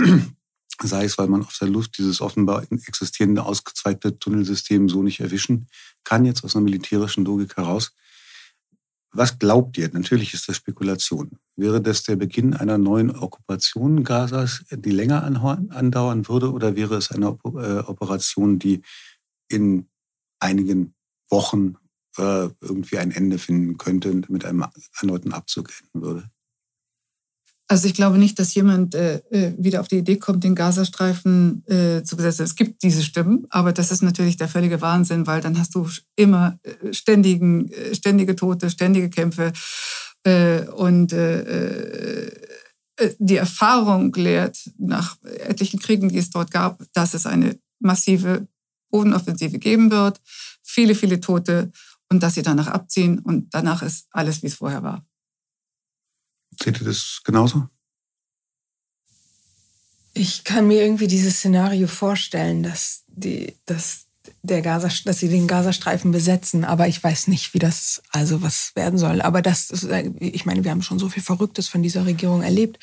sei 0.84 1.06
es, 1.06 1.18
weil 1.18 1.28
man 1.28 1.42
auf 1.42 1.58
der 1.60 1.70
Luft 1.70 1.98
dieses 1.98 2.22
offenbar 2.22 2.64
existierende 2.70 3.44
ausgezweigte 3.44 4.20
Tunnelsystem 4.20 4.90
so 4.90 5.02
nicht 5.02 5.22
erwischen 5.22 5.68
kann, 6.04 6.24
jetzt 6.24 6.44
aus 6.44 6.56
einer 6.56 6.66
militärischen 6.66 7.26
Logik 7.26 7.58
heraus. 7.58 7.94
Was 9.12 9.40
glaubt 9.40 9.76
ihr? 9.80 9.90
Natürlich 9.92 10.36
ist 10.36 10.48
das 10.48 10.58
Spekulation. 10.58 11.40
Wäre 11.56 11.82
das 11.82 12.04
der 12.04 12.16
Beginn 12.16 12.54
einer 12.54 12.78
neuen 12.78 13.10
Okkupation 13.10 14.04
Gazas, 14.04 14.66
die 14.70 14.92
länger 14.92 15.24
andauern 15.24 16.28
würde, 16.28 16.52
oder 16.52 16.76
wäre 16.76 16.96
es 16.96 17.10
eine 17.10 17.26
äh, 17.28 17.80
Operation, 17.88 18.60
die 18.60 18.84
in 19.48 19.88
einigen 20.40 20.94
Wochen 21.30 21.78
äh, 22.18 22.50
irgendwie 22.62 22.98
ein 22.98 23.12
Ende 23.12 23.38
finden 23.38 23.78
könnte 23.78 24.12
und 24.12 24.30
mit 24.30 24.46
einem 24.46 24.66
erneuten 25.00 25.34
Abzug 25.34 25.72
enden 25.82 26.02
würde. 26.06 26.30
Also 27.68 27.88
ich 27.88 27.96
glaube 27.96 28.20
nicht, 28.20 28.38
dass 28.38 28.54
jemand 28.54 28.94
äh, 28.94 29.16
äh, 29.32 29.54
wieder 29.58 29.82
auf 29.82 29.88
die 29.88 29.98
Idee 29.98 30.18
kommt, 30.18 30.44
den 30.44 30.54
Gazastreifen 30.54 31.66
äh, 31.68 32.04
zu 32.04 32.16
besetzen. 32.16 32.44
Es 32.44 32.56
gibt 32.56 32.84
diese 32.84 33.02
Stimmen, 33.02 33.48
aber 33.50 33.74
das 33.74 33.92
ist 33.92 34.04
natürlich 34.04 34.38
der 34.38 34.48
völlige 34.48 34.82
Wahnsinn, 34.82 35.26
weil 35.26 35.42
dann 35.42 35.58
hast 35.58 35.74
du 35.74 35.90
immer 36.16 36.60
äh, 36.62 36.94
ständigen, 36.94 37.72
ständige 37.94 38.36
Tote, 38.36 38.70
ständige 38.70 39.10
Kämpfe. 39.10 39.52
Und 40.76 41.16
die 43.20 43.36
Erfahrung 43.36 44.12
lehrt 44.14 44.58
nach 44.80 45.18
etlichen 45.22 45.80
Kriegen, 45.80 46.10
die 46.10 46.18
es 46.18 46.32
dort 46.32 46.50
gab, 46.50 46.82
dass 46.94 47.14
es 47.14 47.28
eine 47.28 47.60
massive 47.80 48.48
Bodenoffensive 48.90 49.60
geben 49.60 49.92
wird, 49.92 50.20
viele, 50.64 50.96
viele 50.96 51.20
Tote 51.20 51.72
und 52.10 52.22
dass 52.22 52.36
sie 52.36 52.42
danach 52.42 52.68
abziehen 52.68 53.20
und 53.20 53.54
danach 53.54 53.82
ist 53.82 54.08
alles, 54.12 54.44
wie 54.44 54.48
es 54.48 54.56
vorher 54.56 54.84
war. 54.84 55.06
Seht 56.62 56.80
ihr 56.80 56.88
das 56.88 57.22
genauso? 57.24 57.68
Ich 60.14 60.46
kann 60.46 60.68
mir 60.68 60.82
irgendwie 60.82 61.08
dieses 61.08 61.38
Szenario 61.38 61.88
vorstellen, 61.88 62.64
dass 62.64 63.04
die, 63.08 63.54
dass 63.66 64.06
der 64.44 64.62
Gaza, 64.62 64.90
dass 65.04 65.20
sie 65.20 65.30
den 65.30 65.48
Gazastreifen 65.48 66.12
besetzen, 66.12 66.64
aber 66.64 66.88
ich 66.88 67.04
weiß 67.04 67.28
nicht, 67.28 67.54
wie 67.54 67.60
das 67.60 68.02
also 68.10 68.42
was 68.42 68.72
werden 68.76 68.98
soll. 68.98 69.22
Aber 69.22 69.42
das, 69.42 69.70
ist, 69.70 69.84
ich 70.20 70.46
meine, 70.46 70.64
wir 70.64 70.72
haben 70.72 70.82
schon 70.82 71.00
so 71.00 71.10
viel 71.10 71.24
Verrücktes 71.24 71.68
von 71.68 71.84
dieser 71.84 72.06
Regierung 72.06 72.44
erlebt, 72.44 72.80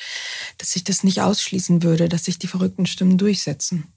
dass 0.57 0.75
ich 0.75 0.83
das 0.83 1.03
nicht 1.03 1.21
ausschließen 1.21 1.83
würde, 1.83 2.09
dass 2.09 2.25
sich 2.25 2.39
die 2.39 2.47
verrückten 2.47 2.85
Stimmen 2.85 3.17
durchsetzen. 3.17 3.87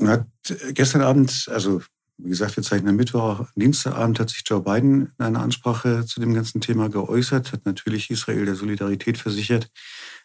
Hat 0.00 0.26
gestern 0.72 1.02
Abend, 1.02 1.48
also 1.52 1.82
wie 2.16 2.28
gesagt, 2.28 2.56
wir 2.56 2.62
zeichnen 2.62 2.90
am 2.90 2.96
Mittwoch. 2.96 3.46
Dienstagabend 3.56 4.20
hat 4.20 4.30
sich 4.30 4.42
Joe 4.46 4.60
Biden 4.60 5.12
in 5.18 5.24
einer 5.24 5.40
Ansprache 5.40 6.06
zu 6.06 6.20
dem 6.20 6.32
ganzen 6.32 6.60
Thema 6.60 6.88
geäußert, 6.88 7.52
hat 7.52 7.66
natürlich 7.66 8.10
Israel 8.10 8.44
der 8.44 8.54
Solidarität 8.54 9.18
versichert, 9.18 9.70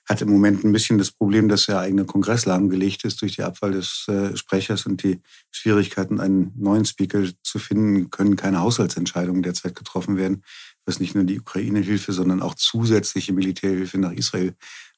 hat 0.07 0.21
im 0.21 0.29
Moment 0.29 0.63
ein 0.63 0.71
bisschen 0.71 0.97
das 0.97 1.11
Problem, 1.11 1.49
dass 1.49 1.65
der 1.65 1.79
eigene 1.79 2.05
Kongress 2.05 2.45
lahmgelegt 2.45 3.05
ist 3.05 3.21
durch 3.21 3.35
die 3.35 3.43
Abwahl 3.43 3.71
des 3.71 4.05
äh, 4.07 4.35
Sprechers 4.37 4.85
und 4.85 5.01
die 5.03 5.21
Schwierigkeiten, 5.51 6.19
einen 6.19 6.53
neuen 6.57 6.85
Speaker 6.85 7.23
zu 7.41 7.59
finden, 7.59 8.09
können 8.11 8.35
keine 8.35 8.59
Haushaltsentscheidungen 8.59 9.41
derzeit 9.41 9.75
getroffen 9.75 10.15
werden, 10.15 10.43
was 10.85 10.99
nicht 10.99 11.15
nur 11.15 11.23
die 11.23 11.39
Ukraine-Hilfe, 11.39 12.13
sondern 12.13 12.41
auch 12.41 12.55
zusätzliche 12.55 13.33
Militärhilfe 13.33 13.97
nach 13.97 14.11
Israel 14.11 14.55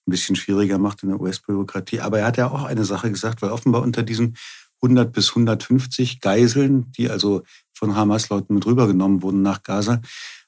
ein 0.08 0.12
bisschen 0.12 0.36
schwieriger 0.36 0.78
macht 0.78 1.04
in 1.04 1.10
der 1.10 1.22
US-Bürokratie. 1.22 2.02
Aber 2.02 2.20
er 2.20 2.26
hat 2.26 2.38
ja 2.38 2.50
auch 2.50 2.64
eine 2.64 2.86
Sache 2.86 3.12
gesagt, 3.12 3.42
weil 3.42 3.52
offenbar 3.52 3.82
unter 3.82 4.04
diesen 4.04 4.36
100 4.82 5.12
bis 5.12 5.30
150 5.30 6.20
Geiseln, 6.22 6.92
die 6.98 7.10
also 7.10 7.44
von 7.74 7.96
Hamas-Leuten 7.96 8.54
mit 8.54 8.66
rübergenommen 8.66 9.22
wurden 9.22 9.42
nach 9.42 9.64
Gaza. 9.64 10.02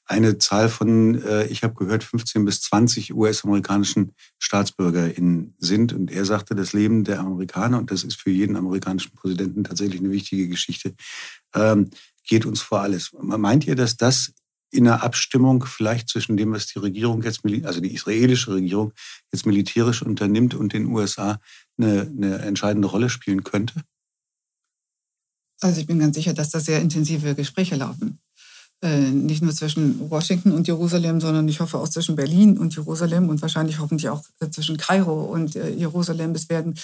Eine 0.06 0.36
Zahl 0.38 0.68
von, 0.68 1.22
äh, 1.22 1.46
ich 1.46 1.62
habe 1.62 1.74
gehört, 1.74 2.04
15 2.04 2.44
bis 2.44 2.60
20 2.62 3.14
US-amerikanischen 3.14 4.12
StaatsbürgerInnen 4.38 5.54
sind. 5.58 5.94
Und 5.94 6.10
er 6.10 6.26
sagte, 6.26 6.54
das 6.54 6.74
Leben 6.74 7.04
der 7.04 7.20
Amerikaner, 7.20 7.78
und 7.78 7.90
das 7.90 8.04
ist 8.04 8.20
für 8.20 8.30
jeden 8.30 8.56
amerikanischen 8.56 9.12
Präsidenten 9.14 9.64
tatsächlich 9.64 10.00
eine 10.00 10.10
wichtige 10.10 10.46
Geschichte, 10.48 10.94
ähm, 11.54 11.90
geht 12.26 12.44
uns 12.44 12.60
vor 12.60 12.80
alles. 12.80 13.12
Meint 13.18 13.66
ihr, 13.66 13.76
dass 13.76 13.96
das 13.96 14.32
in 14.70 14.88
einer 14.88 15.02
Abstimmung 15.02 15.64
vielleicht 15.64 16.08
zwischen 16.08 16.36
dem, 16.36 16.52
was 16.52 16.66
die 16.66 16.80
Regierung 16.80 17.22
jetzt, 17.22 17.40
also 17.64 17.80
die 17.80 17.94
israelische 17.94 18.52
Regierung 18.52 18.92
jetzt 19.32 19.46
militärisch 19.46 20.02
unternimmt 20.02 20.54
und 20.54 20.72
den 20.72 20.86
USA 20.86 21.40
eine, 21.78 22.02
eine 22.02 22.38
entscheidende 22.40 22.88
Rolle 22.88 23.08
spielen 23.08 23.44
könnte? 23.44 23.84
Also 25.64 25.80
ich 25.80 25.86
bin 25.86 25.98
ganz 25.98 26.14
sicher, 26.14 26.34
dass 26.34 26.50
da 26.50 26.60
sehr 26.60 26.82
intensive 26.82 27.34
Gespräche 27.34 27.76
laufen. 27.76 28.18
Äh, 28.82 28.98
nicht 28.98 29.40
nur 29.40 29.54
zwischen 29.54 30.10
Washington 30.10 30.52
und 30.52 30.66
Jerusalem, 30.66 31.22
sondern 31.22 31.48
ich 31.48 31.60
hoffe 31.60 31.78
auch 31.78 31.88
zwischen 31.88 32.16
Berlin 32.16 32.58
und 32.58 32.76
Jerusalem 32.76 33.30
und 33.30 33.40
wahrscheinlich 33.40 33.78
hoffentlich 33.78 34.10
auch 34.10 34.22
zwischen 34.50 34.76
Kairo 34.76 35.22
und 35.22 35.56
äh, 35.56 35.70
Jerusalem. 35.70 36.32
Es 36.32 36.50
werden 36.50 36.74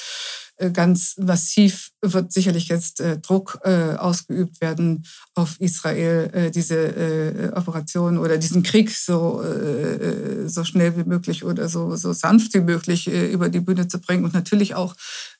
ganz 0.68 1.16
massiv 1.16 1.90
wird 2.02 2.32
sicherlich 2.32 2.68
jetzt 2.68 3.00
äh, 3.00 3.18
Druck 3.18 3.60
äh, 3.64 3.94
ausgeübt 3.94 4.60
werden 4.60 5.06
auf 5.34 5.60
Israel, 5.60 6.30
äh, 6.32 6.50
diese 6.50 6.76
äh, 6.76 7.52
Operation 7.54 8.18
oder 8.18 8.36
diesen 8.36 8.62
Krieg 8.62 8.90
so, 8.90 9.42
äh, 9.42 10.48
so 10.48 10.64
schnell 10.64 10.96
wie 10.96 11.04
möglich 11.04 11.44
oder 11.44 11.68
so, 11.68 11.96
so 11.96 12.12
sanft 12.12 12.52
wie 12.54 12.60
möglich 12.60 13.08
äh, 13.08 13.32
über 13.32 13.48
die 13.48 13.60
Bühne 13.60 13.88
zu 13.88 14.00
bringen 14.00 14.24
und 14.24 14.34
natürlich 14.34 14.74
auch 14.74 14.94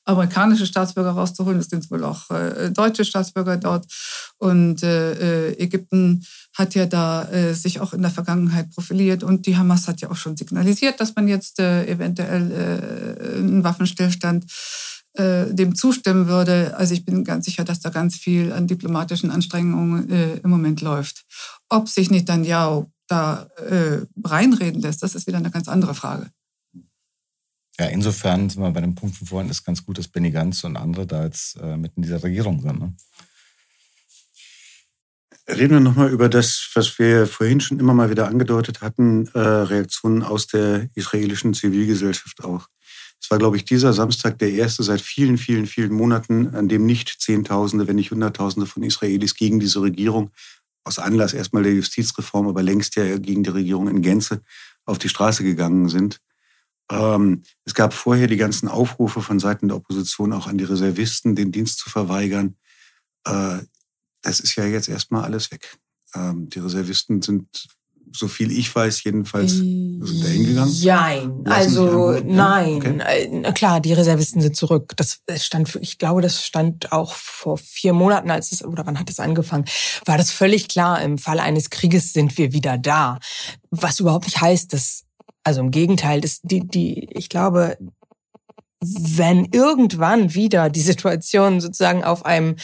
amerikanische 0.05 0.65
Staatsbürger 0.65 1.11
rauszuholen. 1.11 1.59
Es 1.59 1.67
sind 1.67 1.89
wohl 1.91 2.03
auch 2.03 2.29
äh, 2.31 2.71
deutsche 2.71 3.05
Staatsbürger 3.05 3.57
dort. 3.57 3.85
Und 4.37 4.81
äh, 4.83 5.49
äh, 5.49 5.59
Ägypten 5.59 6.25
hat 6.53 6.75
ja 6.75 6.85
da 6.85 7.29
äh, 7.29 7.53
sich 7.53 7.79
auch 7.79 7.93
in 7.93 8.01
der 8.01 8.11
Vergangenheit 8.11 8.71
profiliert 8.71 9.23
und 9.23 9.45
die 9.45 9.55
Hamas 9.55 9.87
hat 9.87 10.01
ja 10.01 10.11
auch 10.11 10.15
schon 10.15 10.35
signalisiert, 10.35 10.99
dass 10.99 11.15
man 11.15 11.27
jetzt 11.27 11.59
äh, 11.59 11.85
eventuell 11.85 12.51
äh, 12.51 13.37
einen 13.37 13.63
Waffenstillstand 13.63 14.45
äh, 15.13 15.53
dem 15.53 15.75
zustimmen 15.75 16.27
würde. 16.27 16.75
Also 16.77 16.93
ich 16.93 17.05
bin 17.05 17.23
ganz 17.23 17.45
sicher, 17.45 17.63
dass 17.63 17.79
da 17.79 17.89
ganz 17.89 18.15
viel 18.15 18.53
an 18.53 18.67
diplomatischen 18.67 19.31
Anstrengungen 19.31 20.09
äh, 20.09 20.35
im 20.37 20.49
Moment 20.49 20.81
läuft. 20.81 21.25
Ob 21.69 21.89
sich 21.89 22.09
nicht 22.11 22.29
dann 22.29 22.43
ja 22.43 22.85
da 23.07 23.49
äh, 23.57 24.05
reinreden 24.23 24.81
lässt, 24.81 25.03
das 25.03 25.15
ist 25.15 25.27
wieder 25.27 25.37
eine 25.37 25.51
ganz 25.51 25.67
andere 25.67 25.93
Frage. 25.95 26.29
Ja, 27.79 27.87
insofern 27.87 28.49
sind 28.49 28.61
wir 28.61 28.71
bei 28.71 28.81
dem 28.81 28.95
Punkt 28.95 29.17
von 29.17 29.27
vorhin, 29.27 29.49
ist 29.49 29.65
ganz 29.65 29.85
gut, 29.85 29.97
dass 29.97 30.07
Benny 30.07 30.31
Ganz 30.31 30.63
und 30.63 30.77
andere 30.77 31.07
da 31.07 31.25
jetzt 31.25 31.57
äh, 31.57 31.77
mit 31.77 31.93
in 31.95 32.03
dieser 32.03 32.23
Regierung 32.23 32.61
sind. 32.61 32.79
Ne? 32.79 32.93
Reden 35.49 35.73
wir 35.73 35.79
nochmal 35.79 36.11
über 36.11 36.29
das, 36.29 36.69
was 36.75 36.99
wir 36.99 37.27
vorhin 37.27 37.59
schon 37.59 37.79
immer 37.79 37.93
mal 37.93 38.09
wieder 38.09 38.27
angedeutet 38.27 38.81
hatten, 38.81 39.27
äh, 39.33 39.39
Reaktionen 39.39 40.23
aus 40.23 40.47
der 40.47 40.89
israelischen 40.95 41.53
Zivilgesellschaft 41.53 42.43
auch. 42.43 42.67
Es 43.21 43.29
war, 43.29 43.37
glaube 43.37 43.55
ich, 43.55 43.65
dieser 43.65 43.93
Samstag 43.93 44.39
der 44.39 44.51
erste 44.51 44.81
seit 44.81 44.99
vielen, 44.99 45.37
vielen, 45.37 45.67
vielen 45.67 45.93
Monaten, 45.93 46.55
an 46.55 46.67
dem 46.67 46.85
nicht 46.85 47.21
Zehntausende, 47.21 47.87
wenn 47.87 47.97
nicht 47.97 48.11
Hunderttausende 48.11 48.65
von 48.65 48.81
Israelis 48.81 49.35
gegen 49.35 49.59
diese 49.59 49.81
Regierung 49.81 50.31
aus 50.83 50.97
Anlass 50.97 51.33
erstmal 51.33 51.61
der 51.61 51.73
Justizreform, 51.73 52.47
aber 52.47 52.63
längst 52.63 52.95
ja 52.95 53.17
gegen 53.19 53.43
die 53.43 53.51
Regierung 53.51 53.87
in 53.87 54.01
Gänze 54.01 54.41
auf 54.85 54.97
die 54.97 55.09
Straße 55.09 55.43
gegangen 55.43 55.87
sind. 55.87 56.19
Ähm, 56.89 57.43
es 57.63 57.75
gab 57.75 57.93
vorher 57.93 58.27
die 58.27 58.37
ganzen 58.37 58.67
Aufrufe 58.67 59.21
von 59.21 59.39
Seiten 59.39 59.67
der 59.67 59.77
Opposition 59.77 60.33
auch 60.33 60.47
an 60.47 60.57
die 60.57 60.63
Reservisten, 60.63 61.35
den 61.35 61.51
Dienst 61.51 61.77
zu 61.77 61.89
verweigern. 61.91 62.55
Äh, 63.25 63.59
das 64.23 64.39
ist 64.39 64.55
ja 64.55 64.65
jetzt 64.65 64.89
erstmal 64.89 65.23
alles 65.23 65.51
weg. 65.51 65.77
Ähm, 66.15 66.49
die 66.49 66.59
Reservisten 66.59 67.21
sind 67.21 67.67
so 68.13 68.27
viel 68.27 68.51
ich 68.51 68.73
weiß, 68.73 69.03
jedenfalls 69.03 69.51
sind 69.53 70.23
dahin 70.23 70.45
gegangen. 70.45 70.75
Nein, 70.83 71.43
also 71.45 72.19
nein. 72.25 72.77
Okay. 72.77 73.41
Äh, 73.43 73.51
klar, 73.53 73.79
die 73.79 73.93
Reservisten 73.93 74.41
sind 74.41 74.55
zurück. 74.55 74.93
Das 74.97 75.21
stand, 75.37 75.69
für, 75.69 75.79
ich 75.79 75.97
glaube, 75.97 76.21
das 76.21 76.45
stand 76.45 76.91
auch 76.91 77.13
vor 77.13 77.57
vier 77.57 77.93
Monaten, 77.93 78.29
als 78.29 78.51
es 78.51 78.63
oder 78.63 78.85
wann 78.85 78.99
hat 78.99 79.09
es 79.09 79.19
angefangen, 79.19 79.65
war 80.05 80.17
das 80.17 80.31
völlig 80.31 80.67
klar. 80.67 81.01
Im 81.01 81.17
Falle 81.17 81.43
eines 81.43 81.69
Krieges 81.69 82.13
sind 82.13 82.37
wir 82.37 82.53
wieder 82.53 82.77
da, 82.77 83.19
was 83.69 83.99
überhaupt 83.99 84.25
nicht 84.25 84.41
heißt, 84.41 84.73
dass 84.73 85.05
also 85.43 85.61
im 85.61 85.71
Gegenteil, 85.71 86.21
das, 86.21 86.41
die, 86.41 86.67
die, 86.67 87.07
ich 87.11 87.29
glaube, 87.29 87.77
wenn 88.81 89.45
irgendwann 89.45 90.33
wieder 90.33 90.69
die 90.69 90.81
Situation 90.81 91.61
sozusagen 91.61 92.03
auf 92.03 92.25
einem 92.25 92.55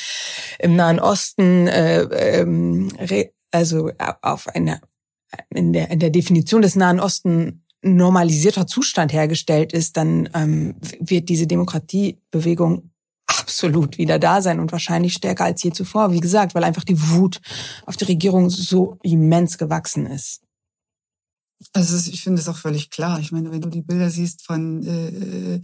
im 0.59 0.75
Nahen 0.75 0.99
Osten, 0.99 1.67
äh, 1.67 2.01
ähm, 2.01 2.91
also 3.51 3.91
auf 4.21 4.47
einer 4.47 4.81
in 5.49 5.73
der, 5.73 5.91
in 5.91 5.99
der 5.99 6.09
Definition 6.09 6.61
des 6.61 6.75
Nahen 6.75 6.99
Osten 6.99 7.63
normalisierter 7.81 8.67
Zustand 8.67 9.13
hergestellt 9.13 9.71
ist, 9.73 9.97
dann 9.97 10.29
ähm, 10.33 10.75
wird 10.99 11.29
diese 11.29 11.47
Demokratiebewegung 11.47 12.91
absolut 13.27 13.97
wieder 13.97 14.19
da 14.19 14.41
sein 14.41 14.59
und 14.59 14.71
wahrscheinlich 14.71 15.13
stärker 15.13 15.45
als 15.45 15.61
je 15.63 15.71
zuvor. 15.71 16.11
Wie 16.11 16.19
gesagt, 16.19 16.55
weil 16.55 16.63
einfach 16.63 16.83
die 16.83 16.99
Wut 17.09 17.39
auf 17.85 17.97
die 17.97 18.05
Regierung 18.05 18.49
so 18.49 18.97
immens 19.03 19.57
gewachsen 19.57 20.05
ist. 20.05 20.41
Also 21.73 22.09
ich 22.11 22.21
finde 22.21 22.39
es 22.39 22.47
auch 22.47 22.57
völlig 22.57 22.91
klar. 22.91 23.19
Ich 23.19 23.31
meine, 23.31 23.51
wenn 23.51 23.61
du 23.61 23.69
die 23.69 23.81
Bilder 23.81 24.11
siehst 24.11 24.45
von 24.45 24.83
äh, 24.85 25.55
äh, 25.55 25.61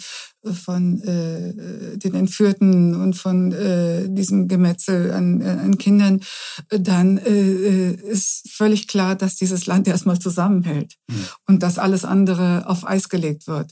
von 0.53 1.01
äh, 1.03 1.97
den 1.97 2.15
Entführten 2.15 2.95
und 2.95 3.13
von 3.13 3.51
äh, 3.51 4.09
diesem 4.09 4.47
Gemetzel 4.47 5.11
an, 5.11 5.41
äh, 5.41 5.45
an 5.45 5.77
Kindern, 5.77 6.21
dann 6.69 7.17
äh, 7.17 7.29
äh, 7.29 7.93
ist 8.09 8.49
völlig 8.51 8.87
klar, 8.87 9.15
dass 9.15 9.35
dieses 9.35 9.67
Land 9.67 9.87
erstmal 9.87 10.19
zusammenhält 10.19 10.95
mhm. 11.07 11.27
und 11.47 11.63
dass 11.63 11.77
alles 11.77 12.05
andere 12.05 12.67
auf 12.67 12.87
Eis 12.87 13.07
gelegt 13.07 13.47
wird. 13.47 13.71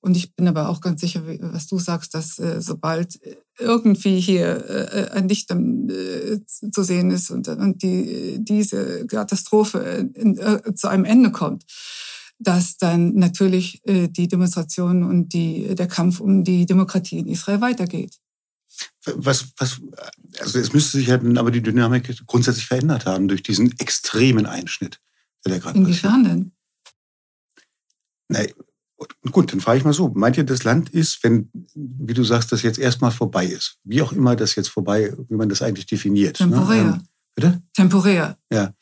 Und 0.00 0.16
ich 0.16 0.34
bin 0.36 0.46
aber 0.46 0.68
auch 0.68 0.80
ganz 0.80 1.00
sicher, 1.00 1.22
was 1.40 1.66
du 1.66 1.78
sagst, 1.78 2.14
dass 2.14 2.38
äh, 2.38 2.62
sobald 2.62 3.18
irgendwie 3.58 4.20
hier 4.20 4.68
äh, 4.68 5.10
ein 5.12 5.28
Licht 5.28 5.50
äh, 5.50 6.40
zu 6.46 6.82
sehen 6.82 7.10
ist 7.10 7.30
und, 7.30 7.48
und 7.48 7.82
die, 7.82 8.38
diese 8.40 9.06
Katastrophe 9.06 10.10
in, 10.14 10.38
äh, 10.38 10.74
zu 10.74 10.88
einem 10.88 11.04
Ende 11.04 11.30
kommt, 11.30 11.64
dass 12.38 12.76
dann 12.76 13.14
natürlich 13.14 13.86
äh, 13.86 14.08
die 14.08 14.28
Demonstration 14.28 15.04
und 15.04 15.32
die, 15.32 15.74
der 15.74 15.88
Kampf 15.88 16.20
um 16.20 16.44
die 16.44 16.66
Demokratie 16.66 17.18
in 17.18 17.26
Israel 17.26 17.60
weitergeht. 17.60 18.18
Was, 19.14 19.52
was, 19.56 19.80
also 20.40 20.58
es 20.58 20.72
müsste 20.72 20.98
sich 20.98 21.08
halt 21.08 21.38
aber 21.38 21.50
die 21.50 21.62
Dynamik 21.62 22.26
grundsätzlich 22.26 22.66
verändert 22.66 23.06
haben 23.06 23.28
durch 23.28 23.42
diesen 23.42 23.78
extremen 23.78 24.44
Einschnitt, 24.44 25.00
der 25.44 25.52
da 25.52 25.58
gerade 25.58 25.78
Inwiefern 25.78 26.24
denn? 26.24 26.52
Nein, 28.28 28.48
Gut, 29.30 29.52
dann 29.52 29.60
frage 29.60 29.78
ich 29.78 29.84
mal 29.84 29.92
so. 29.92 30.08
Meint 30.14 30.38
ihr, 30.38 30.44
das 30.44 30.64
Land 30.64 30.88
ist, 30.90 31.22
wenn, 31.22 31.50
wie 31.74 32.14
du 32.14 32.24
sagst, 32.24 32.52
das 32.52 32.62
jetzt 32.62 32.78
erstmal 32.78 33.10
vorbei 33.10 33.44
ist, 33.44 33.78
wie 33.84 34.00
auch 34.00 34.12
immer 34.12 34.36
das 34.36 34.54
jetzt 34.54 34.68
vorbei, 34.68 35.12
wie 35.28 35.34
man 35.34 35.48
das 35.48 35.62
eigentlich 35.62 35.86
definiert? 35.86 36.40
Ne? 36.40 36.46
Temporär. 36.48 36.84
Ne? 36.84 36.90
Ähm, 36.94 37.08
bitte? 37.34 37.62
Temporär. 37.74 38.38
Ja. 38.50 38.72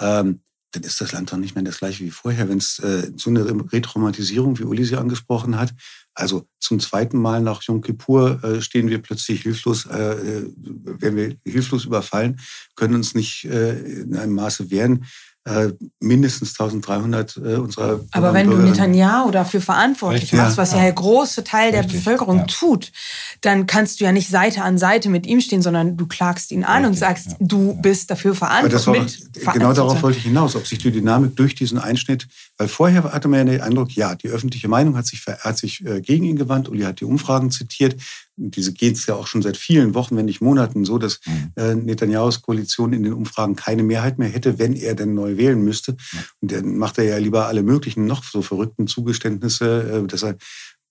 Ähm, 0.00 0.40
dann 0.72 0.82
ist 0.82 1.00
das 1.00 1.12
Land 1.12 1.32
doch 1.32 1.36
nicht 1.36 1.54
mehr 1.54 1.64
das 1.64 1.78
gleiche 1.78 2.04
wie 2.04 2.10
vorher. 2.10 2.48
Wenn 2.48 2.58
es 2.58 2.78
äh, 2.78 3.10
so 3.16 3.30
eine 3.30 3.44
Retraumatisierung, 3.72 4.58
wie 4.58 4.64
Uli 4.64 4.84
sie 4.84 4.96
angesprochen 4.96 5.58
hat, 5.58 5.74
also 6.14 6.46
zum 6.58 6.80
zweiten 6.80 7.18
Mal 7.18 7.42
nach 7.42 7.62
Yom 7.62 7.80
Kippur 7.80 8.42
äh, 8.42 8.60
stehen 8.60 8.88
wir 8.88 9.00
plötzlich 9.00 9.42
hilflos, 9.42 9.86
äh, 9.86 10.12
äh 10.12 10.52
werden 10.56 11.16
wir 11.16 11.36
hilflos 11.44 11.84
überfallen, 11.84 12.40
können 12.74 12.94
uns 12.94 13.14
nicht 13.14 13.44
äh, 13.44 13.78
in 13.78 14.16
einem 14.16 14.34
Maße 14.34 14.70
wehren 14.70 15.04
äh, 15.48 15.72
mindestens 16.00 16.50
1300 16.50 17.36
äh, 17.36 17.40
unserer 17.54 18.00
Aber 18.12 18.34
wenn 18.34 18.50
du 18.50 18.56
Netanyahu 18.56 19.30
dafür 19.30 19.60
verantwortlich 19.60 20.32
machst, 20.32 20.58
was 20.58 20.72
ja 20.72 20.80
der 20.80 20.92
große 20.92 21.42
Teil 21.44 21.72
der 21.72 21.84
Richtig. 21.84 22.04
Bevölkerung 22.04 22.38
ja. 22.40 22.44
tut, 22.44 22.92
dann 23.40 23.66
kannst 23.66 24.00
du 24.00 24.04
ja 24.04 24.12
nicht 24.12 24.28
Seite 24.28 24.62
an 24.62 24.78
Seite 24.78 25.08
mit 25.08 25.26
ihm 25.26 25.40
stehen, 25.40 25.62
sondern 25.62 25.96
du 25.96 26.06
klagst 26.06 26.52
ihn 26.52 26.64
an 26.64 26.84
Richtig. 26.84 26.88
und 26.88 26.94
sagst, 26.96 27.26
ja. 27.28 27.36
du 27.40 27.80
bist 27.80 28.10
dafür 28.10 28.34
verantwortlich. 28.34 29.24
genau 29.52 29.72
darauf 29.72 30.02
wollte 30.02 30.18
ich 30.18 30.24
hinaus, 30.24 30.54
ob 30.54 30.66
sich 30.66 30.78
die 30.78 30.90
Dynamik 30.90 31.34
durch 31.36 31.54
diesen 31.54 31.78
Einschnitt, 31.78 32.28
weil 32.58 32.68
vorher 32.68 33.04
hatte 33.04 33.28
man 33.28 33.38
ja 33.38 33.44
den 33.52 33.60
Eindruck, 33.62 33.92
ja, 33.92 34.14
die 34.14 34.28
öffentliche 34.28 34.68
Meinung 34.68 34.96
hat 34.96 35.06
sich, 35.06 35.24
hat 35.26 35.56
sich 35.56 35.84
äh, 35.86 36.00
gegen 36.00 36.24
ihn 36.24 36.36
gewandt, 36.36 36.68
Uli 36.68 36.82
hat 36.82 37.00
die 37.00 37.04
Umfragen 37.04 37.50
zitiert, 37.50 37.96
diese 38.38 38.72
geht 38.72 38.96
es 38.96 39.06
ja 39.06 39.14
auch 39.14 39.26
schon 39.26 39.42
seit 39.42 39.56
vielen 39.56 39.94
Wochen, 39.94 40.16
wenn 40.16 40.26
nicht 40.26 40.40
Monaten 40.40 40.84
so, 40.84 40.98
dass 40.98 41.20
mhm. 41.26 41.52
äh, 41.56 41.74
Netanyahus 41.74 42.42
Koalition 42.42 42.92
in 42.92 43.02
den 43.02 43.12
Umfragen 43.12 43.56
keine 43.56 43.82
Mehrheit 43.82 44.18
mehr 44.18 44.28
hätte, 44.28 44.58
wenn 44.58 44.74
er 44.74 44.94
denn 44.94 45.14
neu 45.14 45.36
wählen 45.36 45.62
müsste. 45.62 45.96
Und 46.40 46.52
dann 46.52 46.78
macht 46.78 46.98
er 46.98 47.04
ja 47.04 47.18
lieber 47.18 47.46
alle 47.46 47.62
möglichen 47.62 48.06
noch 48.06 48.24
so 48.24 48.42
verrückten 48.42 48.86
Zugeständnisse, 48.86 50.04
äh, 50.04 50.06
dass 50.06 50.22
er 50.22 50.36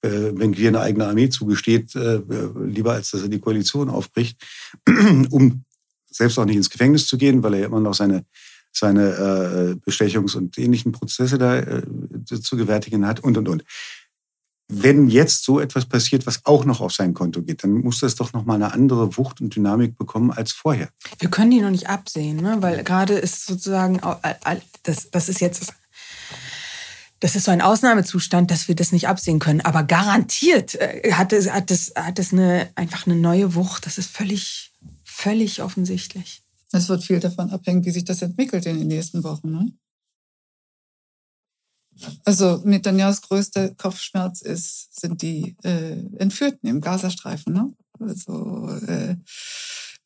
äh, 0.01 0.31
wenn 0.35 0.55
wir 0.55 0.67
eine 0.67 0.81
eigene 0.81 1.07
Armee 1.07 1.29
zugesteht, 1.29 1.95
äh, 1.95 2.19
lieber 2.63 2.93
als 2.93 3.11
dass 3.11 3.23
er 3.23 3.29
die 3.29 3.39
Koalition 3.39 3.89
aufbricht, 3.89 4.39
um 5.31 5.63
selbst 6.09 6.37
auch 6.37 6.45
nicht 6.45 6.57
ins 6.57 6.69
Gefängnis 6.69 7.07
zu 7.07 7.17
gehen, 7.17 7.41
weil 7.41 7.55
er 7.55 7.59
ja 7.61 7.65
immer 7.65 7.79
noch 7.79 7.95
seine 7.95 8.23
seine 8.71 9.79
äh, 9.85 9.89
Bestechungs- 9.89 10.35
und 10.35 10.57
ähnlichen 10.57 10.91
Prozesse 10.91 11.37
da 11.37 11.57
äh, 11.57 11.81
zu 12.25 12.57
gewärtigen 12.57 13.07
hat 13.07 13.19
und 13.19 13.37
und 13.37 13.49
und 13.49 13.63
wenn 14.69 15.07
jetzt 15.07 15.43
so 15.43 15.59
etwas 15.59 15.85
passiert, 15.85 16.27
was 16.27 16.45
auch 16.45 16.65
noch 16.65 16.81
auf 16.81 16.91
sein 16.91 17.13
Konto 17.13 17.41
geht, 17.41 17.63
dann 17.63 17.71
muss 17.71 17.99
das 18.01 18.15
doch 18.15 18.33
noch 18.33 18.45
mal 18.45 18.55
eine 18.55 18.73
andere 18.73 19.17
Wucht 19.17 19.39
und 19.39 19.55
Dynamik 19.55 19.97
bekommen 19.97 20.31
als 20.31 20.51
vorher. 20.51 20.89
Wir 21.19 21.29
können 21.29 21.51
die 21.51 21.61
noch 21.61 21.69
nicht 21.69 21.89
absehen, 21.89 22.37
ne? 22.37 22.57
weil 22.59 22.83
gerade 22.83 23.13
ist 23.13 23.45
sozusagen, 23.45 24.01
das, 24.83 25.09
das 25.09 25.29
ist 25.29 25.39
jetzt, 25.39 25.73
das 27.21 27.35
ist 27.35 27.45
so 27.45 27.51
ein 27.51 27.61
Ausnahmezustand, 27.61 28.51
dass 28.51 28.67
wir 28.67 28.75
das 28.75 28.91
nicht 28.91 29.07
absehen 29.07 29.39
können. 29.39 29.61
Aber 29.61 29.83
garantiert 29.83 30.75
äh, 30.75 31.13
hat 31.13 31.31
es, 31.31 31.49
hat 31.49 31.71
es, 31.71 31.93
hat 31.95 32.19
es 32.19 32.33
eine, 32.33 32.69
einfach 32.75 33.07
eine 33.07 33.15
neue 33.15 33.55
Wucht. 33.55 33.85
Das 33.85 33.97
ist 33.97 34.09
völlig, 34.09 34.73
völlig 35.03 35.61
offensichtlich. 35.61 36.43
Es 36.73 36.89
wird 36.89 37.03
viel 37.03 37.21
davon 37.21 37.49
abhängen, 37.51 37.85
wie 37.85 37.91
sich 37.91 38.03
das 38.03 38.21
entwickelt 38.21 38.65
in 38.65 38.77
den 38.77 38.87
nächsten 38.87 39.23
Wochen. 39.23 39.49
Ne? 39.49 39.71
Also 42.25 42.61
Netanyahus 42.63 43.21
größter 43.21 43.75
Kopfschmerz 43.75 44.41
ist, 44.41 44.99
sind 44.99 45.21
die 45.21 45.55
äh, 45.63 45.97
Entführten 46.17 46.69
im 46.69 46.81
Gazastreifen. 46.81 47.53
Ne? 47.53 47.73
Also 47.99 48.69
äh, 48.87 49.15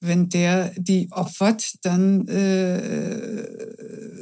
wenn 0.02 0.30
der 0.30 0.72
die 0.76 1.08
opfert, 1.12 1.76
dann 1.84 2.28
äh, 2.28 3.48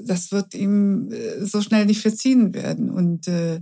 das 0.09 0.31
wird 0.31 0.53
ihm 0.53 1.11
äh, 1.11 1.45
so 1.45 1.61
schnell 1.61 1.85
nicht 1.85 2.01
verziehen 2.01 2.53
werden. 2.53 2.89
Und 2.89 3.27
äh, 3.27 3.61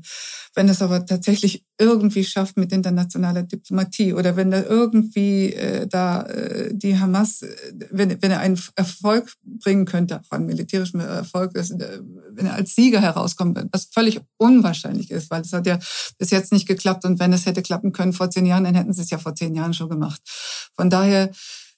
wenn 0.56 0.70
es 0.70 0.82
aber 0.82 1.06
tatsächlich 1.06 1.64
irgendwie 1.80 2.24
schafft 2.24 2.58
mit 2.58 2.72
internationaler 2.72 3.44
Diplomatie 3.44 4.14
oder 4.14 4.36
wenn 4.36 4.52
er 4.52 4.66
irgendwie 4.68 5.54
äh, 5.54 5.88
da 5.88 6.24
äh, 6.24 6.74
die 6.74 6.98
Hamas, 6.98 7.44
äh, 7.44 7.56
wenn, 7.92 8.22
wenn 8.22 8.32
er 8.32 8.40
einen 8.40 8.60
Erfolg 8.76 9.34
bringen 9.44 9.86
könnte, 9.86 10.20
auch 10.20 10.32
einen 10.32 10.48
militärischen 10.48 11.00
Erfolg, 11.00 11.56
äh, 11.56 11.64
wenn 12.32 12.48
er 12.48 12.56
als 12.56 12.74
Sieger 12.74 13.02
herauskommt, 13.02 13.60
was 13.72 13.90
völlig 13.94 14.20
unwahrscheinlich 14.38 15.12
ist, 15.12 15.30
weil 15.30 15.42
es 15.42 15.54
hat 15.54 15.68
ja 15.68 15.78
bis 16.18 16.32
jetzt 16.32 16.52
nicht 16.52 16.68
geklappt 16.68 17.06
und 17.06 17.20
wenn 17.20 17.34
es 17.34 17.46
hätte 17.46 17.62
klappen 17.62 17.92
können 17.92 18.14
vor 18.14 18.32
zehn 18.32 18.46
Jahren, 18.46 18.64
dann 18.64 18.76
hätten 18.76 18.94
sie 18.94 19.02
es 19.02 19.10
ja 19.10 19.18
vor 19.18 19.36
zehn 19.36 19.54
Jahren 19.54 19.74
schon 19.74 19.90
gemacht. 19.90 20.22
Von 20.76 20.90
daher 20.90 21.30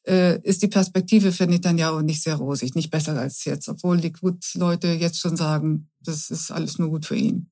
äh, 0.08 0.40
ist 0.42 0.62
die 0.62 0.68
Perspektive 0.68 1.32
für 1.32 1.48
Netanyahu 1.48 2.02
nicht 2.02 2.24
sehr 2.24 2.36
rosig, 2.36 2.76
nicht 2.76 2.92
besser 2.92 3.18
als 3.18 3.46
jetzt, 3.46 3.68
obwohl 3.70 3.98
die 3.98 4.14
Gut-Leute 4.14 4.88
jetzt 4.90 5.20
schon 5.20 5.38
sagen, 5.38 5.90
das 6.02 6.30
ist 6.30 6.52
alles 6.52 6.80
nur 6.80 6.90
gut 6.90 7.06
für 7.06 7.16
ihn. 7.16 7.50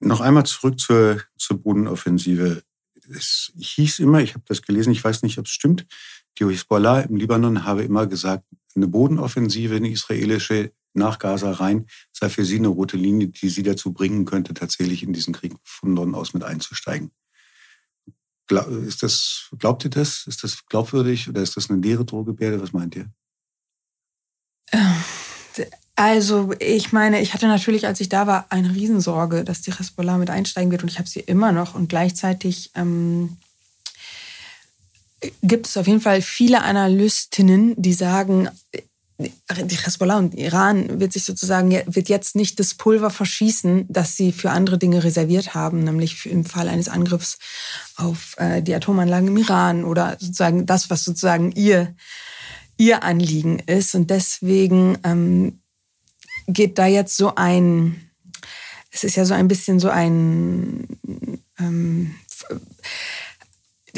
Noch 0.00 0.20
einmal 0.20 0.44
zurück 0.44 0.78
zur, 0.78 1.22
zur 1.36 1.58
Bodenoffensive. 1.62 2.62
Es 3.08 3.52
hieß 3.56 4.00
immer, 4.00 4.20
ich 4.20 4.34
habe 4.34 4.44
das 4.46 4.62
gelesen, 4.62 4.92
ich 4.92 5.02
weiß 5.02 5.22
nicht, 5.22 5.38
ob 5.38 5.46
es 5.46 5.52
stimmt, 5.52 5.86
die 6.38 6.44
Hisbollah 6.44 7.00
im 7.00 7.16
Libanon 7.16 7.64
habe 7.64 7.84
immer 7.84 8.06
gesagt, 8.06 8.44
eine 8.74 8.88
Bodenoffensive, 8.88 9.76
eine 9.76 9.90
israelische 9.90 10.72
nach 10.94 11.18
Gaza 11.18 11.50
rein, 11.52 11.86
sei 12.12 12.28
für 12.28 12.44
sie 12.44 12.58
eine 12.58 12.68
rote 12.68 12.96
Linie, 12.96 13.28
die 13.28 13.48
sie 13.48 13.62
dazu 13.62 13.92
bringen 13.92 14.24
könnte, 14.24 14.54
tatsächlich 14.54 15.02
in 15.02 15.12
diesen 15.12 15.34
Krieg 15.34 15.54
von 15.62 15.94
Norden 15.94 16.14
aus 16.14 16.34
mit 16.34 16.44
einzusteigen 16.44 17.10
ist 18.86 19.02
das, 19.02 19.48
glaubt 19.58 19.84
ihr 19.84 19.90
das? 19.90 20.26
Ist 20.26 20.44
das 20.44 20.66
glaubwürdig 20.66 21.28
oder 21.28 21.42
ist 21.42 21.56
das 21.56 21.70
eine 21.70 21.80
leere 21.80 22.04
Drohgebärde? 22.04 22.60
Was 22.60 22.72
meint 22.72 22.96
ihr? 22.96 23.06
Also, 25.96 26.52
ich 26.58 26.92
meine, 26.92 27.20
ich 27.20 27.34
hatte 27.34 27.46
natürlich, 27.46 27.86
als 27.86 28.00
ich 28.00 28.08
da 28.08 28.26
war, 28.26 28.46
eine 28.50 28.74
Riesensorge, 28.74 29.44
dass 29.44 29.62
die 29.62 29.72
Hezbollah 29.72 30.18
mit 30.18 30.28
einsteigen 30.28 30.70
wird 30.72 30.82
und 30.82 30.88
ich 30.88 30.98
habe 30.98 31.08
sie 31.08 31.20
immer 31.20 31.52
noch. 31.52 31.74
Und 31.74 31.88
gleichzeitig 31.88 32.72
ähm, 32.74 33.36
gibt 35.42 35.66
es 35.66 35.76
auf 35.76 35.86
jeden 35.86 36.00
Fall 36.00 36.20
viele 36.20 36.62
Analystinnen, 36.62 37.74
die 37.80 37.94
sagen, 37.94 38.48
die 39.18 39.76
Hezbollah 39.76 40.18
und 40.18 40.34
Iran 40.34 40.98
wird 40.98 41.12
sich 41.12 41.24
sozusagen 41.24 41.70
wird 41.70 42.08
jetzt 42.08 42.34
nicht 42.34 42.58
das 42.58 42.74
Pulver 42.74 43.10
verschießen, 43.10 43.86
das 43.88 44.16
sie 44.16 44.32
für 44.32 44.50
andere 44.50 44.76
Dinge 44.76 45.04
reserviert 45.04 45.54
haben, 45.54 45.84
nämlich 45.84 46.26
im 46.26 46.44
Fall 46.44 46.68
eines 46.68 46.88
Angriffs 46.88 47.38
auf 47.96 48.34
äh, 48.38 48.60
die 48.60 48.74
Atomanlagen 48.74 49.28
im 49.28 49.36
Iran 49.36 49.84
oder 49.84 50.16
sozusagen 50.18 50.66
das, 50.66 50.90
was 50.90 51.04
sozusagen 51.04 51.52
ihr 51.52 51.94
ihr 52.76 53.02
Anliegen 53.02 53.58
ist. 53.60 53.94
Und 53.94 54.10
deswegen 54.10 54.98
ähm, 55.04 55.60
geht 56.46 56.78
da 56.78 56.86
jetzt 56.86 57.16
so 57.16 57.34
ein, 57.34 58.10
es 58.90 59.04
ist 59.04 59.16
ja 59.16 59.24
so 59.24 59.34
ein 59.34 59.48
bisschen 59.48 59.80
so 59.80 59.88
ein, 59.88 60.86
ähm, 61.58 62.14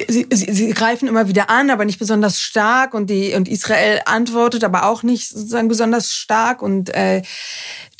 Sie, 0.08 0.26
sie, 0.30 0.52
sie, 0.52 0.70
greifen 0.74 1.08
immer 1.08 1.26
wieder 1.26 1.48
an, 1.48 1.70
aber 1.70 1.86
nicht 1.86 1.98
besonders 1.98 2.40
stark 2.40 2.92
und 2.92 3.08
die 3.08 3.34
und 3.34 3.48
Israel 3.48 4.00
antwortet 4.04 4.62
aber 4.62 4.84
auch 4.84 5.02
nicht 5.02 5.30
sozusagen 5.30 5.68
besonders 5.68 6.12
stark 6.12 6.60
und 6.60 6.94
äh, 6.94 7.22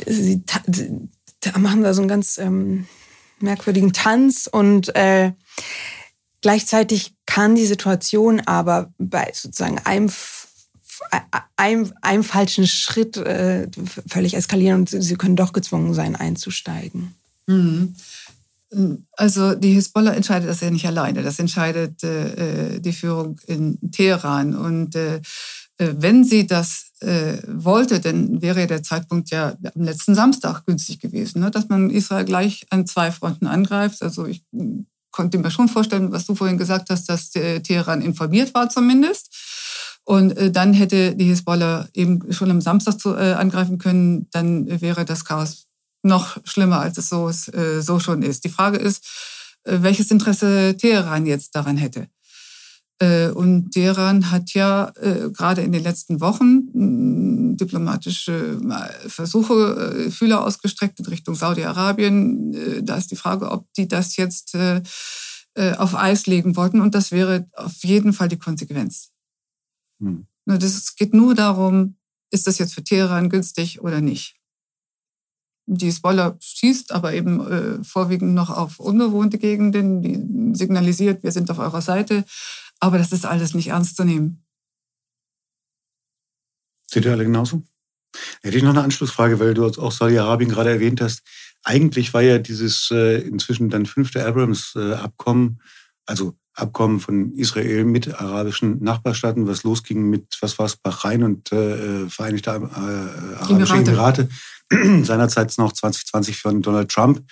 sie 0.06 0.42
machen 1.56 1.82
da 1.82 1.94
so 1.94 2.02
einen 2.02 2.08
ganz 2.08 2.36
ähm, 2.36 2.86
merkwürdigen 3.40 3.94
Tanz 3.94 4.46
und 4.50 4.94
äh, 4.94 5.32
gleichzeitig 6.42 7.14
kann 7.24 7.54
die 7.54 7.66
Situation 7.66 8.40
aber 8.40 8.92
bei 8.98 9.30
sozusagen 9.32 9.78
einem 9.84 10.10
einem, 11.56 11.92
einem 12.00 12.24
falschen 12.24 12.66
Schritt 12.66 13.16
äh, 13.16 13.68
völlig 14.06 14.34
eskalieren 14.34 14.80
und 14.80 14.88
sie 14.88 15.16
können 15.16 15.36
doch 15.36 15.52
gezwungen 15.52 15.94
sein, 15.94 16.16
einzusteigen. 16.16 17.14
Mhm. 17.46 17.94
Also 19.12 19.54
die 19.54 19.72
Hisbollah 19.72 20.12
entscheidet 20.12 20.48
das 20.48 20.60
ja 20.60 20.70
nicht 20.70 20.86
alleine. 20.86 21.22
Das 21.22 21.38
entscheidet 21.38 22.02
äh, 22.02 22.80
die 22.80 22.92
Führung 22.92 23.38
in 23.46 23.78
Teheran. 23.92 24.54
Und 24.54 24.96
äh, 24.96 25.20
äh, 25.78 25.94
wenn 25.98 26.24
sie 26.24 26.46
das 26.46 26.92
äh, 27.00 27.38
wollte, 27.46 28.00
dann 28.00 28.40
wäre 28.40 28.66
der 28.66 28.82
Zeitpunkt 28.82 29.30
ja 29.30 29.56
am 29.74 29.82
letzten 29.82 30.14
Samstag 30.14 30.64
günstig 30.64 31.00
gewesen, 31.00 31.40
ne? 31.40 31.50
dass 31.50 31.68
man 31.68 31.90
Israel 31.90 32.24
gleich 32.24 32.66
an 32.70 32.86
zwei 32.86 33.12
Fronten 33.12 33.46
angreift. 33.46 34.02
Also 34.02 34.26
ich 34.26 34.42
hm, 34.52 34.86
konnte 35.10 35.38
mir 35.38 35.50
schon 35.50 35.68
vorstellen, 35.68 36.12
was 36.12 36.26
du 36.26 36.34
vorhin 36.34 36.58
gesagt 36.58 36.90
hast, 36.90 37.08
dass 37.08 37.34
äh, 37.36 37.60
Teheran 37.60 38.02
informiert 38.02 38.54
war 38.54 38.70
zumindest. 38.70 39.34
Und 40.04 40.36
äh, 40.36 40.50
dann 40.50 40.72
hätte 40.72 41.14
die 41.14 41.24
Hisbollah 41.24 41.88
eben 41.92 42.32
schon 42.32 42.50
am 42.50 42.60
Samstag 42.60 42.98
zu, 42.98 43.14
angreifen 43.14 43.78
können, 43.78 44.28
dann 44.30 44.80
wäre 44.80 45.04
das 45.04 45.24
Chaos 45.24 45.65
noch 46.06 46.38
schlimmer, 46.44 46.80
als 46.80 46.98
es 46.98 47.08
so, 47.08 47.28
äh, 47.28 47.80
so 47.80 48.00
schon 48.00 48.22
ist. 48.22 48.44
Die 48.44 48.48
Frage 48.48 48.78
ist, 48.78 49.04
äh, 49.64 49.78
welches 49.80 50.10
Interesse 50.10 50.76
Teheran 50.78 51.26
jetzt 51.26 51.54
daran 51.54 51.76
hätte. 51.76 52.08
Äh, 52.98 53.28
und 53.28 53.72
Teheran 53.72 54.30
hat 54.30 54.54
ja 54.54 54.90
äh, 54.96 55.30
gerade 55.30 55.60
in 55.60 55.72
den 55.72 55.82
letzten 55.82 56.20
Wochen 56.20 56.68
mh, 56.72 57.56
diplomatische 57.56 58.58
äh, 58.62 59.08
Versuche, 59.08 60.06
äh, 60.06 60.10
Fühler 60.10 60.44
ausgestreckt 60.44 60.98
in 61.00 61.06
Richtung 61.06 61.34
Saudi-Arabien. 61.34 62.84
Da 62.86 62.96
ist 62.96 63.10
die 63.10 63.16
Frage, 63.16 63.50
ob 63.50 63.66
die 63.74 63.88
das 63.88 64.16
jetzt 64.16 64.56
auf 65.78 65.94
Eis 65.94 66.26
legen 66.26 66.56
wollten. 66.56 66.80
Und 66.80 66.94
das 66.94 67.12
wäre 67.12 67.48
auf 67.54 67.82
jeden 67.82 68.12
Fall 68.12 68.28
die 68.28 68.38
Konsequenz. 68.38 69.10
Hm. 70.00 70.26
Es 70.46 70.96
geht 70.96 71.14
nur 71.14 71.34
darum, 71.34 71.96
ist 72.30 72.46
das 72.46 72.58
jetzt 72.58 72.74
für 72.74 72.84
Teheran 72.84 73.30
günstig 73.30 73.80
oder 73.80 74.00
nicht. 74.00 74.35
Die 75.66 75.90
Spoiler 75.90 76.36
schießt 76.40 76.92
aber 76.92 77.12
eben 77.12 77.40
äh, 77.80 77.84
vorwiegend 77.84 78.34
noch 78.34 78.50
auf 78.50 78.78
unbewohnte 78.78 79.38
Gegenden, 79.38 80.00
die 80.00 80.56
signalisiert, 80.56 81.22
wir 81.24 81.32
sind 81.32 81.50
auf 81.50 81.58
eurer 81.58 81.82
Seite. 81.82 82.24
Aber 82.78 82.98
das 82.98 83.12
ist 83.12 83.26
alles 83.26 83.54
nicht 83.54 83.68
ernst 83.68 83.96
zu 83.96 84.04
nehmen. 84.04 84.44
Seht 86.88 87.04
ihr 87.04 87.12
alle 87.12 87.24
genauso? 87.24 87.62
Hätte 88.42 88.56
ich 88.56 88.62
noch 88.62 88.70
eine 88.70 88.82
Anschlussfrage, 88.82 89.40
weil 89.40 89.54
du 89.54 89.66
auch 89.66 89.92
Saudi-Arabien 89.92 90.50
gerade 90.50 90.70
erwähnt 90.70 91.00
hast. 91.00 91.22
Eigentlich 91.64 92.14
war 92.14 92.22
ja 92.22 92.38
dieses 92.38 92.90
äh, 92.92 93.18
inzwischen 93.18 93.68
dann 93.68 93.86
fünfte 93.86 94.24
Abrams-Abkommen, 94.24 95.58
äh, 95.60 95.62
also 96.06 96.36
Abkommen 96.54 97.00
von 97.00 97.32
Israel 97.32 97.84
mit 97.84 98.18
arabischen 98.18 98.82
Nachbarstaaten, 98.82 99.46
was 99.46 99.62
losging 99.62 100.08
mit, 100.08 100.38
was 100.40 100.58
war 100.58 100.66
es, 100.66 100.76
Bahrain 100.76 101.22
und 101.22 101.52
äh, 101.52 102.08
Vereinigte 102.08 102.50
äh, 102.50 102.54
Arabische 102.54 103.74
Emirate. 103.74 103.90
Emirate. 103.90 104.28
Seinerzeit 105.04 105.56
noch 105.58 105.72
2020 105.72 106.38
von 106.38 106.62
Donald 106.62 106.90
Trump 106.90 107.22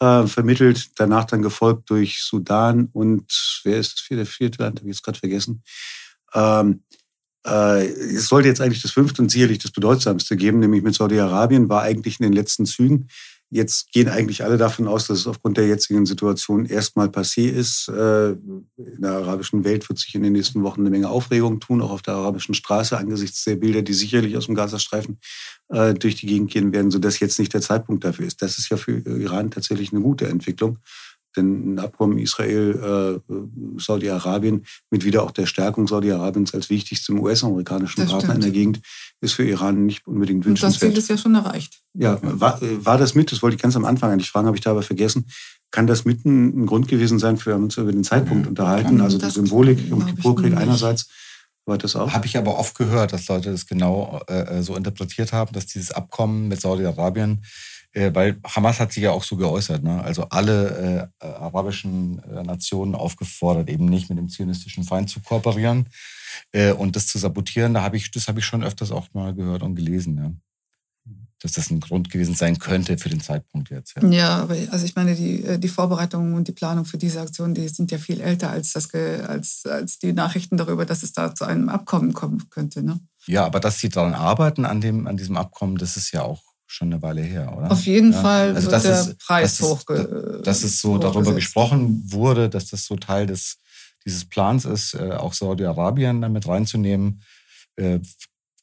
äh, 0.00 0.26
vermittelt, 0.26 0.90
danach 0.96 1.24
dann 1.24 1.42
gefolgt 1.42 1.90
durch 1.90 2.22
Sudan 2.22 2.88
und 2.92 3.60
wer 3.64 3.78
ist 3.78 3.94
das 3.94 4.00
vierte, 4.00 4.26
vierte 4.26 4.62
Land, 4.62 4.80
habe 4.80 4.88
ich 4.88 4.96
jetzt 4.96 5.04
gerade 5.04 5.18
vergessen. 5.18 5.62
Ähm, 6.34 6.82
äh, 7.46 7.86
es 7.86 8.28
sollte 8.28 8.48
jetzt 8.48 8.60
eigentlich 8.60 8.82
das 8.82 8.92
fünfte 8.92 9.22
und 9.22 9.30
sicherlich 9.30 9.58
das 9.58 9.70
bedeutsamste 9.70 10.36
geben, 10.36 10.60
nämlich 10.60 10.82
mit 10.82 10.94
Saudi-Arabien, 10.94 11.68
war 11.68 11.82
eigentlich 11.82 12.20
in 12.20 12.24
den 12.24 12.32
letzten 12.32 12.66
Zügen. 12.66 13.08
Jetzt 13.54 13.92
gehen 13.92 14.08
eigentlich 14.08 14.44
alle 14.44 14.56
davon 14.56 14.88
aus, 14.88 15.08
dass 15.08 15.18
es 15.18 15.26
aufgrund 15.26 15.58
der 15.58 15.66
jetzigen 15.66 16.06
Situation 16.06 16.64
erstmal 16.64 17.08
passé 17.08 17.50
ist. 17.50 17.86
Äh, 17.86 18.30
in 18.30 19.02
der 19.02 19.10
arabischen 19.10 19.62
Welt 19.62 19.86
wird 19.90 19.98
sich 19.98 20.14
in 20.14 20.22
den 20.22 20.32
nächsten 20.32 20.62
Wochen 20.62 20.80
eine 20.80 20.88
Menge 20.88 21.10
Aufregung 21.10 21.60
tun, 21.60 21.82
auch 21.82 21.90
auf 21.90 22.00
der 22.00 22.14
arabischen 22.14 22.54
Straße 22.54 22.96
angesichts 22.96 23.44
der 23.44 23.56
Bilder, 23.56 23.82
die 23.82 23.92
sicherlich 23.92 24.38
aus 24.38 24.46
dem 24.46 24.54
Gazastreifen 24.54 25.18
äh, 25.68 25.92
durch 25.92 26.14
die 26.14 26.28
Gegend 26.28 26.50
gehen 26.50 26.72
werden, 26.72 26.90
sodass 26.90 27.20
jetzt 27.20 27.38
nicht 27.38 27.52
der 27.52 27.60
Zeitpunkt 27.60 28.04
dafür 28.04 28.26
ist. 28.26 28.40
Das 28.40 28.56
ist 28.56 28.70
ja 28.70 28.78
für 28.78 29.00
Iran 29.06 29.50
tatsächlich 29.50 29.92
eine 29.92 30.00
gute 30.00 30.28
Entwicklung. 30.28 30.78
Denn 31.36 31.74
ein 31.74 31.78
Abkommen 31.78 32.18
Israel, 32.18 33.20
äh, 33.28 33.80
Saudi-Arabien 33.80 34.64
mit 34.90 35.04
wieder 35.04 35.22
auch 35.22 35.30
der 35.30 35.46
Stärkung 35.46 35.88
Saudi-Arabiens 35.88 36.54
als 36.54 36.70
wichtigstem 36.70 37.18
US-amerikanischen 37.20 38.06
Partner 38.06 38.18
stimmt. 38.18 38.34
in 38.34 38.40
der 38.40 38.50
Gegend 38.50 38.80
ist 39.20 39.32
für 39.32 39.44
Iran 39.44 39.86
nicht 39.86 40.06
unbedingt 40.06 40.44
wünschenswert. 40.44 40.90
Und 40.90 40.96
das 40.96 41.06
Ziel 41.06 41.14
ist 41.14 41.20
ja 41.20 41.22
schon 41.22 41.34
erreicht. 41.34 41.80
Ja, 41.94 42.18
war, 42.22 42.58
war 42.60 42.98
das 42.98 43.14
mit, 43.14 43.32
das 43.32 43.42
wollte 43.42 43.56
ich 43.56 43.62
ganz 43.62 43.76
am 43.76 43.84
Anfang 43.84 44.10
eigentlich 44.10 44.30
fragen, 44.30 44.46
habe 44.46 44.56
ich 44.56 44.62
da 44.62 44.70
aber 44.70 44.82
vergessen, 44.82 45.26
kann 45.70 45.86
das 45.86 46.04
mit 46.04 46.24
ein, 46.24 46.66
Grund 46.66 46.88
gewesen 46.88 47.18
sein, 47.18 47.36
für 47.36 47.54
uns 47.54 47.76
über 47.76 47.92
den 47.92 48.04
Zeitpunkt 48.04 48.46
unterhalten, 48.46 49.00
also 49.00 49.18
die 49.18 49.30
Symbolik 49.30 49.90
um 49.90 50.04
Kippurkrieg 50.04 50.56
einerseits, 50.56 51.08
war 51.64 51.78
das 51.78 51.94
auch? 51.94 52.12
Habe 52.12 52.26
ich 52.26 52.36
aber 52.36 52.58
oft 52.58 52.76
gehört, 52.76 53.12
dass 53.12 53.28
Leute 53.28 53.50
das 53.52 53.66
genau 53.66 54.20
äh, 54.26 54.62
so 54.62 54.74
interpretiert 54.74 55.32
haben, 55.32 55.52
dass 55.52 55.66
dieses 55.66 55.92
Abkommen 55.92 56.48
mit 56.48 56.60
Saudi-Arabien 56.60 57.38
äh, 57.38 57.46
weil 57.94 58.38
Hamas 58.44 58.80
hat 58.80 58.92
sich 58.92 59.02
ja 59.02 59.10
auch 59.10 59.22
so 59.22 59.36
geäußert, 59.36 59.82
ne? 59.82 60.02
also 60.02 60.24
alle 60.30 61.10
äh, 61.20 61.26
arabischen 61.26 62.22
äh, 62.24 62.42
Nationen 62.42 62.94
aufgefordert, 62.94 63.68
eben 63.68 63.84
nicht 63.84 64.08
mit 64.08 64.18
dem 64.18 64.28
zionistischen 64.28 64.84
Feind 64.84 65.10
zu 65.10 65.20
kooperieren 65.20 65.86
äh, 66.52 66.72
und 66.72 66.96
das 66.96 67.06
zu 67.06 67.18
sabotieren. 67.18 67.74
Da 67.74 67.82
habe 67.82 67.98
ich, 67.98 68.10
das 68.10 68.28
habe 68.28 68.40
ich 68.40 68.46
schon 68.46 68.64
öfters 68.64 68.92
auch 68.92 69.08
mal 69.12 69.34
gehört 69.34 69.62
und 69.62 69.74
gelesen, 69.74 70.16
ja. 70.16 71.12
dass 71.42 71.52
das 71.52 71.70
ein 71.70 71.80
Grund 71.80 72.08
gewesen 72.08 72.34
sein 72.34 72.58
könnte 72.58 72.96
für 72.96 73.10
den 73.10 73.20
Zeitpunkt 73.20 73.68
jetzt. 73.68 73.94
Ja, 74.00 74.08
ja 74.08 74.36
aber 74.36 74.56
also 74.70 74.86
ich 74.86 74.96
meine, 74.96 75.14
die, 75.14 75.44
äh, 75.44 75.58
die 75.58 75.68
Vorbereitungen 75.68 76.32
und 76.34 76.48
die 76.48 76.52
Planung 76.52 76.86
für 76.86 76.96
diese 76.96 77.20
Aktion, 77.20 77.52
die 77.52 77.68
sind 77.68 77.90
ja 77.90 77.98
viel 77.98 78.22
älter 78.22 78.48
als, 78.48 78.72
das, 78.72 78.92
als, 78.94 79.66
als 79.66 79.98
die 79.98 80.14
Nachrichten 80.14 80.56
darüber, 80.56 80.86
dass 80.86 81.02
es 81.02 81.12
da 81.12 81.34
zu 81.34 81.44
einem 81.44 81.68
Abkommen 81.68 82.14
kommen 82.14 82.48
könnte. 82.48 82.82
Ne? 82.82 83.00
Ja, 83.26 83.44
aber 83.44 83.60
dass 83.60 83.80
sie 83.80 83.90
daran 83.90 84.14
arbeiten, 84.14 84.64
an, 84.64 84.80
dem, 84.80 85.06
an 85.06 85.18
diesem 85.18 85.36
Abkommen, 85.36 85.76
das 85.76 85.98
ist 85.98 86.10
ja 86.12 86.22
auch 86.22 86.51
schon 86.72 86.92
eine 86.92 87.02
Weile 87.02 87.20
her, 87.20 87.54
oder? 87.56 87.70
Auf 87.70 87.84
jeden 87.84 88.12
ja. 88.12 88.22
Fall 88.22 88.54
also 88.54 88.70
wird 88.70 88.84
der 88.84 89.00
ist, 89.00 89.18
Preis 89.18 89.60
hochge 89.60 90.40
Dass 90.42 90.62
es 90.62 90.80
so 90.80 90.96
darüber 90.96 91.34
gesprochen 91.34 92.02
wurde, 92.06 92.48
dass 92.48 92.66
das 92.66 92.86
so 92.86 92.96
Teil 92.96 93.26
des, 93.26 93.58
dieses 94.04 94.24
Plans 94.24 94.64
ist, 94.64 94.94
äh, 94.94 95.12
auch 95.12 95.34
Saudi-Arabien 95.34 96.22
damit 96.22 96.48
reinzunehmen, 96.48 97.22
äh, 97.76 97.98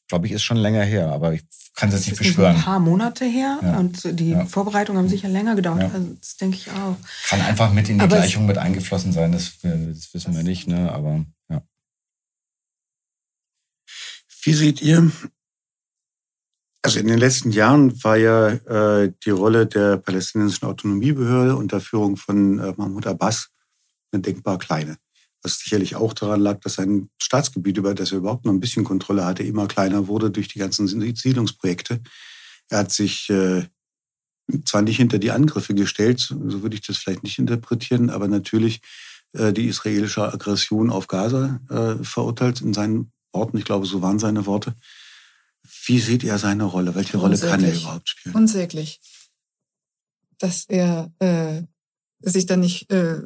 glaube 0.08 0.26
ich, 0.26 0.32
ist 0.32 0.42
schon 0.42 0.56
länger 0.56 0.82
her. 0.82 1.12
Aber 1.12 1.34
ich 1.34 1.42
kann 1.76 1.88
es 1.88 1.94
jetzt 1.94 2.08
nicht 2.08 2.18
beschwören. 2.18 2.56
Ein 2.56 2.62
paar 2.62 2.80
Monate 2.80 3.24
her 3.24 3.60
ja. 3.62 3.78
und 3.78 4.18
die 4.18 4.30
ja. 4.30 4.44
Vorbereitungen 4.44 5.00
haben 5.00 5.08
sicher 5.08 5.28
länger 5.28 5.54
gedauert. 5.54 5.82
Also 5.94 6.16
das 6.20 6.36
denke 6.36 6.56
ich 6.56 6.68
auch. 6.68 6.96
Kann 7.28 7.40
einfach 7.40 7.72
mit 7.72 7.88
in 7.88 7.98
die 7.98 8.04
Aber 8.04 8.16
Gleichung 8.16 8.46
mit 8.46 8.58
eingeflossen 8.58 9.12
sein, 9.12 9.30
das, 9.30 9.52
das 9.62 10.12
wissen 10.12 10.34
wir 10.34 10.42
nicht, 10.42 10.66
ne? 10.66 10.90
aber 10.90 11.24
ja. 11.48 11.62
Wie 14.42 14.52
seht 14.52 14.82
ihr 14.82 15.12
also 16.82 16.98
in 16.98 17.08
den 17.08 17.18
letzten 17.18 17.50
Jahren 17.50 18.02
war 18.02 18.16
ja 18.16 18.48
äh, 18.48 19.12
die 19.24 19.30
Rolle 19.30 19.66
der 19.66 19.98
palästinensischen 19.98 20.66
Autonomiebehörde 20.66 21.56
unter 21.56 21.80
Führung 21.80 22.16
von 22.16 22.58
äh, 22.58 22.72
Mahmoud 22.76 23.06
Abbas 23.06 23.50
eine 24.12 24.22
denkbar 24.22 24.58
kleine. 24.58 24.96
Was 25.42 25.58
sicherlich 25.58 25.96
auch 25.96 26.12
daran 26.12 26.40
lag, 26.40 26.60
dass 26.60 26.74
sein 26.74 27.08
Staatsgebiet, 27.18 27.78
über 27.78 27.94
das 27.94 28.12
er 28.12 28.18
überhaupt 28.18 28.44
noch 28.44 28.52
ein 28.52 28.60
bisschen 28.60 28.84
Kontrolle 28.84 29.24
hatte, 29.24 29.42
immer 29.42 29.68
kleiner 29.68 30.06
wurde 30.06 30.30
durch 30.30 30.48
die 30.48 30.58
ganzen 30.58 30.86
Siedlungsprojekte. 30.86 32.00
Er 32.68 32.78
hat 32.78 32.92
sich 32.92 33.30
äh, 33.30 33.64
zwar 34.64 34.82
nicht 34.82 34.96
hinter 34.96 35.18
die 35.18 35.30
Angriffe 35.30 35.74
gestellt, 35.74 36.20
so 36.20 36.62
würde 36.62 36.74
ich 36.74 36.86
das 36.86 36.98
vielleicht 36.98 37.22
nicht 37.22 37.38
interpretieren, 37.38 38.10
aber 38.10 38.28
natürlich 38.28 38.80
äh, 39.32 39.52
die 39.52 39.66
israelische 39.66 40.32
Aggression 40.32 40.90
auf 40.90 41.06
Gaza 41.06 41.60
äh, 41.68 42.02
verurteilt 42.04 42.60
in 42.60 42.74
seinen 42.74 43.12
Worten. 43.32 43.58
Ich 43.58 43.64
glaube, 43.64 43.86
so 43.86 44.02
waren 44.02 44.18
seine 44.18 44.46
Worte. 44.46 44.74
Wie 45.86 46.00
sieht 46.00 46.24
er 46.24 46.38
seine 46.38 46.64
Rolle? 46.64 46.94
Welche 46.94 47.18
Rolle 47.18 47.38
kann 47.38 47.62
er 47.62 47.74
überhaupt 47.74 48.08
spielen? 48.08 48.34
Unsäglich. 48.34 49.00
Dass 50.38 50.64
er 50.68 51.12
äh, 51.18 51.62
sich 52.22 52.46
dann 52.46 52.60
nicht 52.60 52.90
äh, 52.92 53.16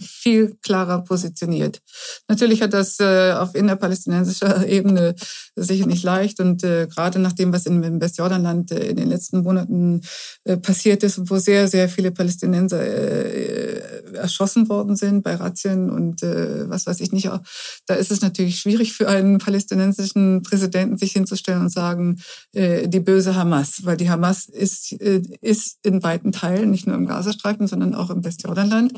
viel 0.00 0.56
klarer 0.62 1.02
positioniert. 1.02 1.80
Natürlich 2.28 2.62
hat 2.62 2.72
das 2.72 2.98
äh, 3.00 3.32
auf 3.32 3.54
innerpalästinensischer 3.54 4.66
Ebene 4.68 5.14
sicher 5.56 5.86
nicht 5.86 6.04
leicht 6.04 6.40
und 6.40 6.64
äh, 6.64 6.86
gerade 6.86 7.18
nach 7.18 7.32
dem, 7.32 7.52
was 7.52 7.66
im 7.66 8.00
Westjordanland 8.00 8.72
äh, 8.72 8.88
in 8.88 8.96
den 8.96 9.08
letzten 9.08 9.42
Monaten 9.42 10.00
äh, 10.44 10.56
passiert 10.56 11.02
ist, 11.02 11.30
wo 11.30 11.38
sehr, 11.38 11.68
sehr 11.68 11.88
viele 11.88 12.12
Palästinenser 12.12 12.80
äh, 12.82 14.14
erschossen 14.14 14.68
worden 14.68 14.96
sind 14.96 15.22
bei 15.22 15.34
Razzien 15.34 15.90
und 15.90 16.22
äh, 16.22 16.68
was 16.68 16.86
weiß 16.86 17.00
ich 17.00 17.12
nicht, 17.12 17.28
auch, 17.28 17.40
da 17.86 17.94
ist 17.94 18.10
es 18.10 18.20
natürlich 18.20 18.58
schwierig 18.58 18.92
für 18.92 19.08
einen 19.08 19.38
palästinensischen 19.38 20.42
Präsidenten, 20.42 20.98
sich 20.98 21.12
hinzustellen 21.12 21.62
und 21.62 21.72
sagen, 21.72 22.20
äh, 22.52 22.88
die 22.88 23.00
böse 23.00 23.34
Hamas, 23.34 23.84
weil 23.84 23.96
die 23.96 24.10
Hamas 24.10 24.46
ist, 24.46 24.92
äh, 25.00 25.22
ist 25.40 25.78
in 25.82 26.02
weiten 26.02 26.32
Teilen, 26.32 26.70
nicht 26.70 26.86
nur 26.86 26.96
im 26.96 27.06
Gazastreifen, 27.06 27.66
sondern 27.66 27.94
auch 27.94 28.10
im 28.10 28.22
Westjordanland 28.30 28.92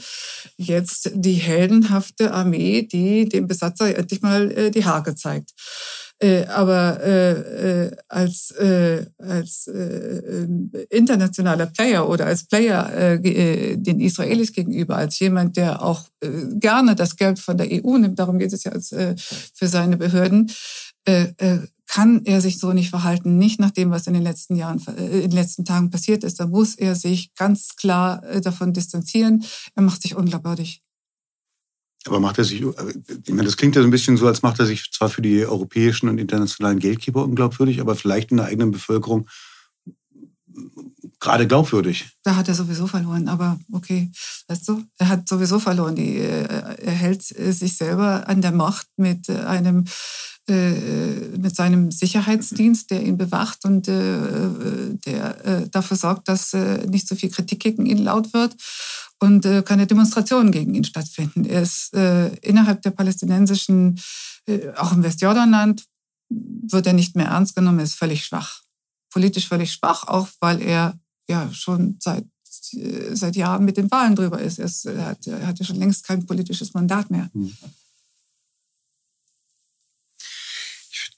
jetzt 0.57 1.11
die 1.15 1.35
heldenhafte 1.35 2.33
Armee, 2.33 2.83
die 2.83 3.29
dem 3.29 3.47
Besatzer 3.47 3.97
endlich 3.97 4.23
mal 4.23 4.51
äh, 4.51 4.71
die 4.71 4.85
Haare 4.85 5.15
zeigt. 5.15 5.51
Äh, 6.23 6.47
aber 6.47 7.01
äh, 7.03 7.87
äh, 7.87 7.97
als, 8.07 8.53
äh, 8.53 9.07
als 9.19 9.67
äh, 9.67 10.47
internationaler 10.91 11.67
Player 11.67 12.09
oder 12.09 12.27
als 12.27 12.47
Player 12.47 12.93
äh, 12.95 13.15
äh, 13.15 13.77
den 13.77 13.99
Israelis 13.99 14.53
gegenüber, 14.53 14.97
als 14.97 15.19
jemand, 15.19 15.57
der 15.57 15.83
auch 15.83 16.05
äh, 16.21 16.29
gerne 16.61 16.95
das 16.95 17.17
Geld 17.17 17.41
von 17.41 17.57
der 17.57 17.67
EU 17.73 17.99
nimmt, 17.99 18.21
darum 18.21 18.39
geht 18.39 18.53
es 18.53 18.63
ja 18.63 18.71
als, 18.71 18.93
äh, 18.93 19.17
für 19.53 19.67
seine 19.67 19.97
Behörden, 19.97 20.49
äh, 21.07 21.27
äh, 21.39 21.59
kann 21.93 22.23
er 22.25 22.41
sich 22.41 22.59
so 22.59 22.73
nicht 22.73 22.89
verhalten, 22.89 23.37
nicht 23.37 23.61
nach 23.61 23.71
dem, 23.71 23.91
was 23.91 24.07
in 24.07 24.15
den 24.15 24.23
letzten 24.23 24.57
Jahren, 24.57 24.83
äh, 24.87 25.21
in 25.21 25.31
den 25.31 25.33
letzten 25.33 25.67
Tagen 25.67 25.91
passiert 25.91 26.25
ist. 26.25 26.41
Da 26.41 26.47
muss 26.47 26.75
er 26.75 26.95
sich 26.95 27.35
ganz 27.35 27.77
klar 27.77 28.25
äh, 28.25 28.41
davon 28.41 28.73
distanzieren. 28.73 29.45
Er 29.75 29.83
macht 29.83 30.01
sich 30.01 30.17
unglaubwürdig. 30.17 30.81
Aber 32.07 32.19
macht 32.19 32.39
er 32.39 32.45
sich, 32.45 32.63
äh, 32.63 32.69
ich 33.27 33.29
meine, 33.29 33.45
das 33.45 33.59
klingt 33.59 33.77
ja 33.77 33.83
so 33.83 33.89
ein 33.89 33.91
bisschen 33.91 34.17
so, 34.17 34.27
als 34.27 34.41
macht 34.41 34.59
er 34.59 34.65
sich 34.65 34.91
zwar 34.91 35.11
für 35.11 35.21
die 35.21 35.45
europäischen 35.45 36.09
und 36.09 36.17
internationalen 36.17 36.79
Geldgeber 36.79 37.25
unglaubwürdig, 37.25 37.83
aber 37.83 37.95
vielleicht 37.95 38.31
in 38.31 38.39
der 38.39 38.47
eigenen 38.47 38.71
Bevölkerung 38.71 39.29
gerade 41.21 41.47
glaubwürdig. 41.47 42.09
Da 42.23 42.37
hat 42.37 42.49
er 42.49 42.55
sowieso 42.55 42.87
verloren, 42.87 43.29
aber 43.29 43.61
okay, 43.71 44.11
weißt 44.49 44.67
du, 44.67 44.83
er 44.97 45.09
hat 45.09 45.29
sowieso 45.29 45.59
verloren. 45.61 45.97
Er 45.97 46.91
hält 46.91 47.23
sich 47.23 47.77
selber 47.77 48.29
an 48.29 48.43
der 48.43 48.51
Macht 48.51 48.89
mit 48.97 49.31
einem 49.31 49.85
mit 50.49 51.55
seinem 51.55 51.93
Sicherheitsdienst, 51.93 52.91
der 52.91 53.03
ihn 53.03 53.17
bewacht 53.17 53.65
und 53.65 53.87
äh, 53.87 54.95
der 55.07 55.47
äh, 55.47 55.69
dafür 55.69 55.97
sorgt, 55.97 56.29
dass 56.29 56.53
nicht 56.89 57.07
so 57.07 57.15
viel 57.15 57.31
Kritik 57.31 57.61
gegen 57.61 57.87
ihn 57.87 57.99
laut 57.99 58.33
wird 58.33 58.57
und 59.21 59.47
keine 59.65 59.87
Demonstrationen 59.87 60.51
gegen 60.51 60.75
ihn 60.75 60.83
stattfinden. 60.83 61.45
Er 61.45 61.63
ist 61.63 61.95
innerhalb 61.95 62.83
der 62.83 62.91
palästinensischen, 62.91 64.01
auch 64.77 64.93
im 64.93 65.05
Westjordanland, 65.05 65.85
wird 66.29 66.89
er 66.89 66.93
nicht 66.93 67.15
mehr 67.15 67.27
ernst 67.27 67.55
genommen, 67.55 67.79
er 67.79 67.85
ist 67.85 67.95
völlig 67.95 68.25
schwach. 68.25 68.63
Politisch 69.11 69.47
völlig 69.47 69.71
schwach, 69.71 70.09
auch 70.09 70.27
weil 70.41 70.61
er 70.61 70.99
ja 71.29 71.49
schon 71.53 71.99
seit 72.01 72.25
seit 73.13 73.37
Jahren 73.37 73.65
mit 73.65 73.77
den 73.77 73.91
Wahlen 73.91 74.17
drüber 74.17 74.41
ist. 74.41 74.59
Er, 74.59 74.67
ist, 74.67 74.87
er, 74.87 75.07
hat, 75.07 75.27
er 75.27 75.47
hat 75.47 75.59
ja 75.59 75.65
schon 75.65 75.77
längst 75.77 76.05
kein 76.05 76.27
politisches 76.27 76.75
Mandat 76.75 77.11
mehr. 77.11 77.31
Hm. 77.33 77.53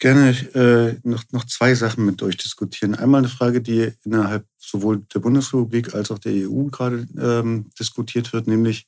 Gerne 0.05 0.33
äh, 0.55 1.01
noch, 1.03 1.25
noch 1.31 1.47
zwei 1.47 1.75
Sachen 1.75 2.05
mit 2.05 2.23
euch 2.23 2.37
diskutieren. 2.37 2.95
Einmal 2.95 3.21
eine 3.21 3.31
Frage, 3.31 3.63
die 3.63 3.91
innerhalb 4.05 4.47
sowohl 4.59 4.99
der 5.15 5.21
Bundesrepublik 5.21 5.95
als 5.95 6.11
auch 6.11 6.19
der 6.19 6.47
EU 6.47 6.65
gerade 6.65 7.09
ähm, 7.19 7.71
diskutiert 7.81 8.35
wird, 8.35 8.47
nämlich 8.47 8.87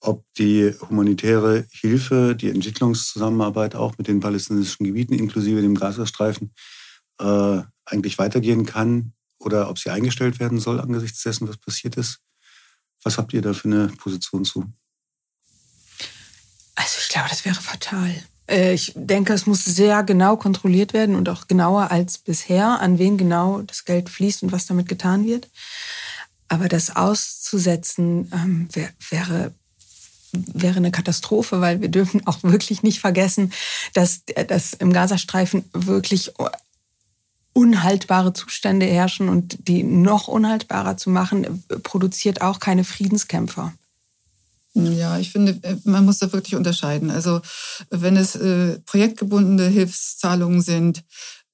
ob 0.00 0.24
die 0.36 0.74
humanitäre 0.80 1.64
Hilfe, 1.70 2.34
die 2.34 2.50
Entwicklungszusammenarbeit 2.50 3.76
auch 3.76 3.98
mit 3.98 4.08
den 4.08 4.18
palästinensischen 4.18 4.84
Gebieten 4.84 5.14
inklusive 5.14 5.62
dem 5.62 5.76
Gazastreifen 5.76 6.52
äh, 7.20 7.60
eigentlich 7.84 8.18
weitergehen 8.18 8.66
kann 8.66 9.12
oder 9.38 9.70
ob 9.70 9.78
sie 9.78 9.90
eingestellt 9.90 10.40
werden 10.40 10.58
soll 10.58 10.80
angesichts 10.80 11.22
dessen, 11.22 11.46
was 11.46 11.58
passiert 11.58 11.96
ist. 11.96 12.18
Was 13.04 13.16
habt 13.16 13.32
ihr 13.32 13.42
da 13.42 13.54
für 13.54 13.68
eine 13.68 13.86
Position 13.96 14.44
zu? 14.44 14.66
Also 16.74 16.98
ich 17.00 17.08
glaube, 17.10 17.28
das 17.28 17.44
wäre 17.44 17.54
fatal. 17.54 18.12
Äh, 18.48 18.74
ich 18.74 18.92
denke, 18.94 19.32
es 19.32 19.46
muss 19.46 19.64
sehr 19.64 20.02
genau 20.02 20.36
kontrolliert 20.36 20.92
werden 20.92 21.14
und 21.14 21.28
auch 21.28 21.46
genauer 21.46 21.90
als 21.90 22.18
bisher, 22.18 22.80
an 22.80 22.98
wen 22.98 23.16
genau 23.18 23.62
das 23.62 23.84
Geld 23.84 24.08
fließt 24.08 24.42
und 24.42 24.52
was 24.52 24.66
damit 24.66 24.88
getan 24.88 25.24
wird. 25.26 25.48
Aber 26.48 26.68
das 26.68 26.96
auszusetzen 26.96 28.30
ähm, 28.32 28.68
wär, 28.72 28.90
wäre 29.10 29.52
wäre 30.32 30.76
eine 30.76 30.90
Katastrophe, 30.90 31.62
weil 31.62 31.80
wir 31.80 31.88
dürfen 31.88 32.26
auch 32.26 32.42
wirklich 32.42 32.82
nicht 32.82 33.00
vergessen, 33.00 33.50
dass, 33.94 34.24
dass 34.48 34.74
im 34.74 34.92
Gazastreifen 34.92 35.64
wirklich 35.72 36.32
unhaltbare 37.54 38.32
Zustände 38.32 38.86
herrschen 38.86 39.28
und 39.28 39.68
die 39.68 39.82
noch 39.82 40.28
unhaltbarer 40.28 40.96
zu 40.96 41.10
machen, 41.10 41.64
produziert 41.82 42.42
auch 42.42 42.60
keine 42.60 42.84
Friedenskämpfer. 42.84 43.72
Ja, 44.84 45.18
ich 45.18 45.32
finde, 45.32 45.58
äh, 45.62 45.76
man 45.84 46.04
muss 46.04 46.18
da 46.18 46.32
wirklich 46.32 46.54
unterscheiden. 46.54 47.10
Also 47.10 47.40
wenn 47.90 48.16
es 48.16 48.36
äh, 48.36 48.78
projektgebundene 48.86 49.66
Hilfszahlungen 49.68 50.60
sind, 50.60 51.02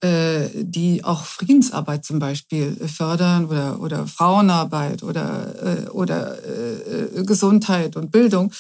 äh, 0.01 0.49
die 0.55 1.05
auch 1.05 1.25
Friedensarbeit 1.25 2.05
zum 2.05 2.19
Beispiel 2.19 2.77
fördern 2.87 3.47
oder, 3.47 3.81
oder 3.81 4.07
Frauenarbeit 4.07 5.03
oder, 5.03 5.87
äh, 5.87 5.89
oder 5.89 6.37
äh, 6.45 7.25
Gesundheit 7.25 7.97
und 7.97 8.11
Bildung, 8.11 8.53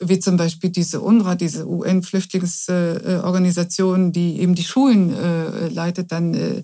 wie 0.00 0.18
zum 0.18 0.36
Beispiel 0.36 0.70
diese 0.70 1.00
UNRWA, 1.00 1.36
diese 1.36 1.68
UN-Flüchtlingsorganisation, 1.68 4.12
die 4.12 4.40
eben 4.40 4.54
die 4.54 4.64
Schulen 4.64 5.14
äh, 5.14 5.68
leitet, 5.68 6.10
dann 6.10 6.32
äh, 6.34 6.62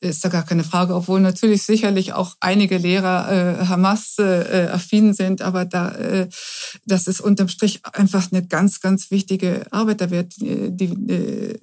ist 0.00 0.24
da 0.24 0.28
gar 0.28 0.44
keine 0.44 0.64
Frage, 0.64 0.94
obwohl 0.94 1.20
natürlich 1.20 1.64
sicherlich 1.64 2.14
auch 2.14 2.36
einige 2.40 2.78
Lehrer 2.78 3.30
äh, 3.30 3.66
Hamas-affin 3.66 5.10
äh, 5.10 5.12
sind, 5.12 5.42
aber 5.42 5.66
da, 5.66 5.94
das 6.88 7.06
ist 7.06 7.20
unterm 7.20 7.48
Strich 7.48 7.80
einfach 7.92 8.30
eine 8.32 8.46
ganz, 8.46 8.80
ganz 8.80 9.10
wichtige 9.10 9.66
Arbeit. 9.70 10.00
Da 10.00 10.10
wird 10.10 10.40
äh, 10.42 10.70
die, 10.70 10.86
äh, 11.12 11.58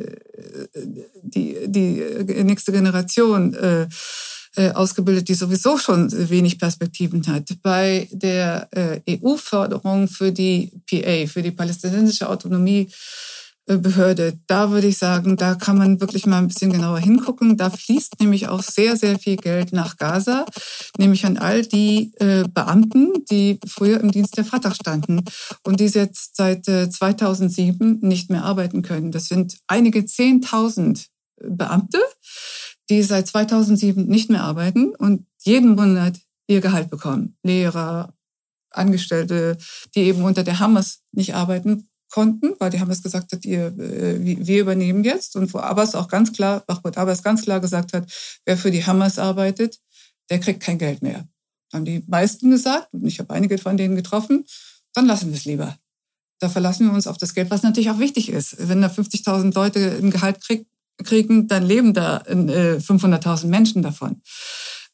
die, 1.24 1.58
die 1.68 2.44
nächste 2.44 2.72
Generation 2.72 3.54
äh, 3.54 3.88
äh, 4.56 4.72
ausgebildet, 4.72 5.28
die 5.28 5.34
sowieso 5.34 5.78
schon 5.78 6.10
wenig 6.30 6.58
Perspektiven 6.60 7.26
hat. 7.28 7.50
Bei 7.62 8.08
der 8.12 8.70
EU-Förderung 9.10 10.08
für 10.08 10.32
die 10.32 10.72
PA, 10.90 11.28
für 11.28 11.42
die 11.42 11.52
palästinensische 11.52 12.30
Autonomie, 12.30 12.88
Behörde. 13.66 14.38
Da 14.46 14.70
würde 14.70 14.88
ich 14.88 14.98
sagen, 14.98 15.38
da 15.38 15.56
kann 15.56 15.78
man 15.78 16.00
wirklich 16.00 16.28
mal 16.28 16.38
ein 16.38 16.48
bisschen 16.48 16.72
genauer 16.72 17.00
hingucken. 17.00 17.58
Da 17.58 17.72
fließt 17.72 18.20
nämlich 18.20 18.48
auch 18.48 18.62
sehr, 18.62 18.96
sehr 18.96 19.18
viel 19.18 19.38
Geld 19.38 19.74
nach 19.74 19.98
Gaza, 19.98 20.46
nämlich 20.98 21.26
an 21.26 21.38
all 21.38 21.64
die 21.64 22.14
äh, 22.18 22.44
Beamten, 22.48 23.26
die 23.32 23.60
früher 23.68 24.00
im 24.02 24.12
Dienst 24.12 24.38
der 24.38 24.46
Fatah 24.46 24.76
standen 24.76 25.24
und 25.64 25.80
die 25.80 25.86
jetzt 25.86 26.36
seit 26.36 26.68
äh, 26.68 26.90
2007 26.90 28.00
nicht 28.02 28.30
mehr 28.30 28.44
arbeiten 28.44 28.84
können. 28.84 29.12
Das 29.12 29.28
sind 29.28 29.58
einige 29.68 30.06
Zehntausend 30.06 31.08
Beamte, 31.38 32.00
die 32.90 33.02
seit 33.02 33.28
2007 33.28 34.06
nicht 34.06 34.30
mehr 34.30 34.44
arbeiten 34.44 34.94
und 34.96 35.26
jeden 35.44 35.76
Monat 35.76 36.20
ihr 36.48 36.62
Gehalt 36.62 36.90
bekommen. 36.90 37.36
Lehrer, 37.44 38.14
Angestellte, 38.70 39.58
die 39.96 40.02
eben 40.02 40.24
unter 40.24 40.44
der 40.44 40.60
Hamas 40.60 41.02
nicht 41.12 41.34
arbeiten, 41.34 41.88
konnten, 42.16 42.54
weil 42.60 42.72
die 42.72 42.80
Hamas 42.80 43.04
gesagt 43.04 43.34
hat, 43.34 43.44
ihr, 43.44 43.78
äh, 43.78 44.16
wir 44.22 44.62
übernehmen 44.62 45.04
jetzt. 45.04 45.36
Und 45.36 45.54
wo 45.54 45.58
Abbas 45.58 45.96
auch 45.96 46.08
ganz 46.08 46.32
klar, 46.32 46.64
Mahmoud 46.66 46.98
Abbas 46.98 47.24
ganz 47.24 47.42
klar 47.42 47.60
gesagt 47.60 47.92
hat, 47.92 48.10
wer 48.46 48.58
für 48.58 48.72
die 48.72 48.86
Hamas 48.86 49.20
arbeitet, 49.20 49.82
der 50.30 50.40
kriegt 50.40 50.62
kein 50.62 50.78
Geld 50.78 51.02
mehr. 51.02 51.28
Haben 51.74 51.84
die 51.84 52.06
meisten 52.08 52.50
gesagt, 52.50 52.94
und 52.94 53.06
ich 53.06 53.20
habe 53.20 53.34
einige 53.34 53.58
von 53.58 53.76
denen 53.76 53.98
getroffen, 53.98 54.46
dann 54.94 55.08
lassen 55.08 55.28
wir 55.28 55.38
es 55.38 55.44
lieber. 55.44 55.78
Da 56.40 56.48
verlassen 56.48 56.88
wir 56.88 56.94
uns 56.94 57.06
auf 57.06 57.18
das 57.18 57.34
Geld, 57.34 57.52
was 57.52 57.64
natürlich 57.64 57.90
auch 57.90 58.00
wichtig 58.00 58.30
ist. 58.30 58.56
Wenn 58.60 58.82
da 58.82 58.88
50.000 58.88 59.54
Leute 59.54 59.98
ein 60.02 60.10
Gehalt 60.10 60.40
krieg, 60.40 60.66
kriegen, 61.04 61.50
dann 61.50 61.64
leben 61.64 61.94
da 61.94 62.20
äh, 62.28 62.78
500.000 62.78 63.48
Menschen 63.48 63.82
davon. 63.82 64.22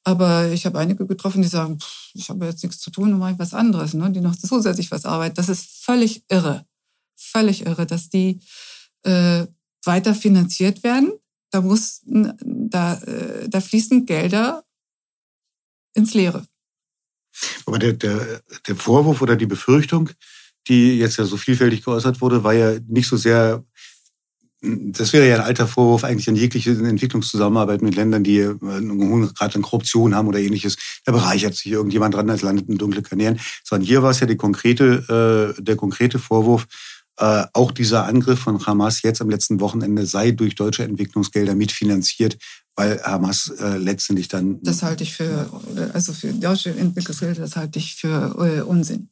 Aber 0.03 0.47
ich 0.47 0.65
habe 0.65 0.79
einige 0.79 1.05
getroffen, 1.05 1.43
die 1.43 1.47
sagen, 1.47 1.77
ich 2.15 2.31
habe 2.31 2.47
jetzt 2.47 2.63
nichts 2.63 2.79
zu 2.79 2.89
tun, 2.89 3.11
dann 3.11 3.19
mache 3.19 3.37
was 3.37 3.53
anderes, 3.53 3.93
ne? 3.93 4.09
die 4.09 4.21
noch 4.21 4.35
zusätzlich 4.35 4.89
was 4.89 5.05
arbeiten. 5.05 5.35
Das 5.35 5.49
ist 5.49 5.85
völlig 5.85 6.23
irre 6.27 6.65
völlig 7.15 7.65
irre, 7.65 7.85
dass 7.85 8.09
die 8.09 8.41
äh, 9.03 9.45
weiter 9.83 10.15
finanziert 10.15 10.83
werden. 10.83 11.11
Da 11.51 11.61
muss, 11.61 12.01
da, 12.05 12.95
äh, 12.95 13.49
da 13.49 13.61
fließen 13.61 14.05
Gelder 14.05 14.63
ins 15.93 16.13
Leere. 16.13 16.45
Aber 17.65 17.79
der, 17.79 17.93
der, 17.93 18.41
der 18.67 18.75
Vorwurf 18.75 19.21
oder 19.21 19.35
die 19.35 19.45
Befürchtung, 19.45 20.09
die 20.67 20.97
jetzt 20.97 21.17
ja 21.17 21.25
so 21.25 21.37
vielfältig 21.37 21.83
geäußert 21.83 22.21
wurde, 22.21 22.43
war 22.43 22.53
ja 22.53 22.79
nicht 22.87 23.07
so 23.07 23.17
sehr 23.17 23.63
das 24.63 25.11
wäre 25.11 25.27
ja 25.27 25.35
ein 25.35 25.41
alter 25.41 25.67
Vorwurf 25.67 26.03
eigentlich 26.03 26.29
an 26.29 26.35
jegliche 26.35 26.71
Entwicklungszusammenarbeit 26.71 27.81
mit 27.81 27.95
Ländern, 27.95 28.23
die 28.23 28.37
äh, 28.37 28.55
einen 28.61 28.91
hohen 28.91 29.33
Grad 29.33 29.55
an 29.55 29.63
Korruption 29.63 30.13
haben 30.13 30.27
oder 30.27 30.39
ähnliches. 30.39 30.77
Da 31.03 31.11
bereichert 31.11 31.55
sich 31.55 31.71
irgendjemand 31.71 32.13
dran, 32.13 32.29
als 32.29 32.43
landet 32.43 32.69
in 32.69 32.77
dunkle 32.77 33.01
Kanälen. 33.01 33.39
Sondern 33.63 33.87
hier 33.87 34.03
war 34.03 34.11
es 34.11 34.19
ja 34.19 34.27
die 34.27 34.37
konkrete, 34.37 35.55
äh, 35.57 35.61
der 35.61 35.75
konkrete 35.75 36.19
Vorwurf, 36.19 36.67
äh, 37.21 37.45
auch 37.53 37.71
dieser 37.71 38.05
Angriff 38.05 38.39
von 38.39 38.65
Hamas 38.65 39.03
jetzt 39.03 39.21
am 39.21 39.29
letzten 39.29 39.59
Wochenende 39.59 40.07
sei 40.07 40.31
durch 40.31 40.55
deutsche 40.55 40.83
Entwicklungsgelder 40.83 41.53
mitfinanziert, 41.53 42.39
weil 42.75 42.99
Hamas 43.03 43.49
äh, 43.59 43.77
letztendlich 43.77 44.27
dann. 44.27 44.59
Das 44.63 44.81
halte 44.81 45.03
ich 45.03 45.13
für, 45.13 45.47
also 45.93 46.13
für 46.13 46.33
deutsche 46.33 46.71
Entwicklungsgelder, 46.71 47.41
das 47.41 47.55
halte 47.55 47.77
ich 47.77 47.95
für 47.95 48.35
äh, 48.39 48.61
Unsinn. 48.61 49.09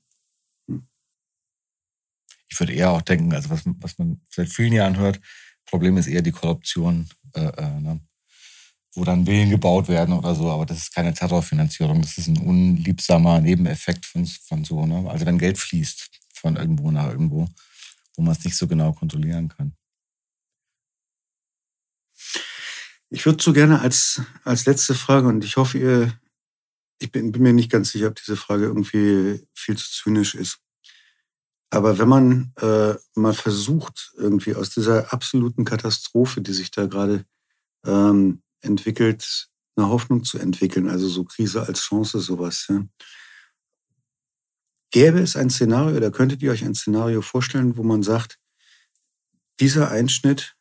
Ich 2.52 2.60
würde 2.60 2.74
eher 2.74 2.90
auch 2.90 3.04
denken, 3.04 3.32
also 3.32 3.52
was, 3.52 3.62
was 3.80 4.00
man 4.00 4.20
seit 4.28 4.50
vielen 4.50 4.74
Jahren 4.74 4.98
hört, 4.98 5.20
Problem 5.68 5.96
ist 5.98 6.08
eher 6.08 6.24
die 6.24 6.32
Korruption, 6.32 7.08
äh, 7.36 7.42
äh, 7.42 7.80
ne? 7.80 8.00
wo 8.96 9.04
dann 9.04 9.28
Villen 9.28 9.52
gebaut 9.52 9.88
werden 9.88 10.16
oder 10.16 10.34
so, 10.34 10.50
aber 10.50 10.66
das 10.66 10.80
ist 10.80 10.96
keine 10.96 11.14
Terrorfinanzierung, 11.14 12.02
das 12.02 12.18
ist 12.18 12.28
ein 12.28 12.40
unliebsamer 12.40 13.40
Nebeneffekt 13.40 14.04
von, 14.04 14.26
von 14.26 14.66
so. 14.66 14.88
Ne? 14.88 15.08
Also 15.08 15.28
wenn 15.28 15.38
Geld 15.38 15.60
fließt 15.60 16.10
von 16.34 16.56
irgendwo 16.56 16.90
nach 16.90 17.12
irgendwo, 17.12 17.48
wo 18.20 18.24
man 18.24 18.34
es 18.34 18.44
nicht 18.44 18.58
so 18.58 18.68
genau 18.68 18.92
kontrollieren 18.92 19.48
kann. 19.48 19.74
Ich 23.10 23.26
würde 23.26 23.42
so 23.42 23.54
gerne 23.54 23.80
als, 23.80 24.22
als 24.44 24.66
letzte 24.66 24.94
Frage, 24.94 25.30
und 25.30 25.46
ich 25.46 25.56
hoffe, 25.56 25.78
ihr, 25.78 26.20
ich 27.00 27.14
bin, 27.14 27.32
bin 27.32 27.42
mir 27.42 27.54
nicht 27.54 27.72
ganz 27.72 27.92
sicher, 27.92 28.08
ob 28.08 28.16
diese 28.16 28.36
Frage 28.36 28.66
irgendwie 28.66 29.48
viel 29.54 29.78
zu 29.78 29.90
zynisch 29.90 30.36
ist. 30.36 30.60
Aber 31.70 31.98
wenn 31.98 32.10
man 32.10 32.52
äh, 32.58 32.96
mal 33.16 33.34
versucht, 33.34 34.12
irgendwie 34.18 34.54
aus 34.54 34.70
dieser 34.70 35.14
absoluten 35.14 35.64
Katastrophe, 35.64 36.42
die 36.42 36.54
sich 36.54 36.72
da 36.72 36.88
gerade 36.88 37.26
ähm, 37.86 38.42
entwickelt, 38.60 39.48
eine 39.78 39.88
Hoffnung 39.88 40.26
zu 40.26 40.40
entwickeln, 40.40 40.90
also 40.90 41.08
so 41.08 41.24
Krise 41.24 41.66
als 41.66 41.80
Chance, 41.80 42.20
sowas, 42.20 42.66
ja. 42.68 42.84
Gäbe 44.92 45.20
es 45.20 45.36
ein 45.36 45.50
Szenario 45.50 45.98
oder 45.98 46.12
könntet 46.12 46.42
ihr 46.42 46.52
euch 46.52 46.64
ein 46.64 46.76
Szenario 46.76 47.22
vorstellen, 47.22 47.78
wo 47.78 47.84
man 47.84 48.04
sagt, 48.04 48.40
dieser 49.60 49.92
Einschnitt, 49.92 50.56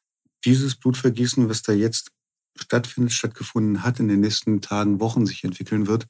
dieses 0.44 0.76
Blutvergießen, 0.76 1.48
was 1.48 1.62
da 1.62 1.72
jetzt 1.72 2.12
stattfindet, 2.56 3.12
stattgefunden 3.12 3.82
hat, 3.82 4.00
in 4.00 4.08
den 4.08 4.20
nächsten 4.20 4.60
Tagen, 4.60 5.00
Wochen 5.00 5.26
sich 5.26 5.44
entwickeln 5.44 5.86
wird, 5.86 6.06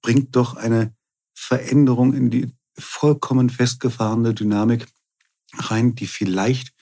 bringt 0.00 0.34
doch 0.36 0.54
eine 0.54 0.94
Veränderung 1.34 2.14
in 2.14 2.30
die 2.30 2.52
vollkommen 2.78 3.50
festgefahrene 3.50 4.34
Dynamik 4.34 4.86
rein, 5.54 5.94
die 5.94 6.06
vielleicht 6.06 6.72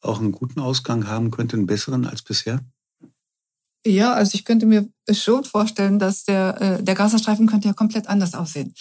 auch 0.00 0.20
einen 0.20 0.32
guten 0.32 0.60
Ausgang 0.60 1.06
haben 1.06 1.30
könnte, 1.30 1.56
einen 1.56 1.66
besseren 1.66 2.06
als 2.06 2.22
bisher? 2.22 2.60
Ja, 3.84 4.12
also 4.12 4.34
ich 4.34 4.44
könnte 4.44 4.66
mir 4.66 4.88
schon 5.10 5.44
vorstellen, 5.44 5.98
dass 5.98 6.24
der, 6.24 6.60
äh, 6.60 6.82
der 6.82 6.94
Gazastreifen 6.94 7.46
könnte 7.46 7.68
ja 7.68 7.74
komplett 7.74 8.08
anders 8.08 8.34
aussehen. 8.34 8.74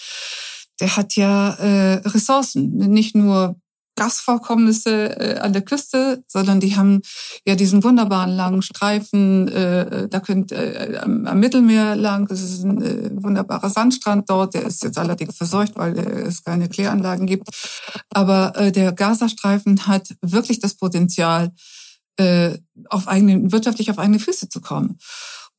Der 0.79 0.95
hat 0.95 1.15
ja 1.15 1.53
äh, 1.55 2.01
Ressourcen, 2.07 2.69
nicht 2.77 3.15
nur 3.15 3.55
Gasvorkommnisse 3.99 5.19
äh, 5.19 5.39
an 5.39 5.51
der 5.51 5.61
Küste, 5.61 6.23
sondern 6.25 6.61
die 6.61 6.77
haben 6.77 7.01
ja 7.45 7.55
diesen 7.55 7.83
wunderbaren 7.83 8.31
langen 8.31 8.61
Streifen, 8.61 9.49
äh, 9.49 10.07
da 10.07 10.21
könnt 10.21 10.53
äh, 10.53 10.97
am, 11.01 11.25
am, 11.25 11.39
Mittelmeer 11.39 11.97
lang, 11.97 12.25
das 12.27 12.41
ist 12.41 12.63
ein 12.63 12.81
äh, 12.81 13.09
wunderbarer 13.11 13.69
Sandstrand 13.69 14.29
dort, 14.29 14.53
der 14.53 14.63
ist 14.63 14.83
jetzt 14.83 14.97
allerdings 14.97 15.35
verseucht, 15.35 15.73
weil 15.75 15.97
äh, 15.97 16.21
es 16.21 16.45
keine 16.45 16.69
Kläranlagen 16.69 17.27
gibt. 17.27 17.49
Aber 18.09 18.55
äh, 18.55 18.71
der 18.71 18.93
Gazastreifen 18.93 19.85
hat 19.85 20.15
wirklich 20.21 20.59
das 20.61 20.75
Potenzial, 20.75 21.51
äh, 22.15 22.57
auf 22.89 23.09
eigene, 23.09 23.51
wirtschaftlich 23.51 23.91
auf 23.91 23.99
eigene 23.99 24.19
Füße 24.19 24.47
zu 24.47 24.61
kommen. 24.61 24.97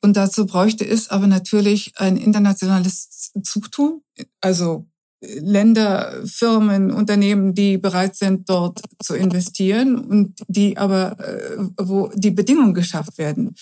Und 0.02 0.16
dazu 0.16 0.46
bräuchte 0.46 0.86
es 0.86 1.10
aber 1.10 1.26
natürlich 1.26 1.92
ein 1.96 2.16
internationales 2.16 3.32
Zugtun, 3.42 4.00
also 4.40 4.86
Länder, 5.22 6.22
Firmen, 6.24 6.90
Unternehmen, 6.90 7.54
die 7.54 7.76
bereit 7.76 8.16
sind, 8.16 8.48
dort 8.48 8.80
zu 9.02 9.14
investieren 9.14 9.98
und 9.98 10.40
die 10.48 10.78
aber, 10.78 11.18
äh, 11.20 11.58
wo 11.78 12.10
die 12.14 12.30
Bedingungen 12.30 12.72
geschafft 12.72 13.18
werden. 13.18 13.54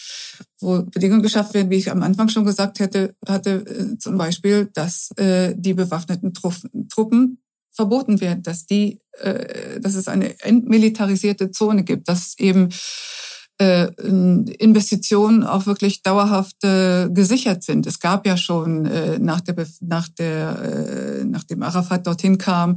Wo 0.61 0.83
Bedingungen 0.85 1.23
geschafft 1.23 1.55
werden, 1.55 1.71
wie 1.71 1.77
ich 1.77 1.91
am 1.91 2.03
Anfang 2.03 2.29
schon 2.29 2.45
gesagt 2.45 2.79
hätte, 2.79 3.15
hatte, 3.27 3.65
äh, 3.67 3.99
zum 3.99 4.17
Beispiel, 4.17 4.71
dass 4.73 5.11
äh, 5.17 5.55
die 5.57 5.75
bewaffneten 5.75 6.33
Truppen 6.33 7.43
verboten 7.73 8.21
werden, 8.21 8.43
dass 8.43 8.67
die, 8.67 8.99
dass 9.81 9.95
es 9.95 10.09
eine 10.09 10.41
entmilitarisierte 10.41 11.53
Zone 11.53 11.85
gibt, 11.85 12.09
dass 12.09 12.37
eben 12.37 12.71
äh, 13.59 13.89
Investitionen 14.59 15.45
auch 15.45 15.67
wirklich 15.67 16.03
dauerhaft 16.03 16.63
äh, 16.65 17.09
gesichert 17.11 17.65
sind. 17.65 17.87
Es 17.87 17.99
gab 17.99 18.27
ja 18.27 18.37
schon 18.37 18.87
äh, 18.87 19.19
nach, 19.19 19.41
der, 19.41 19.67
nach, 19.81 20.09
der, 20.09 21.21
äh, 21.21 21.25
nachdem 21.25 21.63
Arafat 21.63 22.07
dorthin 22.07 22.39
kam, 22.39 22.77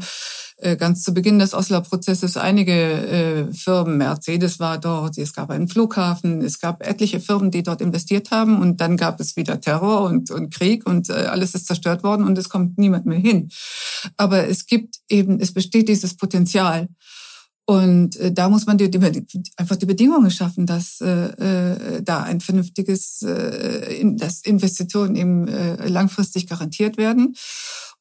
äh, 0.57 0.75
ganz 0.75 1.03
zu 1.03 1.13
Beginn 1.13 1.39
des 1.39 1.53
Osler 1.53 1.81
Prozesses 1.81 2.37
einige 2.37 2.73
äh, 2.73 3.53
Firmen, 3.53 3.97
Mercedes 3.97 4.59
war 4.59 4.79
dort, 4.79 5.17
es 5.17 5.33
gab 5.33 5.49
einen 5.49 5.67
Flughafen, 5.67 6.41
es 6.41 6.59
gab 6.59 6.85
etliche 6.85 7.19
Firmen, 7.19 7.51
die 7.51 7.63
dort 7.63 7.81
investiert 7.81 8.31
haben 8.31 8.59
und 8.59 8.81
dann 8.81 8.97
gab 8.97 9.19
es 9.19 9.35
wieder 9.35 9.59
Terror 9.61 10.03
und, 10.03 10.31
und 10.31 10.53
Krieg 10.53 10.87
und 10.87 11.09
äh, 11.09 11.13
alles 11.13 11.55
ist 11.55 11.67
zerstört 11.67 12.03
worden 12.03 12.25
und 12.25 12.37
es 12.37 12.49
kommt 12.49 12.77
niemand 12.77 13.05
mehr 13.05 13.19
hin. 13.19 13.49
Aber 14.17 14.47
es 14.47 14.65
gibt 14.65 14.95
eben, 15.09 15.39
es 15.39 15.53
besteht 15.53 15.89
dieses 15.89 16.15
Potenzial. 16.15 16.87
Und 17.71 18.17
äh, 18.17 18.33
da 18.33 18.49
muss 18.49 18.65
man 18.65 18.77
die, 18.77 18.91
die, 18.91 18.99
einfach 19.55 19.77
die 19.77 19.85
Bedingungen 19.85 20.29
schaffen, 20.29 20.65
dass 20.65 20.99
äh, 20.99 21.07
äh, 21.07 22.01
da 22.03 22.21
ein 22.21 22.41
vernünftiges, 22.41 23.21
äh, 23.21 23.95
in, 23.97 24.17
dass 24.17 24.41
Investitionen 24.41 25.15
eben 25.15 25.47
äh, 25.47 25.87
langfristig 25.87 26.47
garantiert 26.47 26.97
werden 26.97 27.33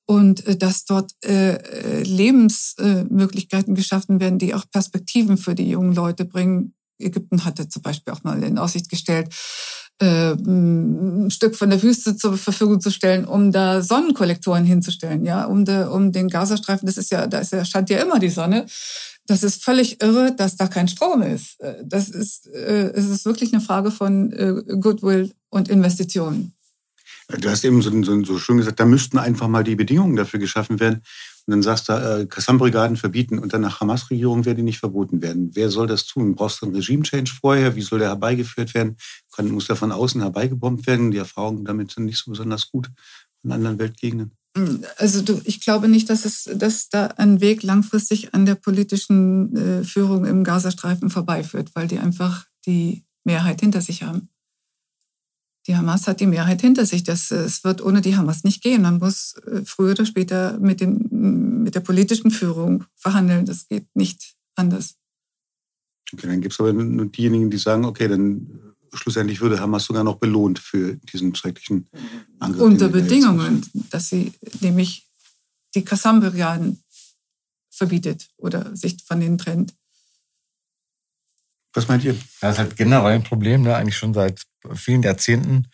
und 0.06 0.44
äh, 0.44 0.56
dass 0.56 0.86
dort 0.86 1.12
äh, 1.24 1.52
äh 1.54 2.02
Lebensmöglichkeiten 2.02 3.76
geschaffen 3.76 4.18
werden, 4.18 4.40
die 4.40 4.54
auch 4.54 4.64
Perspektiven 4.72 5.36
für 5.36 5.54
die 5.54 5.70
jungen 5.70 5.94
Leute 5.94 6.24
bringen. 6.24 6.74
Ägypten 6.98 7.44
hatte 7.44 7.68
zum 7.68 7.82
Beispiel 7.82 8.12
auch 8.12 8.24
mal 8.24 8.42
in 8.42 8.58
Aussicht 8.58 8.88
gestellt, 8.90 9.32
äh, 10.00 10.32
ein 10.32 11.30
Stück 11.30 11.54
von 11.54 11.70
der 11.70 11.82
Wüste 11.82 12.16
zur 12.16 12.36
Verfügung 12.36 12.80
zu 12.80 12.90
stellen, 12.90 13.24
um 13.24 13.52
da 13.52 13.82
Sonnenkollektoren 13.82 14.64
hinzustellen, 14.64 15.24
ja, 15.24 15.44
um, 15.44 15.64
de, 15.64 15.84
um 15.84 16.10
den 16.10 16.28
Gazastreifen. 16.28 16.86
Das 16.86 16.96
ist 16.96 17.12
ja, 17.12 17.28
da 17.28 17.38
ist 17.38 17.52
ja, 17.52 17.64
stand 17.64 17.88
ja 17.88 17.98
immer 17.98 18.18
die 18.18 18.30
Sonne. 18.30 18.66
Das 19.30 19.44
ist 19.44 19.62
völlig 19.62 20.02
irre, 20.02 20.34
dass 20.34 20.56
da 20.56 20.66
kein 20.66 20.88
Strom 20.88 21.22
ist. 21.22 21.60
Äh, 21.60 21.84
das 21.84 22.08
ist, 22.08 22.48
äh, 22.48 22.90
es 22.90 23.08
ist 23.08 23.24
wirklich 23.24 23.52
eine 23.52 23.62
Frage 23.62 23.92
von 23.92 24.32
äh, 24.32 24.76
Goodwill 24.80 25.30
und 25.50 25.68
Investitionen. 25.68 26.52
Du 27.38 27.48
hast 27.48 27.64
eben 27.64 27.80
so, 27.80 27.92
so, 28.02 28.24
so 28.24 28.38
schön 28.40 28.56
gesagt, 28.56 28.80
da 28.80 28.84
müssten 28.84 29.18
einfach 29.18 29.46
mal 29.46 29.62
die 29.62 29.76
Bedingungen 29.76 30.16
dafür 30.16 30.40
geschaffen 30.40 30.80
werden. 30.80 31.02
Und 31.46 31.52
dann 31.52 31.62
sagst 31.62 31.88
du, 31.88 31.92
äh, 31.92 32.26
Kassam-Brigaden 32.26 32.96
verbieten 32.96 33.38
und 33.38 33.52
dann 33.52 33.60
nach 33.60 33.80
Hamas-Regierung 33.80 34.46
werden 34.46 34.56
die 34.56 34.64
nicht 34.64 34.80
verboten 34.80 35.22
werden. 35.22 35.52
Wer 35.54 35.70
soll 35.70 35.86
das 35.86 36.06
tun? 36.06 36.34
Brauchst 36.34 36.60
du 36.60 36.66
einen 36.66 36.74
Regime-Change 36.74 37.32
vorher? 37.40 37.76
Wie 37.76 37.82
soll 37.82 38.00
der 38.00 38.08
herbeigeführt 38.08 38.74
werden? 38.74 38.96
Kann, 39.32 39.48
muss 39.52 39.68
der 39.68 39.76
von 39.76 39.92
außen 39.92 40.22
herbeigebombt 40.22 40.88
werden? 40.88 41.12
Die 41.12 41.18
Erfahrungen 41.18 41.64
damit 41.64 41.92
sind 41.92 42.06
nicht 42.06 42.18
so 42.18 42.32
besonders 42.32 42.68
gut 42.68 42.90
in 43.44 43.52
anderen 43.52 43.78
Weltgegenden. 43.78 44.32
Also 44.96 45.22
du, 45.22 45.40
ich 45.44 45.60
glaube 45.60 45.88
nicht, 45.88 46.10
dass 46.10 46.24
es, 46.24 46.50
dass 46.54 46.88
da 46.88 47.06
ein 47.06 47.40
Weg 47.40 47.62
langfristig 47.62 48.34
an 48.34 48.46
der 48.46 48.56
politischen 48.56 49.56
äh, 49.56 49.84
Führung 49.84 50.24
im 50.24 50.42
Gazastreifen 50.42 51.08
vorbeiführt, 51.08 51.70
weil 51.74 51.86
die 51.86 51.98
einfach 51.98 52.46
die 52.66 53.04
Mehrheit 53.24 53.60
hinter 53.60 53.80
sich 53.80 54.02
haben. 54.02 54.28
Die 55.66 55.76
Hamas 55.76 56.08
hat 56.08 56.20
die 56.20 56.26
Mehrheit 56.26 56.62
hinter 56.62 56.84
sich. 56.84 57.04
Das, 57.04 57.30
es 57.30 57.62
wird 57.62 57.80
ohne 57.80 58.00
die 58.00 58.16
Hamas 58.16 58.42
nicht 58.42 58.62
gehen. 58.62 58.82
Man 58.82 58.98
muss 58.98 59.34
äh, 59.46 59.62
früher 59.64 59.92
oder 59.92 60.06
später 60.06 60.58
mit, 60.58 60.80
den, 60.80 61.62
mit 61.62 61.76
der 61.76 61.80
politischen 61.80 62.32
Führung 62.32 62.84
verhandeln. 62.96 63.46
Das 63.46 63.68
geht 63.68 63.86
nicht 63.94 64.34
anders. 64.56 64.96
Okay, 66.12 66.26
dann 66.26 66.40
gibt 66.40 66.54
es 66.54 66.60
aber 66.60 66.72
nur 66.72 67.06
diejenigen, 67.06 67.50
die 67.50 67.58
sagen, 67.58 67.84
okay, 67.84 68.08
dann 68.08 68.69
schlussendlich 68.92 69.40
würde 69.40 69.60
Hamas 69.60 69.84
sogar 69.84 70.04
noch 70.04 70.16
belohnt 70.16 70.58
für 70.58 70.96
diesen 70.96 71.34
schrecklichen 71.34 71.88
Angriff. 72.38 72.62
Unter 72.62 72.88
Bedingungen, 72.88 73.66
dass 73.90 74.08
sie 74.08 74.32
nämlich 74.60 75.06
die 75.74 75.84
Kassam-Brigaden 75.84 76.82
verbietet 77.70 78.28
oder 78.36 78.74
sich 78.76 78.96
von 79.04 79.20
denen 79.20 79.38
trennt. 79.38 79.74
Was 81.72 81.86
meint 81.86 82.04
ihr? 82.04 82.16
Das 82.40 82.54
ist 82.54 82.58
halt 82.58 82.76
generell 82.76 83.12
ein 83.12 83.22
Problem, 83.22 83.62
ne? 83.62 83.76
eigentlich 83.76 83.96
schon 83.96 84.12
seit 84.12 84.42
vielen 84.74 85.02
Jahrzehnten, 85.02 85.68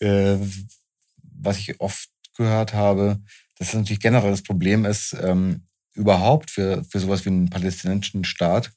äh, 0.00 0.38
was 1.22 1.58
ich 1.58 1.80
oft 1.80 2.08
gehört 2.36 2.72
habe, 2.72 3.20
dass 3.58 3.68
es 3.68 3.74
natürlich 3.74 4.00
generell 4.00 4.30
das 4.30 4.42
Problem 4.42 4.84
ist, 4.84 5.14
ähm, 5.20 5.66
überhaupt 5.92 6.50
für, 6.50 6.84
für 6.84 7.00
sowas 7.00 7.24
wie 7.24 7.30
einen 7.30 7.50
palästinensischen 7.50 8.24
Staat, 8.24 8.72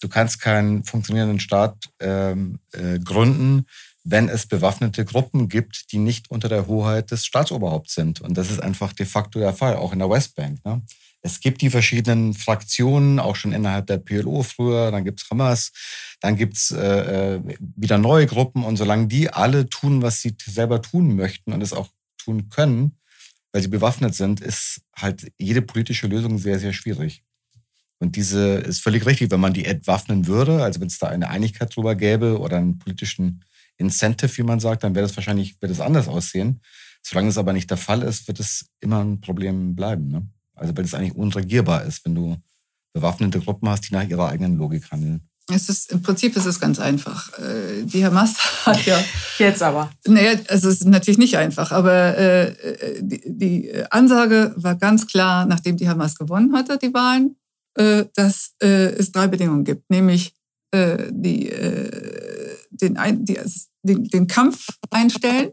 Du 0.00 0.08
kannst 0.08 0.40
keinen 0.40 0.84
funktionierenden 0.84 1.40
Staat 1.40 1.76
ähm, 2.00 2.60
äh, 2.72 2.98
gründen, 2.98 3.66
wenn 4.04 4.28
es 4.28 4.46
bewaffnete 4.46 5.04
Gruppen 5.04 5.48
gibt, 5.48 5.92
die 5.92 5.98
nicht 5.98 6.30
unter 6.30 6.48
der 6.48 6.66
Hoheit 6.66 7.10
des 7.10 7.26
Staatsoberhaupts 7.26 7.94
sind. 7.94 8.20
Und 8.20 8.38
das 8.38 8.50
ist 8.50 8.60
einfach 8.60 8.92
de 8.92 9.06
facto 9.06 9.38
der 9.38 9.52
Fall, 9.52 9.76
auch 9.76 9.92
in 9.92 9.98
der 9.98 10.10
Westbank. 10.10 10.64
Ne? 10.64 10.82
es 11.22 11.40
gibt 11.40 11.60
die 11.62 11.70
verschiedenen 11.70 12.34
Fraktionen, 12.34 13.18
auch 13.18 13.36
schon 13.36 13.52
innerhalb 13.52 13.86
der 13.86 13.98
PLO 13.98 14.42
früher, 14.42 14.90
dann 14.90 15.04
gibt's 15.04 15.28
Hamas, 15.30 15.72
dann 16.20 16.36
gibt's 16.36 16.70
äh, 16.70 17.34
äh, 17.36 17.40
wieder 17.76 17.98
neue 17.98 18.26
Gruppen 18.26 18.64
und 18.64 18.76
solange 18.76 19.08
die 19.08 19.30
alle 19.30 19.68
tun, 19.68 20.02
was 20.02 20.20
sie 20.20 20.36
selber 20.44 20.80
tun 20.82 21.16
möchten 21.16 21.52
und 21.52 21.62
es 21.62 21.72
auch 21.72 21.88
tun 22.18 22.48
können, 22.48 22.98
weil 23.52 23.62
sie 23.62 23.68
bewaffnet 23.68 24.14
sind, 24.14 24.40
ist 24.40 24.82
halt 24.94 25.32
jede 25.38 25.62
politische 25.62 26.06
Lösung 26.06 26.38
sehr, 26.38 26.58
sehr 26.58 26.72
schwierig. 26.72 27.24
Und 27.98 28.16
diese 28.16 28.54
ist 28.54 28.82
völlig 28.82 29.06
richtig, 29.06 29.30
wenn 29.30 29.40
man 29.40 29.52
die 29.52 29.64
entwaffnen 29.64 30.26
würde, 30.26 30.62
also 30.62 30.80
wenn 30.80 30.86
es 30.86 30.98
da 30.98 31.08
eine 31.08 31.28
Einigkeit 31.30 31.74
drüber 31.74 31.96
gäbe 31.96 32.38
oder 32.38 32.56
einen 32.56 32.78
politischen 32.78 33.44
Incentive, 33.76 34.36
wie 34.36 34.42
man 34.42 34.60
sagt, 34.60 34.84
dann 34.84 34.94
wäre 34.94 35.06
das 35.06 35.16
wahrscheinlich, 35.16 35.60
wird 35.60 35.72
es 35.72 35.80
anders 35.80 36.08
aussehen. 36.08 36.60
Solange 37.02 37.28
das 37.28 37.38
aber 37.38 37.52
nicht 37.52 37.70
der 37.70 37.76
Fall 37.76 38.02
ist, 38.02 38.28
wird 38.28 38.40
es 38.40 38.66
immer 38.80 39.02
ein 39.04 39.20
Problem 39.20 39.74
bleiben. 39.74 40.08
Ne? 40.08 40.26
Also 40.54 40.76
weil 40.76 40.84
es 40.84 40.94
eigentlich 40.94 41.14
unregierbar 41.14 41.84
ist, 41.84 42.04
wenn 42.04 42.14
du 42.14 42.36
bewaffnete 42.92 43.40
Gruppen 43.40 43.68
hast, 43.68 43.88
die 43.88 43.94
nach 43.94 44.08
ihrer 44.08 44.28
eigenen 44.28 44.56
Logik 44.56 44.90
handeln. 44.90 45.28
Es 45.50 45.70
ist, 45.70 45.90
Im 45.90 46.02
Prinzip 46.02 46.36
ist 46.36 46.44
es 46.44 46.60
ganz 46.60 46.78
einfach. 46.78 47.32
Äh, 47.38 47.84
die 47.84 48.04
Hamas 48.04 48.34
hat 48.66 48.84
ja. 48.84 49.02
Jetzt 49.38 49.62
aber. 49.62 49.90
Naja, 50.06 50.32
also 50.48 50.68
es 50.68 50.80
ist 50.80 50.86
natürlich 50.86 51.18
nicht 51.18 51.38
einfach, 51.38 51.72
aber 51.72 52.18
äh, 52.18 52.54
die, 53.00 53.22
die 53.24 53.84
Ansage 53.90 54.52
war 54.56 54.74
ganz 54.74 55.06
klar, 55.06 55.46
nachdem 55.46 55.78
die 55.78 55.88
Hamas 55.88 56.16
gewonnen 56.16 56.54
hatte, 56.54 56.78
die 56.78 56.92
Wahlen, 56.92 57.30
äh, 57.30 57.47
dass 58.14 58.54
äh, 58.60 58.92
es 58.96 59.12
drei 59.12 59.28
Bedingungen 59.28 59.64
gibt, 59.64 59.88
nämlich 59.88 60.34
äh, 60.72 61.10
die, 61.10 61.48
äh, 61.48 62.56
den, 62.70 62.98
die, 63.24 63.38
den, 63.82 64.04
den 64.04 64.26
Kampf 64.26 64.66
einstellen, 64.90 65.52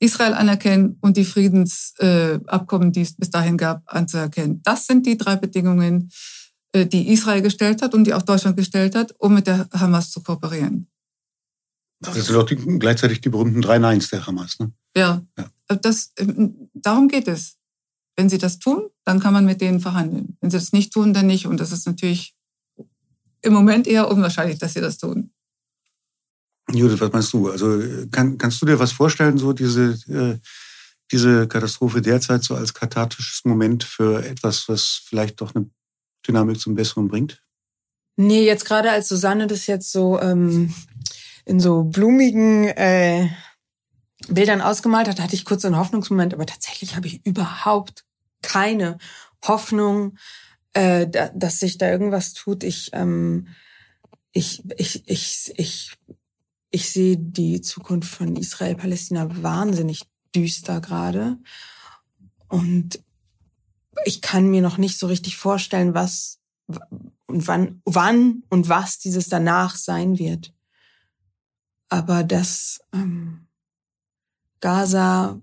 Israel 0.00 0.32
anerkennen 0.34 0.96
und 1.00 1.16
die 1.16 1.24
Friedensabkommen, 1.24 2.88
äh, 2.88 2.92
die 2.92 3.02
es 3.02 3.14
bis 3.14 3.30
dahin 3.30 3.56
gab, 3.56 3.82
anzuerkennen. 3.86 4.62
Das 4.64 4.86
sind 4.86 5.06
die 5.06 5.16
drei 5.16 5.36
Bedingungen, 5.36 6.10
äh, 6.72 6.86
die 6.86 7.12
Israel 7.12 7.42
gestellt 7.42 7.82
hat 7.82 7.94
und 7.94 8.04
die 8.04 8.14
auch 8.14 8.22
Deutschland 8.22 8.56
gestellt 8.56 8.94
hat, 8.94 9.14
um 9.18 9.34
mit 9.34 9.46
der 9.46 9.68
Hamas 9.72 10.10
zu 10.10 10.22
kooperieren. 10.22 10.88
Das 12.00 12.14
sind 12.14 12.34
doch 12.34 12.46
die, 12.46 12.56
gleichzeitig 12.56 13.20
die 13.20 13.28
berühmten 13.28 13.60
drei 13.60 13.78
Neins 13.78 14.08
der 14.08 14.26
Hamas. 14.26 14.58
Ne? 14.58 14.72
Ja, 14.96 15.22
ja. 15.36 15.50
Äh, 15.68 15.76
das, 15.80 16.12
darum 16.72 17.08
geht 17.08 17.28
es. 17.28 17.58
Wenn 18.20 18.28
sie 18.28 18.36
das 18.36 18.58
tun, 18.58 18.90
dann 19.06 19.18
kann 19.18 19.32
man 19.32 19.46
mit 19.46 19.62
denen 19.62 19.80
verhandeln. 19.80 20.36
Wenn 20.42 20.50
sie 20.50 20.58
das 20.58 20.74
nicht 20.74 20.92
tun, 20.92 21.14
dann 21.14 21.26
nicht. 21.26 21.46
Und 21.46 21.58
das 21.58 21.72
ist 21.72 21.86
natürlich 21.86 22.34
im 23.40 23.54
Moment 23.54 23.86
eher 23.86 24.10
unwahrscheinlich, 24.10 24.58
dass 24.58 24.74
sie 24.74 24.82
das 24.82 24.98
tun. 24.98 25.32
Judith, 26.70 27.00
was 27.00 27.12
meinst 27.12 27.32
du? 27.32 27.50
Also 27.50 27.82
kann, 28.10 28.36
kannst 28.36 28.60
du 28.60 28.66
dir 28.66 28.78
was 28.78 28.92
vorstellen, 28.92 29.38
so 29.38 29.54
diese, 29.54 29.92
äh, 30.10 30.38
diese 31.10 31.48
Katastrophe 31.48 32.02
derzeit 32.02 32.44
so 32.44 32.54
als 32.54 32.74
kathartisches 32.74 33.46
Moment 33.46 33.84
für 33.84 34.22
etwas, 34.22 34.68
was 34.68 35.00
vielleicht 35.02 35.40
doch 35.40 35.54
eine 35.54 35.70
Dynamik 36.28 36.60
zum 36.60 36.74
Besseren 36.74 37.08
bringt? 37.08 37.42
Nee, 38.16 38.44
jetzt 38.44 38.66
gerade 38.66 38.90
als 38.90 39.08
Susanne 39.08 39.46
das 39.46 39.66
jetzt 39.66 39.92
so 39.92 40.20
ähm, 40.20 40.74
in 41.46 41.58
so 41.58 41.84
blumigen 41.84 42.64
äh, 42.64 43.30
Bildern 44.28 44.60
ausgemalt 44.60 45.08
hat, 45.08 45.20
hatte 45.20 45.36
ich 45.36 45.46
kurz 45.46 45.64
einen 45.64 45.78
Hoffnungsmoment, 45.78 46.34
aber 46.34 46.44
tatsächlich 46.44 46.96
habe 46.96 47.06
ich 47.06 47.24
überhaupt 47.24 48.04
keine 48.42 48.98
Hoffnung, 49.44 50.16
äh, 50.72 51.06
da, 51.08 51.28
dass 51.30 51.58
sich 51.58 51.78
da 51.78 51.90
irgendwas 51.90 52.32
tut. 52.32 52.64
Ich, 52.64 52.90
ähm, 52.92 53.48
ich, 54.32 54.62
ich, 54.78 55.08
ich, 55.08 55.52
ich 55.56 55.98
ich 56.70 56.90
sehe 56.90 57.16
die 57.16 57.60
Zukunft 57.60 58.14
von 58.14 58.36
Israel-Palästina 58.36 59.42
wahnsinnig 59.42 60.02
düster 60.34 60.80
gerade. 60.80 61.38
Und 62.48 63.02
ich 64.04 64.22
kann 64.22 64.48
mir 64.48 64.62
noch 64.62 64.78
nicht 64.78 64.98
so 64.98 65.06
richtig 65.08 65.36
vorstellen, 65.36 65.94
was 65.94 66.38
und 67.26 67.46
wann, 67.48 67.82
wann 67.84 68.44
und 68.48 68.68
was 68.68 68.98
dieses 68.98 69.28
danach 69.28 69.76
sein 69.76 70.18
wird. 70.18 70.54
Aber 71.88 72.22
dass 72.22 72.80
ähm, 72.92 73.48
Gaza, 74.60 75.40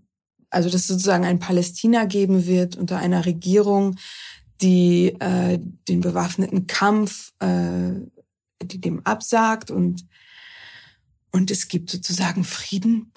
also 0.49 0.69
dass 0.69 0.87
sozusagen 0.87 1.25
ein 1.25 1.39
Palästina 1.39 2.05
geben 2.05 2.45
wird 2.45 2.75
unter 2.75 2.97
einer 2.97 3.25
Regierung, 3.25 3.95
die 4.61 5.09
äh, 5.19 5.59
den 5.87 6.01
bewaffneten 6.01 6.67
Kampf, 6.67 7.33
äh, 7.39 7.91
die 8.63 8.81
dem 8.81 9.05
absagt 9.05 9.71
und 9.71 10.05
und 11.31 11.51
es 11.51 11.67
gibt 11.67 11.89
sozusagen 11.91 12.43
Frieden? 12.43 13.11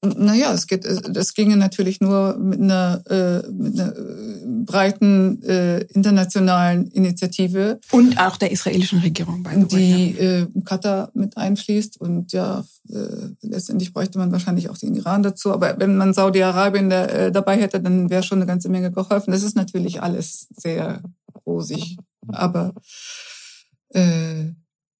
Naja, 0.00 0.52
es 0.52 0.68
geht, 0.68 0.84
das 0.84 1.34
ginge 1.34 1.56
natürlich 1.56 2.00
nur 2.00 2.38
mit 2.38 2.60
einer, 2.60 3.02
äh, 3.10 3.50
mit 3.50 3.80
einer 3.80 3.96
äh, 3.96 4.62
breiten 4.64 5.42
äh, 5.42 5.80
internationalen 5.86 6.86
Initiative. 6.92 7.80
Und 7.90 8.16
auch 8.20 8.36
der 8.36 8.52
israelischen 8.52 9.00
Regierung, 9.00 9.42
by 9.42 9.64
die 9.64 10.16
äh, 10.16 10.46
Katar 10.64 11.10
mit 11.14 11.36
einfließt. 11.36 12.00
Und 12.00 12.32
ja, 12.32 12.64
äh, 12.88 13.34
letztendlich 13.42 13.92
bräuchte 13.92 14.18
man 14.18 14.30
wahrscheinlich 14.30 14.70
auch 14.70 14.78
den 14.78 14.94
Iran 14.94 15.24
dazu. 15.24 15.52
Aber 15.52 15.80
wenn 15.80 15.96
man 15.96 16.14
Saudi-Arabien 16.14 16.90
da, 16.90 17.06
äh, 17.06 17.32
dabei 17.32 17.60
hätte, 17.60 17.80
dann 17.80 18.08
wäre 18.08 18.22
schon 18.22 18.38
eine 18.38 18.46
ganze 18.46 18.68
Menge 18.68 18.92
geholfen. 18.92 19.32
Das 19.32 19.42
ist 19.42 19.56
natürlich 19.56 20.00
alles 20.00 20.46
sehr 20.56 21.02
rosig. 21.44 21.96
Aber 22.28 22.72
äh, 23.88 24.52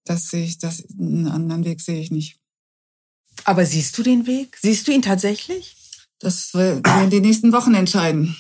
das 0.05 0.29
sehe 0.29 0.45
ich, 0.45 0.59
das, 0.59 0.83
einen 0.99 1.29
anderen 1.29 1.65
Weg 1.65 1.81
sehe 1.81 2.01
ich 2.01 2.11
nicht. 2.11 2.41
Aber 3.49 3.65
siehst 3.65 3.97
du 3.97 4.03
den 4.03 4.27
Weg? 4.27 4.59
Siehst 4.61 4.87
du 4.87 4.93
ihn 4.93 5.01
tatsächlich? 5.01 5.75
Das 6.19 6.53
werden 6.53 7.09
die 7.09 7.23
nächsten 7.23 7.51
Wochen 7.51 7.73
entscheiden. 7.73 8.37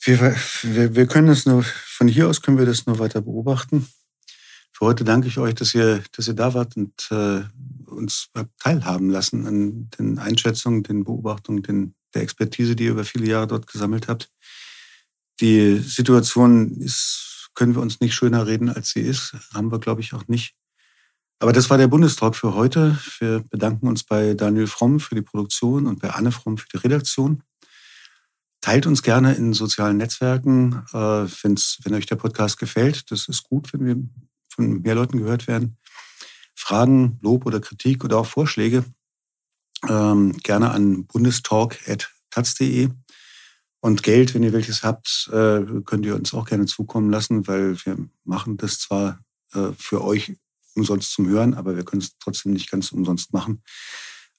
Wir, 0.00 0.18
wir, 0.62 0.96
wir 0.96 1.06
können 1.06 1.28
es 1.28 1.46
nur, 1.46 1.62
von 1.62 2.08
hier 2.08 2.28
aus 2.28 2.42
können 2.42 2.58
wir 2.58 2.66
das 2.66 2.86
nur 2.86 2.98
weiter 2.98 3.20
beobachten. 3.20 3.86
Für 4.72 4.86
heute 4.86 5.04
danke 5.04 5.28
ich 5.28 5.38
euch, 5.38 5.54
dass 5.54 5.72
ihr, 5.76 6.02
dass 6.10 6.26
ihr 6.26 6.34
da 6.34 6.54
wart 6.54 6.76
und 6.76 7.08
äh, 7.12 7.42
uns 7.86 8.30
teilhaben 8.58 9.08
lassen 9.08 9.46
an 9.46 9.90
den 9.90 10.18
Einschätzungen, 10.18 10.82
den 10.82 11.04
Beobachtungen, 11.04 11.62
den, 11.62 11.94
der 12.14 12.22
Expertise, 12.22 12.74
die 12.74 12.86
ihr 12.86 12.90
über 12.90 13.04
viele 13.04 13.26
Jahre 13.26 13.46
dort 13.46 13.68
gesammelt 13.68 14.08
habt. 14.08 14.28
Die 15.40 15.78
Situation 15.78 16.80
ist 16.80 17.28
können 17.54 17.74
wir 17.74 17.82
uns 17.82 18.00
nicht 18.00 18.14
schöner 18.14 18.46
reden, 18.46 18.70
als 18.70 18.90
sie 18.90 19.02
ist. 19.02 19.36
Haben 19.52 19.70
wir, 19.70 19.78
glaube 19.78 20.00
ich, 20.00 20.14
auch 20.14 20.26
nicht. 20.26 20.56
Aber 21.42 21.52
das 21.52 21.70
war 21.70 21.76
der 21.76 21.88
Bundestalk 21.88 22.36
für 22.36 22.54
heute. 22.54 22.96
Wir 23.18 23.40
bedanken 23.40 23.88
uns 23.88 24.04
bei 24.04 24.34
Daniel 24.34 24.68
Fromm 24.68 25.00
für 25.00 25.16
die 25.16 25.22
Produktion 25.22 25.88
und 25.88 26.00
bei 26.00 26.10
Anne 26.10 26.30
Fromm 26.30 26.56
für 26.56 26.68
die 26.68 26.76
Redaktion. 26.76 27.42
Teilt 28.60 28.86
uns 28.86 29.02
gerne 29.02 29.34
in 29.34 29.52
sozialen 29.52 29.96
Netzwerken, 29.96 30.84
äh, 30.92 30.96
wenn 30.96 31.94
euch 31.94 32.06
der 32.06 32.14
Podcast 32.14 32.60
gefällt. 32.60 33.10
Das 33.10 33.26
ist 33.26 33.42
gut, 33.42 33.72
wenn 33.72 33.84
wir 33.84 33.96
von 34.50 34.82
mehr 34.82 34.94
Leuten 34.94 35.18
gehört 35.18 35.48
werden. 35.48 35.78
Fragen, 36.54 37.18
Lob 37.22 37.44
oder 37.44 37.58
Kritik 37.58 38.04
oder 38.04 38.18
auch 38.18 38.26
Vorschläge 38.26 38.84
ähm, 39.88 40.38
gerne 40.44 40.70
an 40.70 41.06
bundestalk.taz.de. 41.06 42.88
Und 43.80 44.04
Geld, 44.04 44.32
wenn 44.34 44.44
ihr 44.44 44.52
welches 44.52 44.84
habt, 44.84 45.28
äh, 45.32 45.62
könnt 45.84 46.06
ihr 46.06 46.14
uns 46.14 46.34
auch 46.34 46.44
gerne 46.44 46.66
zukommen 46.66 47.10
lassen, 47.10 47.48
weil 47.48 47.84
wir 47.84 47.98
machen 48.22 48.58
das 48.58 48.78
zwar 48.78 49.18
äh, 49.54 49.72
für 49.76 50.04
euch 50.04 50.36
umsonst 50.74 51.12
zum 51.12 51.28
Hören, 51.28 51.54
aber 51.54 51.76
wir 51.76 51.84
können 51.84 52.02
es 52.02 52.18
trotzdem 52.18 52.52
nicht 52.52 52.70
ganz 52.70 52.92
umsonst 52.92 53.32
machen. 53.32 53.62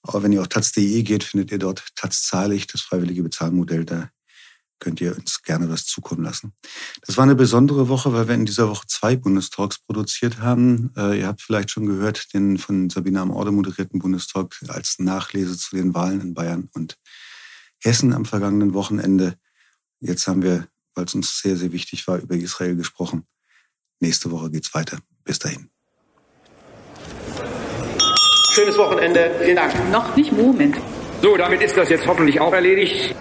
Aber 0.01 0.21
wenn 0.23 0.33
ihr 0.33 0.41
auf 0.41 0.49
taz.de 0.49 1.03
geht, 1.03 1.23
findet 1.23 1.51
ihr 1.51 1.59
dort 1.59 1.85
Taz 1.95 2.29
das 2.29 2.81
freiwillige 2.81 3.23
Bezahlmodell. 3.23 3.85
Da 3.85 4.09
könnt 4.79 4.99
ihr 4.99 5.15
uns 5.15 5.41
gerne 5.43 5.69
was 5.69 5.85
zukommen 5.85 6.23
lassen. 6.23 6.53
Das 7.05 7.15
war 7.15 7.23
eine 7.23 7.35
besondere 7.35 7.87
Woche, 7.87 8.11
weil 8.11 8.27
wir 8.27 8.35
in 8.35 8.45
dieser 8.45 8.69
Woche 8.69 8.85
zwei 8.87 9.15
Bundestalks 9.15 9.79
produziert 9.79 10.39
haben. 10.39 10.91
Äh, 10.97 11.19
ihr 11.19 11.27
habt 11.27 11.41
vielleicht 11.41 11.71
schon 11.71 11.85
gehört, 11.85 12.33
den 12.33 12.57
von 12.57 12.89
Sabina 12.89 13.21
am 13.21 13.31
Orde 13.31 13.51
moderierten 13.51 13.99
Bundestalk 13.99 14.61
als 14.67 14.99
Nachlese 14.99 15.57
zu 15.57 15.77
den 15.77 15.93
Wahlen 15.93 16.19
in 16.19 16.33
Bayern 16.33 16.69
und 16.73 16.97
Hessen 17.79 18.13
am 18.13 18.25
vergangenen 18.25 18.73
Wochenende. 18.73 19.37
Jetzt 20.01 20.27
haben 20.27 20.41
wir, 20.41 20.67
weil 20.95 21.05
es 21.05 21.15
uns 21.15 21.39
sehr, 21.39 21.55
sehr 21.55 21.71
wichtig 21.71 22.05
war, 22.07 22.17
über 22.17 22.35
Israel 22.35 22.75
gesprochen. 22.75 23.25
Nächste 24.01 24.31
Woche 24.31 24.51
geht's 24.51 24.73
weiter. 24.73 24.99
Bis 25.23 25.39
dahin. 25.39 25.72
Schönes 28.53 28.77
Wochenende. 28.77 29.31
Vielen 29.41 29.55
Dank. 29.55 29.73
Noch 29.91 30.15
nicht 30.15 30.31
Moment. 30.31 30.75
So, 31.23 31.35
damit 31.35 31.63
ist 31.63 31.75
das 31.75 31.89
jetzt 31.89 32.05
hoffentlich 32.05 32.39
auch 32.39 32.53
erledigt. 32.53 33.15